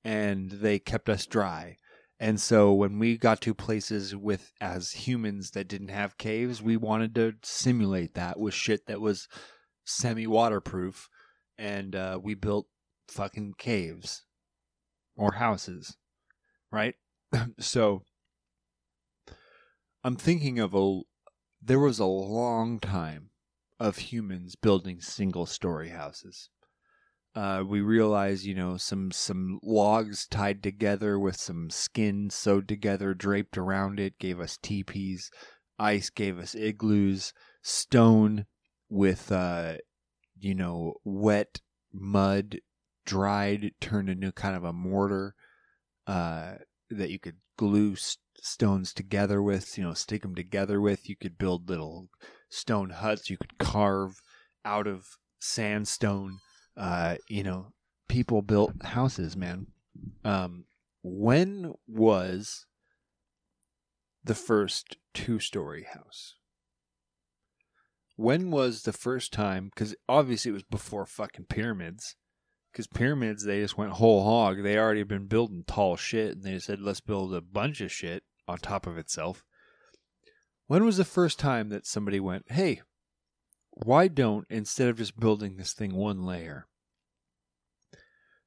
and 0.02 0.50
they 0.50 0.78
kept 0.78 1.08
us 1.08 1.26
dry. 1.26 1.76
And 2.20 2.40
so 2.40 2.72
when 2.72 2.98
we 2.98 3.18
got 3.18 3.40
to 3.42 3.54
places 3.54 4.14
with 4.14 4.52
as 4.60 4.92
humans 4.92 5.50
that 5.50 5.68
didn't 5.68 5.88
have 5.88 6.16
caves, 6.16 6.62
we 6.62 6.76
wanted 6.76 7.14
to 7.16 7.34
simulate 7.42 8.14
that 8.14 8.38
with 8.38 8.54
shit 8.54 8.86
that 8.86 9.00
was 9.00 9.28
semi 9.84 10.26
waterproof, 10.26 11.08
and 11.58 11.94
uh, 11.94 12.18
we 12.22 12.34
built 12.34 12.66
fucking 13.08 13.54
caves 13.58 14.24
or 15.16 15.32
houses, 15.32 15.96
right? 16.70 16.94
so 17.58 18.02
I'm 20.02 20.16
thinking 20.16 20.58
of 20.58 20.74
a 20.74 21.00
there 21.60 21.80
was 21.80 21.98
a 21.98 22.04
long 22.04 22.78
time 22.78 23.30
of 23.80 23.96
humans 23.96 24.54
building 24.54 25.00
single 25.00 25.46
story 25.46 25.88
houses. 25.88 26.50
Uh, 27.34 27.64
we 27.66 27.80
realized, 27.80 28.44
you 28.44 28.54
know, 28.54 28.76
some 28.76 29.10
some 29.10 29.58
logs 29.62 30.26
tied 30.28 30.62
together 30.62 31.18
with 31.18 31.36
some 31.36 31.68
skin 31.68 32.30
sewed 32.30 32.68
together, 32.68 33.12
draped 33.12 33.58
around 33.58 33.98
it, 33.98 34.18
gave 34.18 34.38
us 34.38 34.56
teepees. 34.62 35.30
Ice 35.78 36.10
gave 36.10 36.38
us 36.38 36.54
igloos. 36.54 37.32
Stone 37.62 38.46
with, 38.88 39.32
uh, 39.32 39.78
you 40.38 40.54
know, 40.54 40.94
wet 41.04 41.60
mud, 41.92 42.60
dried, 43.04 43.72
turned 43.80 44.08
into 44.08 44.30
kind 44.30 44.54
of 44.54 44.62
a 44.62 44.72
mortar 44.72 45.34
uh, 46.06 46.54
that 46.90 47.10
you 47.10 47.18
could 47.18 47.38
glue 47.56 47.94
s- 47.94 48.18
stones 48.40 48.92
together 48.92 49.42
with. 49.42 49.76
You 49.76 49.84
know, 49.84 49.94
stick 49.94 50.22
them 50.22 50.36
together 50.36 50.80
with. 50.80 51.08
You 51.08 51.16
could 51.16 51.36
build 51.36 51.68
little 51.68 52.10
stone 52.48 52.90
huts. 52.90 53.28
You 53.28 53.38
could 53.38 53.58
carve 53.58 54.20
out 54.64 54.86
of 54.86 55.06
sandstone 55.40 56.38
uh, 56.76 57.16
you 57.28 57.42
know, 57.42 57.72
people 58.08 58.42
built 58.42 58.72
houses, 58.82 59.36
man. 59.36 59.66
Um, 60.24 60.64
when 61.02 61.74
was 61.86 62.66
the 64.22 64.34
first 64.34 64.96
two 65.12 65.38
story 65.38 65.86
house? 65.92 66.34
When 68.16 68.50
was 68.50 68.82
the 68.82 68.92
first 68.92 69.32
time? 69.32 69.70
Because 69.74 69.94
obviously 70.08 70.50
it 70.50 70.54
was 70.54 70.62
before 70.62 71.06
fucking 71.06 71.46
pyramids. 71.46 72.16
Because 72.72 72.86
pyramids, 72.86 73.44
they 73.44 73.60
just 73.60 73.78
went 73.78 73.92
whole 73.92 74.24
hog. 74.24 74.62
They 74.62 74.78
already 74.78 75.04
been 75.04 75.26
building 75.26 75.64
tall 75.66 75.96
shit, 75.96 76.32
and 76.32 76.42
they 76.42 76.58
said, 76.58 76.80
let's 76.80 77.00
build 77.00 77.34
a 77.34 77.40
bunch 77.40 77.80
of 77.80 77.92
shit 77.92 78.24
on 78.48 78.58
top 78.58 78.86
of 78.86 78.98
itself. 78.98 79.44
When 80.66 80.84
was 80.84 80.96
the 80.96 81.04
first 81.04 81.38
time 81.38 81.68
that 81.68 81.86
somebody 81.86 82.18
went, 82.18 82.50
hey, 82.50 82.82
why 83.74 84.08
don't 84.08 84.46
instead 84.48 84.88
of 84.88 84.98
just 84.98 85.18
building 85.18 85.56
this 85.56 85.72
thing 85.72 85.94
one 85.94 86.24
layer 86.24 86.66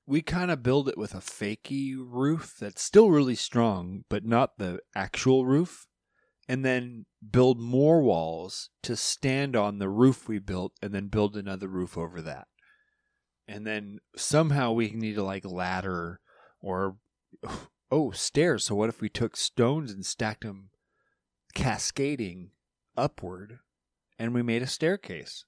we 0.05 0.21
kind 0.21 0.49
of 0.49 0.63
build 0.63 0.87
it 0.87 0.97
with 0.97 1.13
a 1.13 1.19
fakey 1.19 1.95
roof 1.97 2.55
that's 2.59 2.81
still 2.81 3.09
really 3.09 3.35
strong 3.35 4.03
but 4.09 4.23
not 4.23 4.57
the 4.57 4.79
actual 4.95 5.45
roof 5.45 5.87
and 6.47 6.63
then 6.63 7.05
build 7.29 7.59
more 7.59 8.01
walls 8.01 8.69
to 8.83 8.95
stand 8.95 9.55
on 9.55 9.79
the 9.79 9.89
roof 9.89 10.27
we 10.27 10.39
built 10.39 10.73
and 10.81 10.93
then 10.93 11.07
build 11.07 11.35
another 11.35 11.67
roof 11.67 11.97
over 11.97 12.21
that. 12.21 12.47
And 13.47 13.65
then 13.67 13.99
somehow 14.15 14.71
we 14.71 14.91
need 14.91 15.15
to 15.15 15.23
like 15.23 15.45
ladder 15.45 16.19
or 16.61 16.97
oh 17.91 18.11
stairs. 18.11 18.65
So 18.65 18.75
what 18.75 18.89
if 18.89 19.01
we 19.01 19.09
took 19.09 19.35
stones 19.35 19.91
and 19.91 20.05
stacked 20.05 20.43
them 20.43 20.69
cascading 21.53 22.51
upward 22.95 23.59
and 24.19 24.33
we 24.33 24.41
made 24.41 24.61
a 24.61 24.67
staircase. 24.67 25.45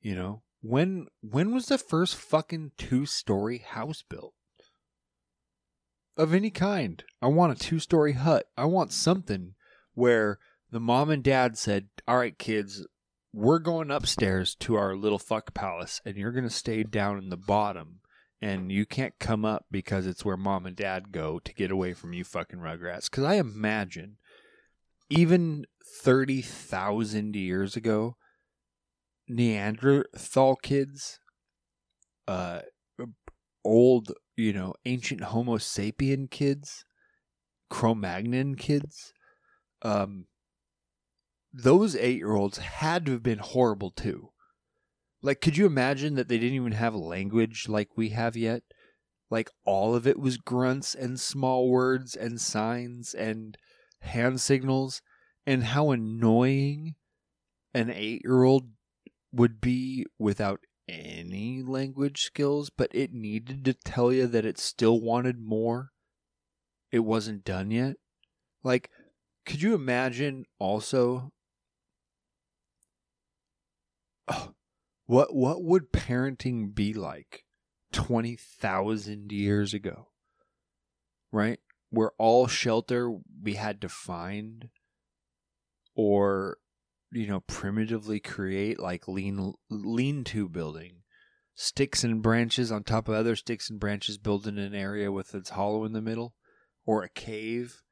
You 0.00 0.14
know, 0.14 0.42
when 0.60 1.06
when 1.20 1.52
was 1.54 1.66
the 1.66 1.78
first 1.78 2.16
fucking 2.16 2.72
two-story 2.76 3.58
house 3.58 4.02
built? 4.08 4.34
Of 6.16 6.32
any 6.32 6.50
kind. 6.50 7.02
I 7.20 7.26
want 7.26 7.52
a 7.52 7.62
two-story 7.64 8.12
hut. 8.12 8.46
I 8.56 8.66
want 8.66 8.92
something 8.92 9.54
where 9.94 10.38
the 10.70 10.80
mom 10.80 11.10
and 11.10 11.24
dad 11.24 11.58
said, 11.58 11.88
"All 12.06 12.18
right, 12.18 12.38
kids, 12.38 12.86
we're 13.32 13.58
going 13.58 13.90
upstairs 13.90 14.54
to 14.56 14.76
our 14.76 14.94
little 14.94 15.18
fuck 15.18 15.54
palace 15.54 16.00
and 16.04 16.16
you're 16.16 16.32
going 16.32 16.44
to 16.44 16.50
stay 16.50 16.82
down 16.82 17.18
in 17.18 17.30
the 17.30 17.36
bottom." 17.36 18.00
And 18.42 18.70
you 18.70 18.84
can't 18.84 19.18
come 19.18 19.46
up 19.46 19.64
because 19.70 20.06
it's 20.06 20.22
where 20.22 20.36
mom 20.36 20.66
and 20.66 20.76
dad 20.76 21.12
go 21.12 21.38
to 21.38 21.54
get 21.54 21.70
away 21.70 21.94
from 21.94 22.12
you 22.12 22.24
fucking 22.24 22.58
rugrats. 22.58 23.10
Because 23.10 23.24
I 23.24 23.36
imagine 23.36 24.18
even 25.08 25.64
30,000 25.84 27.36
years 27.36 27.76
ago, 27.76 28.16
Neanderthal 29.28 30.56
kids, 30.56 31.18
uh, 32.28 32.60
old, 33.64 34.12
you 34.36 34.52
know, 34.52 34.74
ancient 34.84 35.22
Homo 35.22 35.56
sapien 35.56 36.30
kids, 36.30 36.84
Cro 37.70 37.94
Magnon 37.94 38.54
kids, 38.56 39.12
um, 39.82 40.26
those 41.52 41.94
eight 41.96 42.18
year 42.18 42.34
olds 42.34 42.58
had 42.58 43.06
to 43.06 43.12
have 43.12 43.22
been 43.22 43.38
horrible 43.38 43.90
too. 43.90 44.30
Like, 45.22 45.40
could 45.40 45.56
you 45.56 45.64
imagine 45.64 46.16
that 46.16 46.28
they 46.28 46.38
didn't 46.38 46.56
even 46.56 46.72
have 46.72 46.94
language 46.94 47.66
like 47.68 47.96
we 47.96 48.10
have 48.10 48.36
yet? 48.36 48.62
Like, 49.30 49.48
all 49.64 49.94
of 49.94 50.06
it 50.06 50.18
was 50.18 50.36
grunts 50.36 50.94
and 50.94 51.18
small 51.18 51.70
words 51.70 52.14
and 52.14 52.40
signs 52.40 53.14
and 53.14 53.56
hand 54.00 54.40
signals 54.40 55.00
and 55.46 55.64
how 55.64 55.90
annoying 55.90 56.94
an 57.72 57.90
eight 57.90 58.22
year 58.24 58.44
old 58.44 58.70
would 59.32 59.60
be 59.60 60.06
without 60.18 60.60
any 60.88 61.62
language 61.62 62.22
skills, 62.22 62.70
but 62.70 62.94
it 62.94 63.12
needed 63.12 63.64
to 63.64 63.74
tell 63.74 64.12
you 64.12 64.26
that 64.26 64.44
it 64.44 64.58
still 64.58 65.00
wanted 65.00 65.40
more. 65.40 65.90
It 66.92 67.00
wasn't 67.00 67.44
done 67.44 67.70
yet. 67.70 67.96
Like, 68.62 68.90
could 69.44 69.60
you 69.60 69.74
imagine 69.74 70.44
also 70.58 71.32
oh, 74.28 74.52
what 75.06 75.34
what 75.34 75.62
would 75.62 75.92
parenting 75.92 76.74
be 76.74 76.94
like 76.94 77.44
20,000 77.92 79.32
years 79.32 79.74
ago? 79.74 80.08
Right? 81.32 81.58
where 81.94 82.12
all 82.18 82.46
shelter 82.46 83.10
we 83.42 83.54
had 83.54 83.80
to 83.80 83.88
find 83.88 84.68
or 85.94 86.58
you 87.12 87.26
know 87.26 87.40
primitively 87.40 88.20
create 88.20 88.80
like 88.80 89.08
lean 89.08 89.54
lean 89.70 90.24
to 90.24 90.48
building. 90.48 91.02
Sticks 91.54 92.02
and 92.02 92.20
branches 92.20 92.72
on 92.72 92.82
top 92.82 93.08
of 93.08 93.14
other 93.14 93.36
sticks 93.36 93.70
and 93.70 93.78
branches 93.78 94.18
built 94.18 94.46
in 94.46 94.58
an 94.58 94.74
area 94.74 95.12
with 95.12 95.34
its 95.34 95.50
hollow 95.50 95.84
in 95.84 95.92
the 95.92 96.02
middle 96.02 96.34
or 96.84 97.02
a 97.02 97.08
cave. 97.08 97.82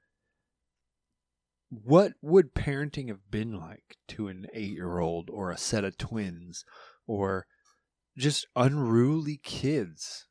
What 1.71 2.15
would 2.21 2.55
parenting 2.55 3.09
have 3.09 3.31
been 3.31 3.59
like 3.59 3.97
to 4.09 4.27
an 4.27 4.47
8-year-old 4.55 5.31
or 5.31 5.51
a 5.51 5.57
set 5.57 5.85
of 5.85 5.97
twins 5.97 6.65
or 7.07 7.47
just 8.19 8.47
unruly 8.57 9.41
kids? 9.43 10.27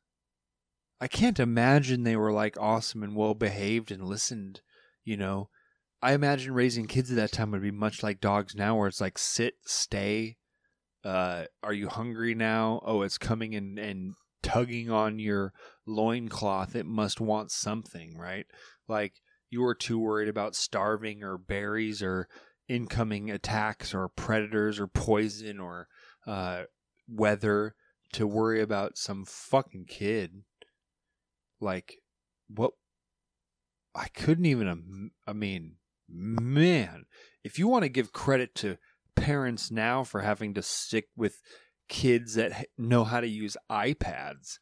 I 1.00 1.08
can't 1.08 1.40
imagine 1.40 2.02
they 2.02 2.16
were 2.16 2.32
like 2.32 2.56
awesome 2.60 3.02
and 3.02 3.16
well 3.16 3.34
behaved 3.34 3.90
and 3.90 4.04
listened, 4.04 4.60
you 5.04 5.16
know. 5.16 5.48
I 6.02 6.14
imagine 6.14 6.52
raising 6.52 6.86
kids 6.86 7.10
at 7.10 7.16
that 7.16 7.32
time 7.32 7.52
would 7.52 7.62
be 7.62 7.70
much 7.70 8.02
like 8.02 8.20
dogs 8.20 8.54
now 8.54 8.76
where 8.76 8.88
it's 8.88 9.00
like 9.00 9.18
sit, 9.18 9.54
stay, 9.64 10.36
uh, 11.04 11.44
are 11.62 11.72
you 11.72 11.88
hungry 11.88 12.34
now? 12.34 12.80
Oh, 12.84 13.02
it's 13.02 13.18
coming 13.18 13.54
and, 13.54 13.78
and 13.78 14.14
tugging 14.42 14.90
on 14.90 15.18
your 15.18 15.52
loincloth. 15.86 16.74
It 16.74 16.86
must 16.86 17.20
want 17.20 17.50
something, 17.52 18.18
right? 18.18 18.46
Like 18.88 19.14
you 19.48 19.60
were 19.60 19.74
too 19.74 19.98
worried 19.98 20.28
about 20.28 20.56
starving 20.56 21.22
or 21.22 21.38
berries 21.38 22.02
or 22.02 22.28
incoming 22.68 23.30
attacks 23.30 23.94
or 23.94 24.08
predators 24.08 24.80
or 24.80 24.88
poison 24.88 25.60
or 25.60 25.86
uh, 26.26 26.64
weather 27.08 27.74
to 28.12 28.26
worry 28.26 28.60
about 28.60 28.98
some 28.98 29.24
fucking 29.24 29.86
kid 29.88 30.42
like 31.60 31.94
what 32.48 32.72
I 33.94 34.08
couldn't 34.08 34.46
even 34.46 35.10
I 35.26 35.32
mean 35.32 35.76
man 36.12 37.04
if 37.44 37.58
you 37.58 37.66
want 37.66 37.82
to 37.82 37.88
give 37.88 38.12
credit 38.12 38.54
to 38.54 38.78
parents 39.16 39.70
now 39.70 40.04
for 40.04 40.20
having 40.20 40.54
to 40.54 40.62
stick 40.62 41.06
with 41.16 41.40
kids 41.88 42.34
that 42.34 42.66
know 42.78 43.04
how 43.04 43.20
to 43.20 43.28
use 43.28 43.56
iPads 43.70 44.58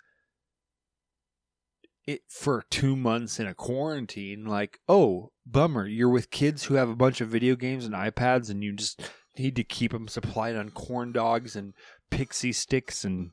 it 2.07 2.23
for 2.29 2.65
2 2.71 2.97
months 2.97 3.39
in 3.39 3.47
a 3.47 3.55
quarantine 3.55 4.45
like 4.45 4.79
oh 4.89 5.31
bummer 5.47 5.87
you're 5.87 6.09
with 6.09 6.31
kids 6.31 6.65
who 6.65 6.75
have 6.75 6.89
a 6.89 6.97
bunch 6.97 7.21
of 7.21 7.29
video 7.29 7.55
games 7.55 7.85
and 7.85 7.95
iPads 7.95 8.51
and 8.51 8.65
you 8.65 8.73
just 8.73 9.01
need 9.39 9.57
to 9.57 9.65
keep 9.65 9.93
them 9.93 10.09
supplied 10.09 10.57
on 10.57 10.71
corn 10.71 11.13
dogs 11.13 11.57
and 11.57 11.75
Pixy 12.11 12.51
Stix 12.51 13.05
and 13.05 13.31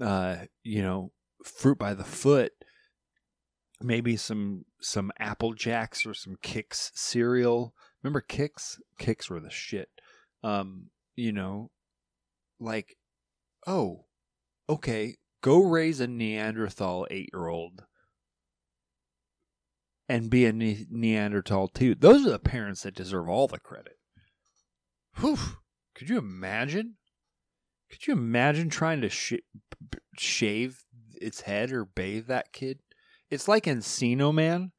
uh 0.00 0.44
you 0.62 0.82
know 0.82 1.12
fruit 1.44 1.78
by 1.78 1.94
the 1.94 2.04
foot. 2.04 2.52
Maybe 3.80 4.16
some 4.16 4.64
some 4.82 5.12
Apple 5.18 5.54
Jacks 5.54 6.04
or 6.04 6.14
some 6.14 6.36
Kix 6.42 6.90
cereal. 6.94 7.74
Remember 8.02 8.20
Kix? 8.20 8.78
Kix 8.98 9.30
were 9.30 9.40
the 9.40 9.50
shit. 9.50 9.88
Um, 10.42 10.90
you 11.14 11.32
know, 11.32 11.70
like, 12.58 12.96
oh, 13.66 14.06
okay, 14.68 15.16
go 15.40 15.62
raise 15.62 16.00
a 16.00 16.06
Neanderthal 16.06 17.06
eight 17.10 17.30
year 17.32 17.46
old 17.46 17.84
and 20.08 20.30
be 20.30 20.44
a 20.44 20.52
ne- 20.52 20.86
Neanderthal 20.90 21.68
too. 21.68 21.94
Those 21.94 22.26
are 22.26 22.30
the 22.30 22.38
parents 22.38 22.82
that 22.82 22.94
deserve 22.94 23.28
all 23.28 23.48
the 23.48 23.58
credit. 23.58 23.96
Whew. 25.18 25.38
Could 25.94 26.08
you 26.08 26.18
imagine? 26.18 26.96
Could 27.90 28.06
you 28.06 28.14
imagine 28.14 28.70
trying 28.70 29.00
to 29.02 29.08
sh- 29.08 29.34
shave 30.16 30.84
its 31.14 31.42
head 31.42 31.72
or 31.72 31.84
bathe 31.84 32.26
that 32.26 32.52
kid? 32.52 32.80
It's 33.32 33.48
like 33.48 33.64
Encino 33.64 34.30
Man, 34.30 34.72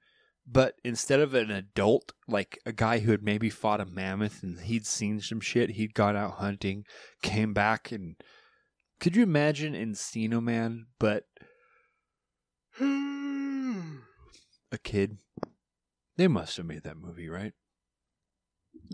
but 0.45 0.75
instead 0.83 1.19
of 1.19 1.33
an 1.33 1.49
adult, 1.49 2.13
like 2.27 2.59
a 2.67 2.71
guy 2.71 2.99
who 2.99 3.09
had 3.09 3.23
maybe 3.23 3.49
fought 3.49 3.81
a 3.81 3.85
mammoth 3.87 4.43
and 4.43 4.59
he'd 4.59 4.85
seen 4.85 5.19
some 5.21 5.39
shit, 5.39 5.71
he'd 5.71 5.95
gone 5.95 6.15
out 6.15 6.33
hunting, 6.33 6.85
came 7.23 7.55
back, 7.55 7.91
and 7.91 8.15
could 8.99 9.15
you 9.15 9.23
imagine 9.23 9.73
Encino 9.73 10.39
Man, 10.39 10.85
but 10.99 11.23
a 14.71 14.77
kid? 14.83 15.17
They 16.17 16.27
must 16.27 16.55
have 16.57 16.67
made 16.67 16.83
that 16.83 16.97
movie, 16.97 17.29
right? 17.29 17.53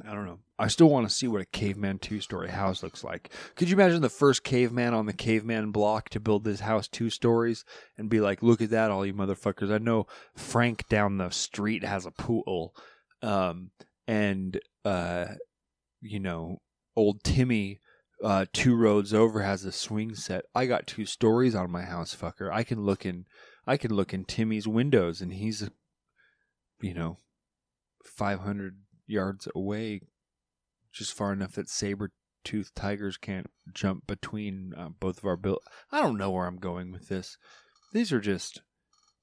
I 0.08 0.14
don't 0.14 0.26
know. 0.26 0.40
I 0.60 0.68
still 0.68 0.90
want 0.90 1.08
to 1.08 1.16
see 1.16 1.26
what 1.26 1.42
a 1.42 1.46
caveman 1.46 2.00
two 2.00 2.20
story 2.20 2.50
house 2.50 2.84
looks 2.84 3.02
like. 3.02 3.32
Could 3.56 3.70
you 3.70 3.78
imagine 3.78 4.02
the 4.02 4.10
first 4.10 4.44
caveman 4.44 4.94
on 4.94 5.06
the 5.06 5.14
caveman 5.14 5.72
block 5.72 6.10
to 6.10 6.20
build 6.20 6.44
this 6.44 6.60
house 6.60 6.90
two 6.90 7.10
stories 7.10 7.64
and 7.98 8.10
be 8.10 8.20
like, 8.20 8.44
look 8.44 8.62
at 8.62 8.70
that, 8.72 8.92
all 8.92 9.06
you 9.06 9.14
motherfuckers. 9.14 9.72
I 9.72 9.78
know 9.78 10.06
Frank 10.36 10.90
down 10.90 11.18
the 11.18 11.30
street 11.30 11.86
has 11.86 12.06
a 12.06 12.12
pool. 12.12 12.76
Um, 13.22 13.72
and, 14.06 14.60
uh, 14.84 15.28
you 16.02 16.20
know, 16.20 16.58
old 16.94 17.24
Timmy, 17.24 17.80
uh, 18.22 18.46
two 18.52 18.76
roads 18.76 19.14
over 19.14 19.42
has 19.42 19.64
a 19.64 19.72
swing 19.72 20.14
set. 20.14 20.44
I 20.54 20.66
got 20.66 20.88
two 20.88 21.06
stories 21.06 21.56
on 21.56 21.72
my 21.72 21.84
house, 21.84 22.14
fucker. 22.14 22.52
I 22.52 22.64
can 22.64 22.84
look 22.84 23.06
in, 23.06 23.28
I 23.66 23.78
can 23.78 23.94
look 23.94 24.14
in 24.14 24.26
Timmy's 24.26 24.68
windows 24.68 25.22
and 25.22 25.32
he's, 25.32 25.70
you 26.82 26.94
know, 26.94 27.18
500 28.04 28.76
yards 29.08 29.48
away, 29.56 30.02
just 30.92 31.14
far 31.14 31.34
enough 31.34 31.54
that 31.54 31.70
saber 31.70 32.12
toothed 32.44 32.76
tigers 32.76 33.18
can't 33.18 33.48
jump 33.74 34.08
between 34.08 34.74
uh, 34.78 34.90
both 35.00 35.20
of 35.20 35.26
our 35.26 35.38
build. 35.38 35.60
I 35.92 36.02
don't 36.02 36.18
know 36.18 36.32
where 36.32 36.48
I'm 36.48 36.58
going 36.58 36.92
with 36.92 37.08
this. 37.10 37.38
These 37.94 38.12
are 38.12 38.22
just 38.22 38.62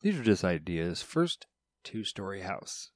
these 0.03 0.19
are 0.19 0.25
just 0.25 0.45
ideas. 0.45 1.03
First, 1.03 1.47
two 1.83 2.05
story 2.05 2.43
house. 2.43 2.91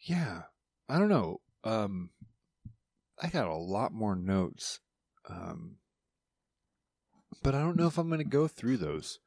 Yeah, 0.00 0.42
I 0.88 0.98
don't 0.98 1.08
know. 1.08 1.40
Um, 1.62 2.10
I 3.22 3.28
got 3.28 3.46
a 3.46 3.54
lot 3.54 3.92
more 3.92 4.16
notes, 4.16 4.80
um, 5.28 5.76
but 7.42 7.54
I 7.54 7.60
don't 7.60 7.76
know 7.76 7.86
if 7.86 7.98
I'm 7.98 8.08
going 8.08 8.18
to 8.18 8.24
go 8.24 8.48
through 8.48 8.78
those. 8.78 9.18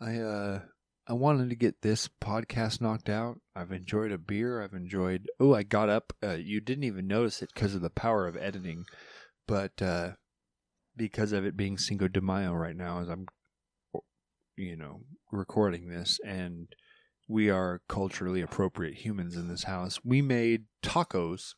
I 0.00 0.18
uh 0.18 0.60
I 1.06 1.12
wanted 1.12 1.50
to 1.50 1.56
get 1.56 1.82
this 1.82 2.08
podcast 2.20 2.80
knocked 2.80 3.10
out. 3.10 3.38
I've 3.54 3.72
enjoyed 3.72 4.10
a 4.10 4.18
beer. 4.18 4.62
I've 4.62 4.72
enjoyed. 4.72 5.26
Oh, 5.38 5.54
I 5.54 5.62
got 5.62 5.90
up. 5.90 6.14
Uh, 6.22 6.32
you 6.32 6.62
didn't 6.62 6.84
even 6.84 7.06
notice 7.06 7.42
it 7.42 7.50
because 7.54 7.74
of 7.74 7.82
the 7.82 7.90
power 7.90 8.26
of 8.26 8.36
editing, 8.36 8.86
but 9.46 9.82
uh, 9.82 10.12
because 10.96 11.32
of 11.32 11.44
it 11.44 11.58
being 11.58 11.76
Cinco 11.76 12.08
de 12.08 12.22
Mayo 12.22 12.54
right 12.54 12.76
now, 12.76 13.00
as 13.00 13.08
I'm, 13.08 13.26
you 14.56 14.76
know, 14.76 15.00
recording 15.30 15.88
this, 15.88 16.18
and 16.24 16.68
we 17.28 17.50
are 17.50 17.82
culturally 17.86 18.40
appropriate 18.40 18.94
humans 18.94 19.36
in 19.36 19.48
this 19.48 19.64
house. 19.64 20.00
We 20.02 20.22
made 20.22 20.64
tacos 20.82 21.54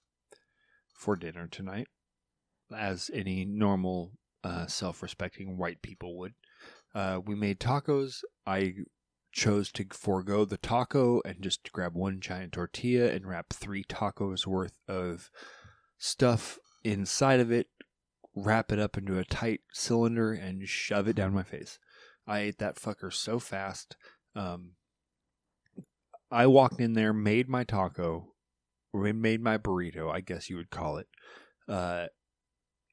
for 0.92 1.14
dinner 1.14 1.46
tonight, 1.46 1.86
as 2.76 3.10
any 3.14 3.44
normal, 3.44 4.12
uh, 4.42 4.66
self-respecting 4.66 5.56
white 5.56 5.82
people 5.82 6.18
would. 6.18 6.34
Uh, 6.96 7.20
we 7.24 7.36
made 7.36 7.60
tacos. 7.60 8.22
I 8.44 8.74
chose 9.36 9.70
to 9.70 9.84
forego 9.92 10.46
the 10.46 10.56
taco 10.56 11.20
and 11.26 11.42
just 11.42 11.70
grab 11.70 11.94
one 11.94 12.20
giant 12.20 12.52
tortilla 12.52 13.10
and 13.10 13.26
wrap 13.26 13.52
three 13.52 13.84
tacos 13.84 14.46
worth 14.46 14.72
of 14.88 15.30
stuff 15.98 16.58
inside 16.82 17.38
of 17.38 17.52
it, 17.52 17.66
wrap 18.34 18.72
it 18.72 18.78
up 18.78 18.96
into 18.96 19.18
a 19.18 19.24
tight 19.24 19.60
cylinder, 19.74 20.32
and 20.32 20.66
shove 20.66 21.06
it 21.06 21.16
down 21.16 21.34
my 21.34 21.42
face. 21.42 21.78
I 22.26 22.40
ate 22.40 22.58
that 22.58 22.76
fucker 22.76 23.12
so 23.12 23.38
fast. 23.38 23.94
Um, 24.34 24.72
I 26.30 26.46
walked 26.46 26.80
in 26.80 26.94
there, 26.94 27.12
made 27.12 27.46
my 27.46 27.62
taco, 27.62 28.32
made 28.94 29.42
my 29.42 29.58
burrito, 29.58 30.10
I 30.10 30.22
guess 30.22 30.48
you 30.48 30.56
would 30.56 30.70
call 30.70 30.96
it, 30.96 31.08
uh, 31.68 32.06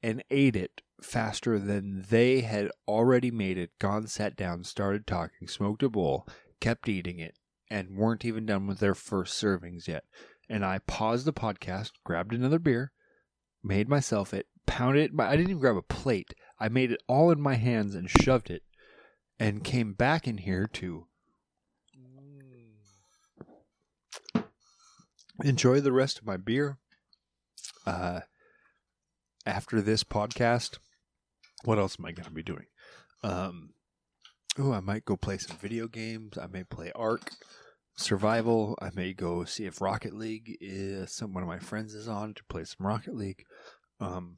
and 0.04 0.24
ate 0.30 0.56
it 0.58 0.82
faster 1.02 1.58
than 1.58 2.06
they 2.10 2.42
had 2.42 2.70
already 2.88 3.32
made 3.32 3.58
it, 3.58 3.72
gone, 3.80 4.06
sat 4.08 4.36
down, 4.36 4.64
started 4.64 5.08
talking, 5.08 5.48
smoked 5.48 5.82
a 5.82 5.90
bowl, 5.90 6.28
kept 6.60 6.90
eating 6.90 7.20
it, 7.20 7.36
and 7.72 7.96
weren't 7.96 8.26
even 8.26 8.46
done 8.46 8.68
with 8.68 8.80
their 8.80 8.94
first 8.94 9.42
servings 9.42 9.88
yet. 9.88 10.04
And 10.50 10.66
I 10.66 10.80
paused 10.80 11.26
the 11.26 11.34
podcast, 11.34 11.92
grabbed 12.04 12.34
another 12.34 12.60
beer, 12.60 12.92
made 13.64 13.88
myself 13.88 14.34
it, 14.34 14.48
pounded 14.66 15.14
it. 15.14 15.20
I 15.20 15.36
didn't 15.36 15.52
even 15.52 15.62
grab 15.62 15.78
a 15.78 15.82
plate. 15.82 16.34
I 16.60 16.68
made 16.70 16.92
it 16.92 17.02
all 17.08 17.32
in 17.32 17.42
my 17.42 17.56
hands 17.56 17.96
and 17.96 18.10
shoved 18.10 18.50
it, 18.50 18.64
and 19.40 19.64
came 19.64 19.94
back 19.94 20.28
in 20.28 20.40
here 20.40 20.68
to 20.74 21.08
enjoy 25.44 25.80
the 25.80 25.92
rest 25.92 26.20
of 26.20 26.26
my 26.26 26.38
beer. 26.38 26.78
Uh, 27.86 28.22
after 29.46 29.82
this 29.82 30.04
podcast, 30.04 30.78
what 31.64 31.78
else 31.78 31.98
am 32.00 32.06
I 32.06 32.12
going 32.12 32.26
to 32.26 32.32
be 32.32 32.44
doing? 32.44 32.66
Um, 33.24 33.72
oh, 34.58 34.72
I 34.72 34.80
might 34.80 35.06
go 35.06 35.16
play 35.16 35.38
some 35.38 35.58
video 35.58 35.88
games. 35.88 36.38
I 36.38 36.48
may 36.48 36.64
play 36.64 36.92
Ark 36.96 37.32
Survival. 37.96 38.78
I 38.82 38.90
may 38.94 39.14
go 39.14 39.44
see 39.44 39.66
if 39.66 39.82
Rocket 39.82 40.14
League 40.14 40.58
is 40.60 41.14
some 41.16 41.34
one 41.34 41.44
of 41.44 41.50
my 41.50 41.60
friends 41.60 41.94
is 41.94 42.08
on 42.08 42.34
to 42.34 42.44
play 42.50 42.64
some 42.64 42.86
Rocket 42.86 43.16
League. 43.16 43.44
Um, 44.00 44.38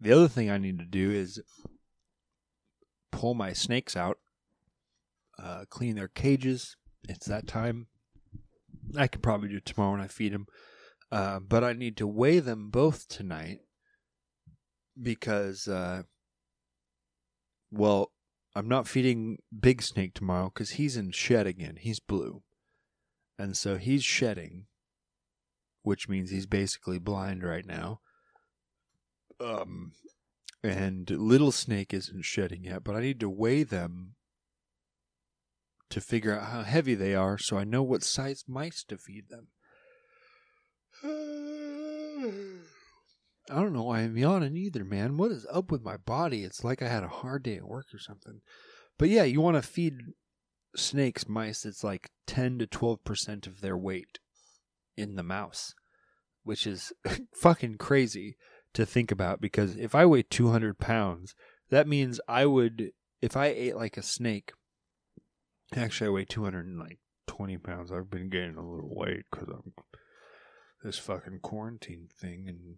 the 0.00 0.12
other 0.12 0.28
thing 0.28 0.50
I 0.50 0.58
need 0.58 0.78
to 0.78 0.84
do 0.84 1.10
is 1.10 1.40
pull 3.10 3.34
my 3.34 3.52
snakes 3.52 3.96
out, 3.96 4.18
uh, 5.42 5.64
clean 5.68 5.96
their 5.96 6.08
cages. 6.08 6.76
It's 7.08 7.26
that 7.26 7.46
time. 7.46 7.86
I 8.96 9.06
could 9.06 9.22
probably 9.22 9.48
do 9.48 9.60
tomorrow 9.60 9.92
when 9.92 10.00
I 10.00 10.08
feed 10.08 10.32
them. 10.32 10.46
Uh, 11.12 11.38
but 11.38 11.62
I 11.62 11.74
need 11.74 11.96
to 11.98 12.06
weigh 12.06 12.40
them 12.40 12.70
both 12.70 13.08
tonight 13.08 13.58
because, 15.00 15.68
uh, 15.68 16.02
well, 17.70 18.12
I'm 18.54 18.68
not 18.68 18.86
feeding 18.86 19.38
Big 19.58 19.82
Snake 19.82 20.14
tomorrow 20.14 20.50
because 20.52 20.70
he's 20.70 20.96
in 20.96 21.10
shed 21.10 21.46
again. 21.46 21.76
He's 21.80 22.00
blue. 22.00 22.42
And 23.38 23.56
so 23.56 23.76
he's 23.76 24.04
shedding, 24.04 24.66
which 25.82 26.08
means 26.08 26.30
he's 26.30 26.46
basically 26.46 26.98
blind 26.98 27.42
right 27.42 27.66
now. 27.66 28.00
Um, 29.40 29.92
and 30.62 31.10
Little 31.10 31.50
Snake 31.50 31.92
isn't 31.92 32.24
shedding 32.24 32.64
yet, 32.64 32.84
but 32.84 32.94
I 32.94 33.00
need 33.00 33.18
to 33.20 33.28
weigh 33.28 33.64
them 33.64 34.14
to 35.90 36.00
figure 36.00 36.38
out 36.38 36.50
how 36.50 36.62
heavy 36.62 36.94
they 36.94 37.14
are 37.14 37.38
so 37.38 37.58
I 37.58 37.64
know 37.64 37.82
what 37.82 38.02
size 38.02 38.44
mice 38.46 38.84
to 38.84 38.96
feed 38.96 39.28
them. 39.28 39.48
I 43.50 43.56
don't 43.56 43.72
know 43.74 43.84
why 43.84 44.00
I'm 44.00 44.16
yawning 44.16 44.56
either, 44.56 44.84
man. 44.84 45.16
What 45.16 45.30
is 45.30 45.46
up 45.52 45.70
with 45.70 45.82
my 45.82 45.98
body? 45.98 46.44
It's 46.44 46.64
like 46.64 46.80
I 46.80 46.88
had 46.88 47.04
a 47.04 47.08
hard 47.08 47.42
day 47.42 47.56
at 47.56 47.68
work 47.68 47.86
or 47.92 47.98
something. 47.98 48.40
But 48.98 49.10
yeah, 49.10 49.24
you 49.24 49.40
want 49.40 49.56
to 49.56 49.62
feed 49.62 49.98
snakes, 50.76 51.28
mice, 51.28 51.64
it's 51.64 51.84
like 51.84 52.10
10 52.26 52.58
to 52.60 52.66
12% 52.66 53.46
of 53.46 53.60
their 53.60 53.76
weight 53.76 54.18
in 54.96 55.16
the 55.16 55.22
mouse, 55.22 55.74
which 56.42 56.66
is 56.66 56.92
fucking 57.34 57.76
crazy 57.76 58.36
to 58.72 58.86
think 58.86 59.10
about 59.10 59.40
because 59.40 59.76
if 59.76 59.94
I 59.94 60.06
weigh 60.06 60.22
200 60.22 60.78
pounds, 60.78 61.34
that 61.70 61.86
means 61.86 62.20
I 62.28 62.46
would, 62.46 62.90
if 63.20 63.36
I 63.36 63.46
ate 63.46 63.76
like 63.76 63.96
a 63.96 64.02
snake, 64.02 64.52
actually 65.74 66.08
I 66.08 66.12
weigh 66.12 66.24
220 66.24 67.58
pounds. 67.58 67.92
I've 67.92 68.10
been 68.10 68.30
gaining 68.30 68.56
a 68.56 68.68
little 68.68 68.94
weight 68.94 69.24
because 69.30 69.48
I'm 69.48 69.72
this 70.82 70.98
fucking 70.98 71.40
quarantine 71.42 72.08
thing 72.20 72.46
and 72.48 72.76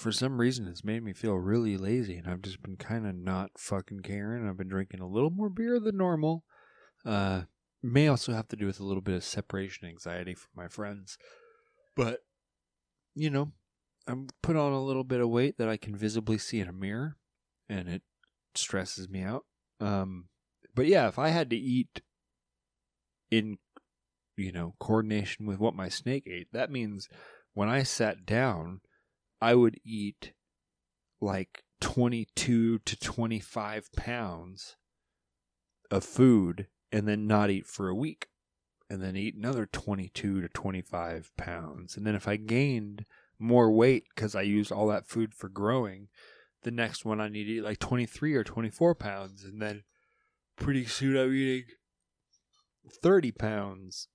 for 0.00 0.10
some 0.10 0.40
reason 0.40 0.66
it's 0.66 0.82
made 0.82 1.02
me 1.02 1.12
feel 1.12 1.34
really 1.34 1.76
lazy 1.76 2.16
and 2.16 2.26
I've 2.26 2.40
just 2.40 2.62
been 2.62 2.76
kind 2.76 3.06
of 3.06 3.14
not 3.14 3.50
fucking 3.58 4.00
caring. 4.00 4.48
I've 4.48 4.56
been 4.56 4.68
drinking 4.68 5.00
a 5.00 5.06
little 5.06 5.30
more 5.30 5.50
beer 5.50 5.78
than 5.78 5.98
normal. 5.98 6.44
Uh 7.04 7.42
may 7.82 8.08
also 8.08 8.32
have 8.32 8.48
to 8.48 8.56
do 8.56 8.66
with 8.66 8.80
a 8.80 8.84
little 8.84 9.02
bit 9.02 9.14
of 9.14 9.24
separation 9.24 9.88
anxiety 9.88 10.34
from 10.34 10.50
my 10.54 10.68
friends. 10.68 11.18
But 11.94 12.20
you 13.14 13.28
know, 13.28 13.52
I'm 14.06 14.28
put 14.42 14.56
on 14.56 14.72
a 14.72 14.82
little 14.82 15.04
bit 15.04 15.20
of 15.20 15.28
weight 15.28 15.58
that 15.58 15.68
I 15.68 15.76
can 15.76 15.94
visibly 15.94 16.38
see 16.38 16.60
in 16.60 16.68
a 16.68 16.72
mirror 16.72 17.16
and 17.68 17.86
it 17.86 18.02
stresses 18.54 19.08
me 19.08 19.22
out. 19.22 19.44
Um 19.80 20.28
but 20.74 20.86
yeah, 20.86 21.08
if 21.08 21.18
I 21.18 21.28
had 21.28 21.50
to 21.50 21.56
eat 21.56 22.00
in 23.30 23.58
you 24.38 24.50
know 24.50 24.74
coordination 24.80 25.44
with 25.44 25.58
what 25.58 25.74
my 25.74 25.90
snake 25.90 26.26
ate. 26.26 26.48
That 26.52 26.70
means 26.70 27.06
when 27.52 27.68
I 27.68 27.82
sat 27.82 28.24
down, 28.24 28.80
I 29.40 29.54
would 29.54 29.80
eat 29.84 30.32
like 31.20 31.64
22 31.80 32.78
to 32.78 32.96
25 32.96 33.92
pounds 33.96 34.76
of 35.90 36.04
food 36.04 36.66
and 36.92 37.06
then 37.08 37.26
not 37.26 37.50
eat 37.50 37.66
for 37.66 37.88
a 37.88 37.94
week 37.94 38.28
and 38.88 39.02
then 39.02 39.16
eat 39.16 39.36
another 39.36 39.66
22 39.66 40.40
to 40.40 40.48
25 40.48 41.30
pounds. 41.36 41.96
And 41.96 42.06
then 42.06 42.14
if 42.14 42.26
I 42.26 42.36
gained 42.36 43.06
more 43.38 43.70
weight 43.70 44.04
because 44.14 44.34
I 44.34 44.42
used 44.42 44.72
all 44.72 44.88
that 44.88 45.08
food 45.08 45.32
for 45.34 45.48
growing, 45.48 46.08
the 46.62 46.70
next 46.70 47.04
one 47.04 47.20
I 47.20 47.28
need 47.28 47.44
to 47.44 47.52
eat 47.52 47.64
like 47.64 47.78
23 47.78 48.34
or 48.34 48.44
24 48.44 48.94
pounds. 48.96 49.44
And 49.44 49.62
then 49.62 49.84
pretty 50.56 50.84
soon 50.86 51.16
I'm 51.16 51.32
eating 51.32 51.64
30 53.02 53.32
pounds 53.32 54.08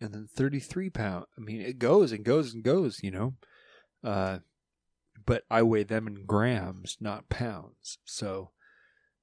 and 0.00 0.12
then 0.12 0.28
33 0.32 0.90
pounds. 0.90 1.26
I 1.36 1.40
mean, 1.40 1.60
it 1.60 1.78
goes 1.78 2.12
and 2.12 2.24
goes 2.24 2.54
and 2.54 2.62
goes, 2.62 3.00
you 3.02 3.10
know. 3.10 3.34
Uh, 4.02 4.38
but 5.26 5.44
I 5.50 5.62
weigh 5.62 5.82
them 5.82 6.06
in 6.06 6.24
grams, 6.24 6.96
not 7.00 7.28
pounds. 7.28 7.98
So, 8.04 8.50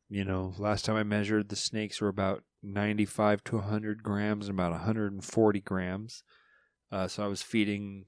you 0.09 0.23
know, 0.23 0.53
last 0.57 0.85
time 0.85 0.95
I 0.95 1.03
measured, 1.03 1.49
the 1.49 1.55
snakes 1.55 1.99
were 1.99 2.09
about 2.09 2.43
95 2.61 3.43
to 3.45 3.55
100 3.55 4.03
grams 4.03 4.47
and 4.47 4.55
about 4.55 4.71
140 4.71 5.61
grams. 5.61 6.23
Uh, 6.91 7.07
so 7.07 7.23
I 7.23 7.27
was 7.27 7.41
feeding 7.41 8.05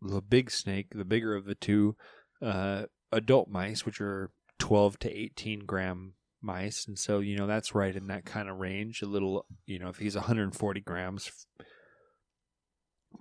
the 0.00 0.20
big 0.20 0.50
snake, 0.50 0.88
the 0.94 1.04
bigger 1.04 1.34
of 1.34 1.44
the 1.44 1.54
two, 1.54 1.96
uh, 2.42 2.84
adult 3.10 3.48
mice, 3.48 3.86
which 3.86 4.00
are 4.00 4.30
12 4.58 4.98
to 5.00 5.10
18 5.10 5.60
gram 5.60 6.14
mice. 6.40 6.86
And 6.86 6.98
so, 6.98 7.20
you 7.20 7.36
know, 7.36 7.46
that's 7.46 7.74
right 7.74 7.94
in 7.94 8.08
that 8.08 8.24
kind 8.24 8.48
of 8.48 8.58
range. 8.58 9.02
A 9.02 9.06
little, 9.06 9.46
you 9.66 9.78
know, 9.78 9.88
if 9.88 9.98
he's 9.98 10.16
140 10.16 10.80
grams, 10.80 11.46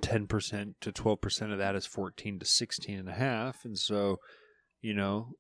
10% 0.02 0.74
to 0.82 0.92
12% 0.92 1.52
of 1.52 1.58
that 1.60 1.76
is 1.76 1.86
14 1.86 2.40
to 2.40 2.46
16 2.46 3.00
and 3.00 3.10
a 3.10 3.14
half. 3.14 3.66
And 3.66 3.78
so, 3.78 4.18
you 4.82 4.94
know, 4.94 5.34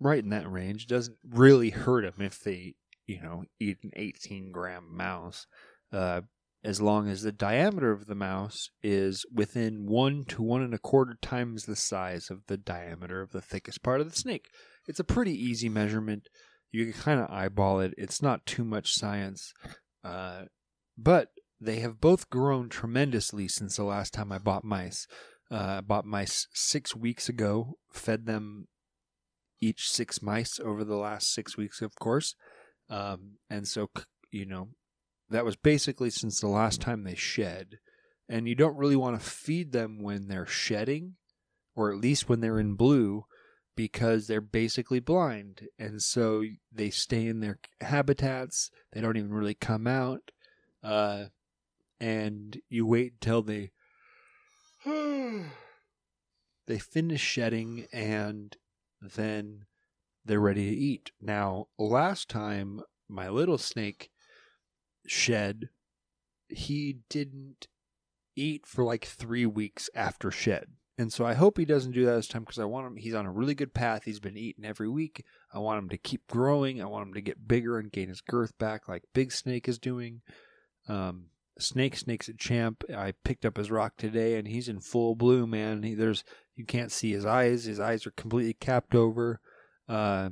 right 0.00 0.22
in 0.22 0.30
that 0.30 0.50
range 0.50 0.86
doesn't 0.86 1.16
really 1.28 1.70
hurt 1.70 2.04
them 2.04 2.24
if 2.24 2.40
they, 2.40 2.74
you 3.06 3.20
know, 3.22 3.44
eat 3.60 3.78
an 3.82 3.90
18 3.96 4.50
gram 4.52 4.84
mouse. 4.90 5.46
Uh, 5.92 6.22
as 6.64 6.80
long 6.80 7.08
as 7.08 7.22
the 7.22 7.30
diameter 7.30 7.92
of 7.92 8.06
the 8.06 8.14
mouse 8.14 8.70
is 8.82 9.24
within 9.32 9.86
one 9.86 10.24
to 10.24 10.42
one 10.42 10.62
and 10.62 10.74
a 10.74 10.78
quarter 10.78 11.16
times 11.22 11.64
the 11.64 11.76
size 11.76 12.28
of 12.28 12.40
the 12.48 12.56
diameter 12.56 13.22
of 13.22 13.30
the 13.30 13.40
thickest 13.40 13.84
part 13.84 14.00
of 14.00 14.10
the 14.10 14.16
snake. 14.16 14.48
It's 14.88 14.98
a 14.98 15.04
pretty 15.04 15.32
easy 15.32 15.68
measurement. 15.68 16.28
You 16.72 16.84
can 16.90 17.00
kind 17.00 17.20
of 17.20 17.30
eyeball 17.30 17.80
it. 17.80 17.94
It's 17.96 18.20
not 18.20 18.46
too 18.46 18.64
much 18.64 18.94
science. 18.94 19.52
Uh, 20.02 20.46
but 20.98 21.28
they 21.60 21.80
have 21.80 22.00
both 22.00 22.30
grown 22.30 22.68
tremendously 22.68 23.48
since 23.48 23.76
the 23.76 23.84
last 23.84 24.12
time 24.12 24.30
I 24.30 24.38
bought 24.38 24.64
mice. 24.64 25.06
Uh, 25.50 25.78
I 25.78 25.80
bought 25.80 26.04
mice 26.04 26.48
six 26.52 26.94
weeks 26.94 27.28
ago, 27.28 27.78
fed 27.92 28.26
them 28.26 28.66
each 29.60 29.88
six 29.90 30.20
mice 30.20 30.60
over 30.60 30.84
the 30.84 30.96
last 30.96 31.32
six 31.32 31.56
weeks, 31.56 31.80
of 31.80 31.94
course. 31.94 32.34
Um, 32.90 33.38
and 33.48 33.66
so, 33.66 33.90
you 34.30 34.44
know, 34.44 34.68
that 35.30 35.44
was 35.44 35.56
basically 35.56 36.10
since 36.10 36.40
the 36.40 36.48
last 36.48 36.80
time 36.80 37.04
they 37.04 37.14
shed. 37.14 37.78
And 38.28 38.48
you 38.48 38.54
don't 38.54 38.76
really 38.76 38.96
want 38.96 39.18
to 39.18 39.24
feed 39.24 39.72
them 39.72 40.02
when 40.02 40.28
they're 40.28 40.46
shedding, 40.46 41.14
or 41.74 41.92
at 41.92 42.00
least 42.00 42.28
when 42.28 42.40
they're 42.40 42.58
in 42.58 42.74
blue, 42.74 43.24
because 43.76 44.26
they're 44.26 44.40
basically 44.40 45.00
blind. 45.00 45.68
And 45.78 46.02
so 46.02 46.42
they 46.72 46.90
stay 46.90 47.26
in 47.26 47.40
their 47.40 47.60
habitats. 47.80 48.70
They 48.92 49.00
don't 49.00 49.16
even 49.16 49.32
really 49.32 49.54
come 49.54 49.86
out. 49.86 50.32
Uh, 50.82 51.26
and 52.00 52.60
you 52.68 52.86
wait 52.86 53.14
until 53.14 53.42
they 53.42 53.70
they 56.66 56.78
finish 56.78 57.20
shedding 57.20 57.86
and 57.92 58.56
then 59.00 59.66
they're 60.24 60.40
ready 60.40 60.70
to 60.70 60.76
eat. 60.76 61.12
Now, 61.20 61.66
last 61.78 62.28
time 62.28 62.80
my 63.08 63.28
little 63.28 63.58
snake 63.58 64.10
shed, 65.06 65.70
he 66.48 66.98
didn't 67.08 67.68
eat 68.34 68.66
for 68.66 68.84
like 68.84 69.04
three 69.04 69.46
weeks 69.46 69.88
after 69.94 70.30
shed. 70.30 70.66
And 70.98 71.12
so 71.12 71.26
I 71.26 71.34
hope 71.34 71.58
he 71.58 71.66
doesn't 71.66 71.92
do 71.92 72.06
that 72.06 72.14
this 72.14 72.28
time 72.28 72.42
because 72.42 72.58
I 72.58 72.64
want 72.64 72.86
him. 72.86 72.96
He's 72.96 73.14
on 73.14 73.26
a 73.26 73.32
really 73.32 73.54
good 73.54 73.74
path. 73.74 74.04
He's 74.04 74.20
been 74.20 74.38
eating 74.38 74.64
every 74.64 74.88
week. 74.88 75.24
I 75.52 75.58
want 75.58 75.78
him 75.78 75.88
to 75.90 75.98
keep 75.98 76.26
growing. 76.26 76.80
I 76.80 76.86
want 76.86 77.08
him 77.08 77.14
to 77.14 77.20
get 77.20 77.46
bigger 77.46 77.78
and 77.78 77.92
gain 77.92 78.08
his 78.08 78.22
girth 78.22 78.56
back, 78.58 78.88
like 78.88 79.02
Big 79.12 79.30
Snake 79.30 79.68
is 79.68 79.78
doing. 79.78 80.22
Um, 80.88 81.26
Snake 81.58 81.96
Snake's 81.96 82.28
a 82.28 82.34
champ. 82.34 82.84
I 82.94 83.12
picked 83.24 83.44
up 83.44 83.56
his 83.56 83.70
rock 83.70 83.94
today, 83.96 84.38
and 84.38 84.46
he's 84.46 84.68
in 84.68 84.80
full 84.80 85.14
blue, 85.14 85.46
man. 85.46 85.82
He, 85.82 85.94
there's 85.94 86.24
you 86.54 86.64
can't 86.64 86.92
see 86.92 87.12
his 87.12 87.24
eyes. 87.24 87.64
His 87.64 87.80
eyes 87.80 88.06
are 88.06 88.12
completely 88.12 88.54
capped 88.54 88.94
over. 88.94 89.40
Uh, 89.88 90.30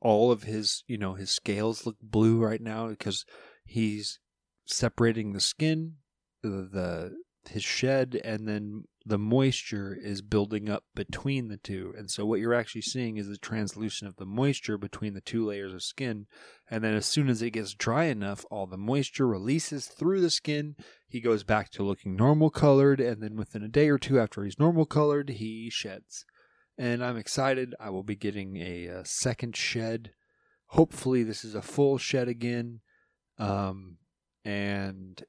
all 0.00 0.30
of 0.30 0.42
his, 0.44 0.84
you 0.86 0.98
know, 0.98 1.14
his 1.14 1.30
scales 1.30 1.86
look 1.86 1.96
blue 2.02 2.38
right 2.38 2.60
now 2.60 2.88
because 2.88 3.24
he's 3.64 4.18
separating 4.66 5.32
the 5.32 5.40
skin, 5.40 5.94
the 6.42 7.16
his 7.48 7.64
shed, 7.64 8.20
and 8.24 8.48
then 8.48 8.84
the 9.04 9.18
moisture 9.18 9.96
is 10.00 10.20
building 10.20 10.68
up 10.68 10.82
between 10.94 11.46
the 11.46 11.56
two. 11.56 11.94
And 11.96 12.10
so 12.10 12.26
what 12.26 12.40
you're 12.40 12.54
actually 12.54 12.82
seeing 12.82 13.16
is 13.16 13.28
the 13.28 13.38
translucent 13.38 14.08
of 14.08 14.16
the 14.16 14.26
moisture 14.26 14.76
between 14.76 15.14
the 15.14 15.20
two 15.20 15.46
layers 15.46 15.72
of 15.72 15.82
skin. 15.82 16.26
And 16.68 16.82
then 16.82 16.94
as 16.94 17.06
soon 17.06 17.28
as 17.28 17.40
it 17.40 17.52
gets 17.52 17.72
dry 17.74 18.04
enough, 18.04 18.44
all 18.50 18.66
the 18.66 18.76
moisture 18.76 19.28
releases 19.28 19.86
through 19.86 20.22
the 20.22 20.30
skin. 20.30 20.74
He 21.06 21.20
goes 21.20 21.44
back 21.44 21.70
to 21.70 21.84
looking 21.84 22.16
normal 22.16 22.50
colored. 22.50 23.00
And 23.00 23.22
then 23.22 23.36
within 23.36 23.62
a 23.62 23.68
day 23.68 23.88
or 23.88 23.98
two 23.98 24.18
after 24.18 24.42
he's 24.42 24.58
normal 24.58 24.86
colored, 24.86 25.28
he 25.28 25.70
sheds. 25.70 26.24
And 26.76 27.04
I'm 27.04 27.16
excited. 27.16 27.76
I 27.78 27.90
will 27.90 28.02
be 28.02 28.16
getting 28.16 28.56
a, 28.56 28.86
a 28.86 29.04
second 29.04 29.56
shed. 29.56 30.10
Hopefully, 30.70 31.22
this 31.22 31.44
is 31.44 31.54
a 31.54 31.62
full 31.62 31.96
shed 31.96 32.26
again. 32.26 32.80
Um, 33.38 33.98
and 34.44 35.22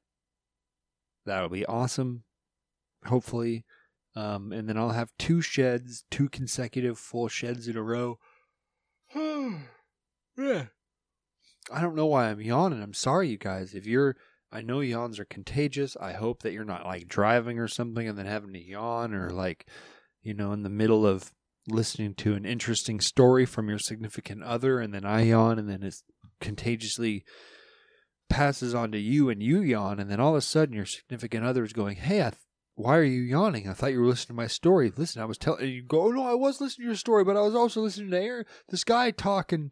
that'll 1.27 1.49
be 1.49 1.65
awesome 1.65 2.23
hopefully. 3.05 3.65
Um, 4.15 4.51
and 4.51 4.67
then 4.67 4.77
I'll 4.77 4.91
have 4.91 5.11
two 5.19 5.41
sheds, 5.41 6.03
two 6.09 6.29
consecutive 6.29 6.97
full 6.97 7.27
sheds 7.27 7.67
in 7.67 7.77
a 7.77 7.83
row. 7.83 8.17
yeah. 9.15 10.65
I 11.71 11.81
don't 11.81 11.95
know 11.95 12.05
why 12.05 12.29
I'm 12.29 12.41
yawning. 12.41 12.81
I'm 12.81 12.93
sorry, 12.93 13.29
you 13.29 13.37
guys. 13.37 13.73
If 13.73 13.85
you're, 13.85 14.15
I 14.51 14.61
know 14.61 14.79
yawns 14.79 15.19
are 15.19 15.25
contagious. 15.25 15.97
I 15.99 16.13
hope 16.13 16.41
that 16.41 16.53
you're 16.53 16.63
not 16.63 16.85
like 16.85 17.07
driving 17.07 17.59
or 17.59 17.67
something 17.67 18.07
and 18.07 18.17
then 18.17 18.25
having 18.25 18.53
to 18.53 18.63
yawn 18.63 19.13
or 19.13 19.29
like, 19.29 19.67
you 20.23 20.33
know, 20.33 20.51
in 20.53 20.63
the 20.63 20.69
middle 20.69 21.05
of 21.05 21.31
listening 21.67 22.13
to 22.15 22.33
an 22.33 22.45
interesting 22.45 23.01
story 23.01 23.45
from 23.45 23.67
your 23.67 23.79
significant 23.79 24.41
other 24.41 24.79
and 24.79 24.93
then 24.93 25.03
I 25.03 25.23
yawn 25.23 25.59
and 25.59 25.69
then 25.69 25.83
it's 25.83 26.01
contagiously 26.39 27.25
passes 28.29 28.75
on 28.75 28.91
to 28.91 28.99
you 28.99 29.29
and 29.29 29.41
you 29.41 29.61
yawn 29.61 29.99
and 29.99 30.09
then 30.09 30.19
all 30.19 30.31
of 30.31 30.37
a 30.37 30.41
sudden 30.41 30.75
your 30.75 30.85
significant 30.85 31.45
other 31.45 31.63
is 31.63 31.73
going, 31.73 31.95
Hey, 31.95 32.21
I 32.21 32.33
why 32.77 32.95
are 32.97 33.03
you 33.03 33.21
yawning? 33.21 33.67
I 33.67 33.73
thought 33.73 33.91
you 33.91 33.99
were 33.99 34.05
listening 34.05 34.35
to 34.37 34.41
my 34.41 34.47
story. 34.47 34.93
Listen, 34.95 35.19
I 35.19 35.25
was 35.25 35.39
telling 35.39 35.67
you 35.67 35.81
go, 35.81 36.03
oh, 36.03 36.11
no, 36.11 36.23
I 36.23 36.35
was 36.35 36.61
listening 36.61 36.85
to 36.85 36.89
your 36.89 36.95
story, 36.95 37.23
but 37.23 37.35
I 37.35 37.41
was 37.41 37.55
also 37.55 37.81
listening 37.81 38.11
to 38.11 38.21
Aaron, 38.21 38.45
this 38.69 38.83
guy 38.83 39.09
talking. 39.09 39.71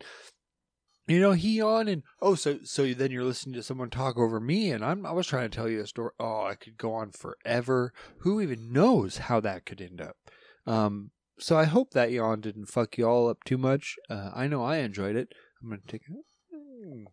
You 1.07 1.19
know, 1.19 1.33
he 1.33 1.57
yawned 1.57 1.87
and 1.87 2.01
oh, 2.19 2.33
so 2.33 2.57
so 2.63 2.91
then 2.95 3.11
you're 3.11 3.23
listening 3.23 3.53
to 3.53 3.61
someone 3.61 3.91
talk 3.91 4.17
over 4.17 4.39
me, 4.39 4.71
and 4.71 4.83
I'm 4.83 5.05
I 5.05 5.11
was 5.11 5.27
trying 5.27 5.47
to 5.47 5.55
tell 5.55 5.69
you 5.69 5.81
a 5.81 5.85
story. 5.85 6.09
Oh, 6.19 6.45
I 6.45 6.55
could 6.55 6.79
go 6.79 6.93
on 6.93 7.11
forever. 7.11 7.93
Who 8.21 8.41
even 8.41 8.73
knows 8.73 9.17
how 9.17 9.39
that 9.41 9.67
could 9.67 9.81
end 9.81 10.01
up? 10.01 10.17
Um, 10.65 11.11
so 11.37 11.59
I 11.59 11.65
hope 11.65 11.91
that 11.91 12.11
yawn 12.11 12.41
didn't 12.41 12.65
fuck 12.65 12.97
you 12.97 13.07
all 13.07 13.29
up 13.29 13.43
too 13.43 13.59
much. 13.59 13.97
Uh, 14.09 14.31
I 14.33 14.47
know 14.47 14.63
I 14.63 14.77
enjoyed 14.77 15.15
it. 15.15 15.31
I'm 15.61 15.69
gonna 15.69 15.81
take 15.87 16.01
it. 16.09 17.07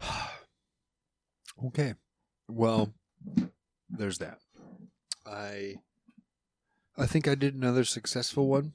okay. 1.66 1.94
Well, 2.48 2.92
there's 3.88 4.18
that. 4.18 4.38
I 5.26 5.76
I 6.96 7.06
think 7.06 7.26
I 7.26 7.34
did 7.34 7.54
another 7.54 7.84
successful 7.84 8.46
one. 8.48 8.72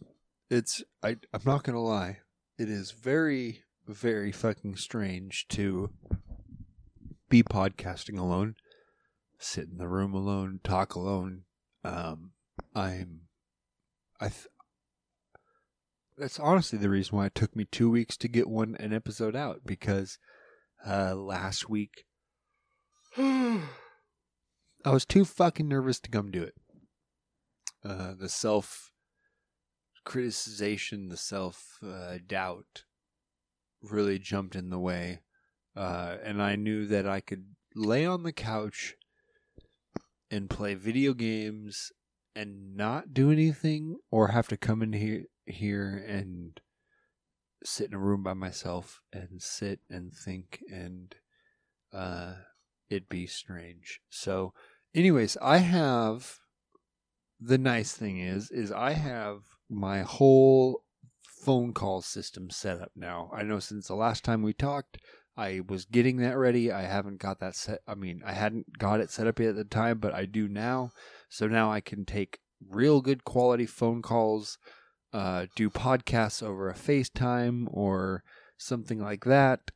It's 0.50 0.84
I 1.04 1.18
I'm 1.34 1.42
not 1.46 1.64
gonna 1.64 1.82
lie. 1.82 2.20
It 2.58 2.70
is 2.70 2.92
very, 2.92 3.64
very 3.88 4.32
fucking 4.32 4.76
strange 4.76 5.48
to 5.50 5.92
be 7.30 7.44
podcasting 7.44 8.18
alone, 8.20 8.56
sit 9.38 9.70
in 9.70 9.78
the 9.78 9.88
room 9.88 10.14
alone, 10.14 10.60
talk 10.64 10.96
alone. 10.96 11.44
Um 11.84 12.32
I'm 12.76 13.22
I 14.20 14.30
th- 14.30 14.48
that's 16.18 16.40
honestly 16.40 16.78
the 16.78 16.90
reason 16.90 17.16
why 17.16 17.28
it 17.28 17.36
took 17.36 17.56
me 17.56 17.66
two 17.66 17.90
weeks 17.90 18.18
to 18.18 18.28
get 18.28 18.50
one 18.50 18.76
an 18.80 18.92
episode 18.92 19.36
out 19.36 19.62
because 19.66 20.18
uh 20.88 21.16
last 21.16 21.70
week 21.70 22.06
I 23.18 24.92
was 24.92 25.06
too 25.06 25.26
fucking 25.26 25.68
nervous 25.68 26.00
to 26.00 26.10
come 26.10 26.32
do 26.32 26.44
it. 26.44 26.54
Uh, 27.84 28.14
the 28.18 28.30
self 28.30 28.92
criticization, 30.06 31.10
the 31.10 31.18
self 31.18 31.80
uh, 31.86 32.18
doubt 32.26 32.84
really 33.82 34.20
jumped 34.20 34.56
in 34.56 34.70
the 34.70 34.80
way. 34.80 35.22
Uh, 35.76 36.18
and 36.24 36.42
I 36.42 36.56
knew 36.56 36.86
that 36.88 37.08
I 37.08 37.20
could 37.20 37.46
lay 37.76 38.06
on 38.06 38.24
the 38.24 38.32
couch 38.32 38.96
and 40.32 40.50
play 40.50 40.76
video 40.76 41.14
games 41.14 41.92
and 42.36 42.76
not 42.76 43.14
do 43.14 43.32
anything 43.32 43.98
or 44.12 44.30
have 44.30 44.48
to 44.50 44.58
come 44.58 44.82
in 44.82 44.94
here 44.94 45.26
here 45.46 46.06
and 46.08 46.60
sit 47.64 47.88
in 47.88 47.94
a 47.94 48.00
room 48.00 48.24
by 48.24 48.34
myself 48.34 49.02
and 49.12 49.42
sit 49.42 49.80
and 49.90 50.14
think 50.14 50.62
and 50.72 51.16
uh 51.94 52.36
it'd 52.90 53.10
be 53.10 53.28
strange. 53.28 54.02
So 54.10 54.54
anyways, 54.96 55.38
I 55.42 55.58
have 55.58 56.40
the 57.40 57.58
nice 57.58 57.94
thing 57.94 58.20
is 58.20 58.52
is 58.52 58.72
I 58.72 58.94
have 58.94 59.42
my 59.70 60.02
whole 60.02 60.84
phone 61.24 61.74
call 61.74 62.02
system 62.02 62.50
set 62.50 62.82
up 62.82 62.92
now. 62.96 63.30
I 63.34 63.44
know 63.44 63.60
since 63.60 63.88
the 63.88 63.96
last 63.96 64.24
time 64.24 64.42
we 64.42 64.54
talked, 64.54 64.98
I 65.38 65.62
was 65.66 65.86
getting 65.86 66.18
that 66.18 66.38
ready. 66.38 66.72
I 66.72 66.82
haven't 66.82 67.20
got 67.20 67.40
that 67.40 67.56
set. 67.56 67.80
I 67.88 67.96
mean, 67.96 68.22
I 68.26 68.34
hadn't 68.34 68.78
got 68.78 69.00
it 69.00 69.10
set 69.10 69.26
up 69.26 69.40
yet 69.40 69.50
at 69.50 69.56
the 69.56 69.64
time, 69.64 70.00
but 70.00 70.14
I 70.14 70.26
do 70.26 70.48
now. 70.50 70.92
So 71.30 71.48
now 71.48 71.72
I 71.72 71.80
can 71.80 72.04
take 72.04 72.40
real 72.70 73.00
good 73.00 73.24
quality 73.24 73.66
phone 73.66 74.02
calls, 74.02 74.58
uh, 75.14 75.48
do 75.56 75.70
podcasts 75.70 76.44
over 76.44 76.70
a 76.70 76.76
FaceTime 76.76 77.68
or 77.72 78.24
something 78.58 79.00
like 79.00 79.26
that. 79.26 79.72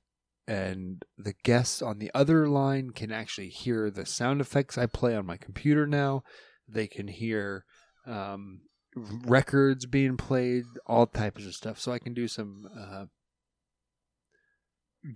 And 0.47 1.03
the 1.17 1.33
guests 1.43 1.81
on 1.81 1.99
the 1.99 2.11
other 2.13 2.47
line 2.47 2.89
can 2.91 3.11
actually 3.11 3.49
hear 3.49 3.89
the 3.89 4.05
sound 4.05 4.41
effects 4.41 4.77
I 4.77 4.87
play 4.87 5.15
on 5.15 5.25
my 5.25 5.37
computer 5.37 5.87
now. 5.87 6.23
They 6.67 6.87
can 6.87 7.07
hear 7.07 7.63
um, 8.05 8.61
records 8.95 9.85
being 9.85 10.17
played, 10.17 10.65
all 10.85 11.07
types 11.07 11.45
of 11.45 11.55
stuff. 11.55 11.79
So 11.79 11.93
I 11.93 11.99
can 11.99 12.13
do 12.13 12.27
some 12.27 12.67
uh, 12.77 13.05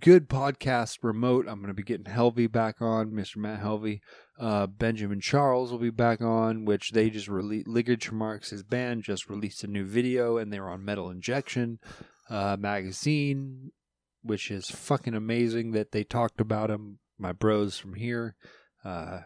good 0.00 0.28
podcast 0.28 0.98
remote. 1.02 1.46
I'm 1.48 1.60
going 1.60 1.68
to 1.68 1.74
be 1.74 1.82
getting 1.82 2.12
Helvey 2.12 2.50
back 2.50 2.80
on, 2.80 3.10
Mr. 3.10 3.38
Matt 3.38 3.62
Helvey. 3.62 4.00
Uh, 4.38 4.66
Benjamin 4.66 5.20
Charles 5.20 5.72
will 5.72 5.78
be 5.78 5.90
back 5.90 6.20
on, 6.20 6.64
which 6.64 6.92
they 6.92 7.10
just 7.10 7.28
released. 7.28 7.66
Liggage 7.66 8.12
Marks, 8.12 8.50
his 8.50 8.62
band, 8.62 9.02
just 9.02 9.28
released 9.28 9.64
a 9.64 9.66
new 9.66 9.84
video, 9.84 10.36
and 10.36 10.52
they 10.52 10.60
were 10.60 10.70
on 10.70 10.84
Metal 10.84 11.10
Injection 11.10 11.78
uh, 12.28 12.56
magazine, 12.58 13.72
which 14.22 14.50
is 14.50 14.70
fucking 14.70 15.14
amazing 15.14 15.72
that 15.72 15.92
they 15.92 16.04
talked 16.04 16.40
about 16.40 16.70
him. 16.70 16.98
My 17.18 17.32
bros 17.32 17.78
from 17.78 17.94
here, 17.94 18.36
uh, 18.84 19.20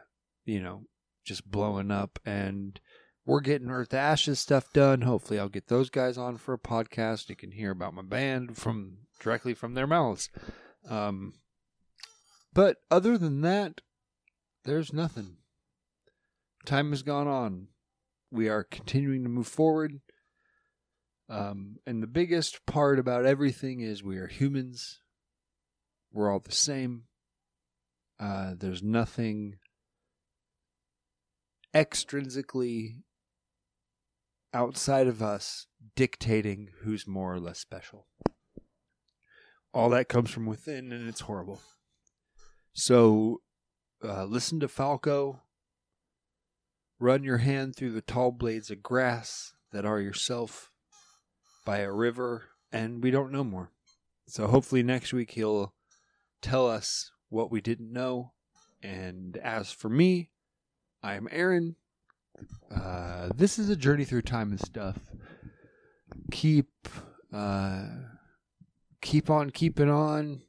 you 0.45 0.61
know, 0.61 0.85
just 1.27 1.51
blowing 1.51 1.91
up, 1.91 2.19
and 2.25 2.81
we're 3.25 3.41
getting 3.41 3.71
Earth 3.71 3.95
Ashes 3.95 4.41
stuff 4.41 4.73
done. 4.73 5.03
Hopefully, 5.03 5.39
I'll 5.39 5.49
get 5.49 5.69
those 5.69 5.91
guys 5.91 6.19
on 6.19 6.37
for 6.37 6.55
a 6.55 6.59
podcast. 6.59 7.29
You 7.29 7.37
can 7.37 7.53
hear 7.53 7.71
about 7.71 7.95
my 7.95 8.03
band 8.03 8.57
from 8.57 8.99
directly 9.21 9.55
from 9.55 9.75
their 9.75 9.87
mouths. 9.87 10.29
Um, 10.89 11.35
but 12.53 12.79
other 12.91 13.17
than 13.17 13.41
that, 13.43 13.81
there's 14.65 14.93
nothing. 14.93 15.37
Time 16.67 16.91
has 16.91 17.03
gone 17.03 17.29
on. 17.29 17.69
We 18.31 18.49
are 18.49 18.65
continuing 18.65 19.23
to 19.23 19.29
move 19.29 19.47
forward. 19.47 20.01
Um, 21.29 21.77
and 21.87 22.03
the 22.03 22.09
biggest 22.09 22.67
part 22.67 22.99
about 22.99 23.25
everything 23.25 23.81
is 23.81 24.03
we 24.03 24.19
are 24.19 24.27
humans. 24.27 25.01
We're 26.13 26.31
all 26.31 26.41
the 26.41 26.53
same. 26.53 27.05
Uh, 28.21 28.55
there's 28.57 28.83
nothing 28.83 29.57
extrinsically 31.75 32.97
outside 34.55 35.07
of 35.07 35.23
us 35.23 35.67
dictating 35.97 36.69
who's 36.83 37.07
more 37.07 37.35
or 37.35 37.41
less 37.41 37.59
special. 37.59 38.07
All 39.75 39.91
that 39.91 40.09
comes 40.09 40.31
from 40.31 40.47
within, 40.47 40.93
and 40.93 41.09
it's 41.09 41.23
horrible. 41.23 41.61
So, 42.75 43.41
uh, 44.05 44.25
listen 44.25 44.61
to 44.61 44.69
Falco. 44.69 45.41
Run 46.99 47.25
your 47.25 47.39
hand 47.39 47.75
through 47.75 47.93
the 47.93 48.03
tall 48.03 48.33
blades 48.33 48.71
of 48.71 48.83
grass 48.83 49.55
that 49.73 49.85
are 49.85 50.01
yourself 50.01 50.71
by 51.65 51.79
a 51.79 51.91
river, 51.91 52.51
and 52.71 53.03
we 53.03 53.11
don't 53.11 53.33
know 53.33 53.45
more. 53.45 53.71
So, 54.27 54.47
hopefully, 54.47 54.83
next 54.83 55.13
week 55.13 55.33
he'll 55.33 55.75
tell 56.43 56.69
us 56.69 57.11
what 57.29 57.51
we 57.51 57.61
didn't 57.61 57.93
know. 57.93 58.33
And 58.83 59.37
as 59.39 59.73
for 59.73 59.89
me, 59.89 60.31
I 61.03 61.15
am 61.15 61.29
Aaron. 61.31 61.77
Uh, 62.75 63.31
this 63.35 63.59
is 63.59 63.69
a 63.69 63.77
journey 63.77 64.05
through 64.05 64.23
time 64.23 64.51
and 64.51 64.61
stuff. 64.61 64.99
Keep, 66.31 66.89
uh, 67.33 67.87
keep 69.01 69.31
on 69.31 69.51
keeping 69.51 69.91
on, 69.91 70.43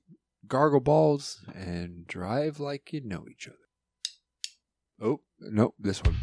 gargle 0.47 0.79
balls, 0.79 1.41
and 1.53 2.07
drive 2.07 2.59
like 2.59 2.93
you 2.93 3.01
know 3.01 3.25
each 3.29 3.47
other. 3.47 3.57
Oh, 5.01 5.21
nope, 5.39 5.75
this 5.79 6.01
one. 6.03 6.15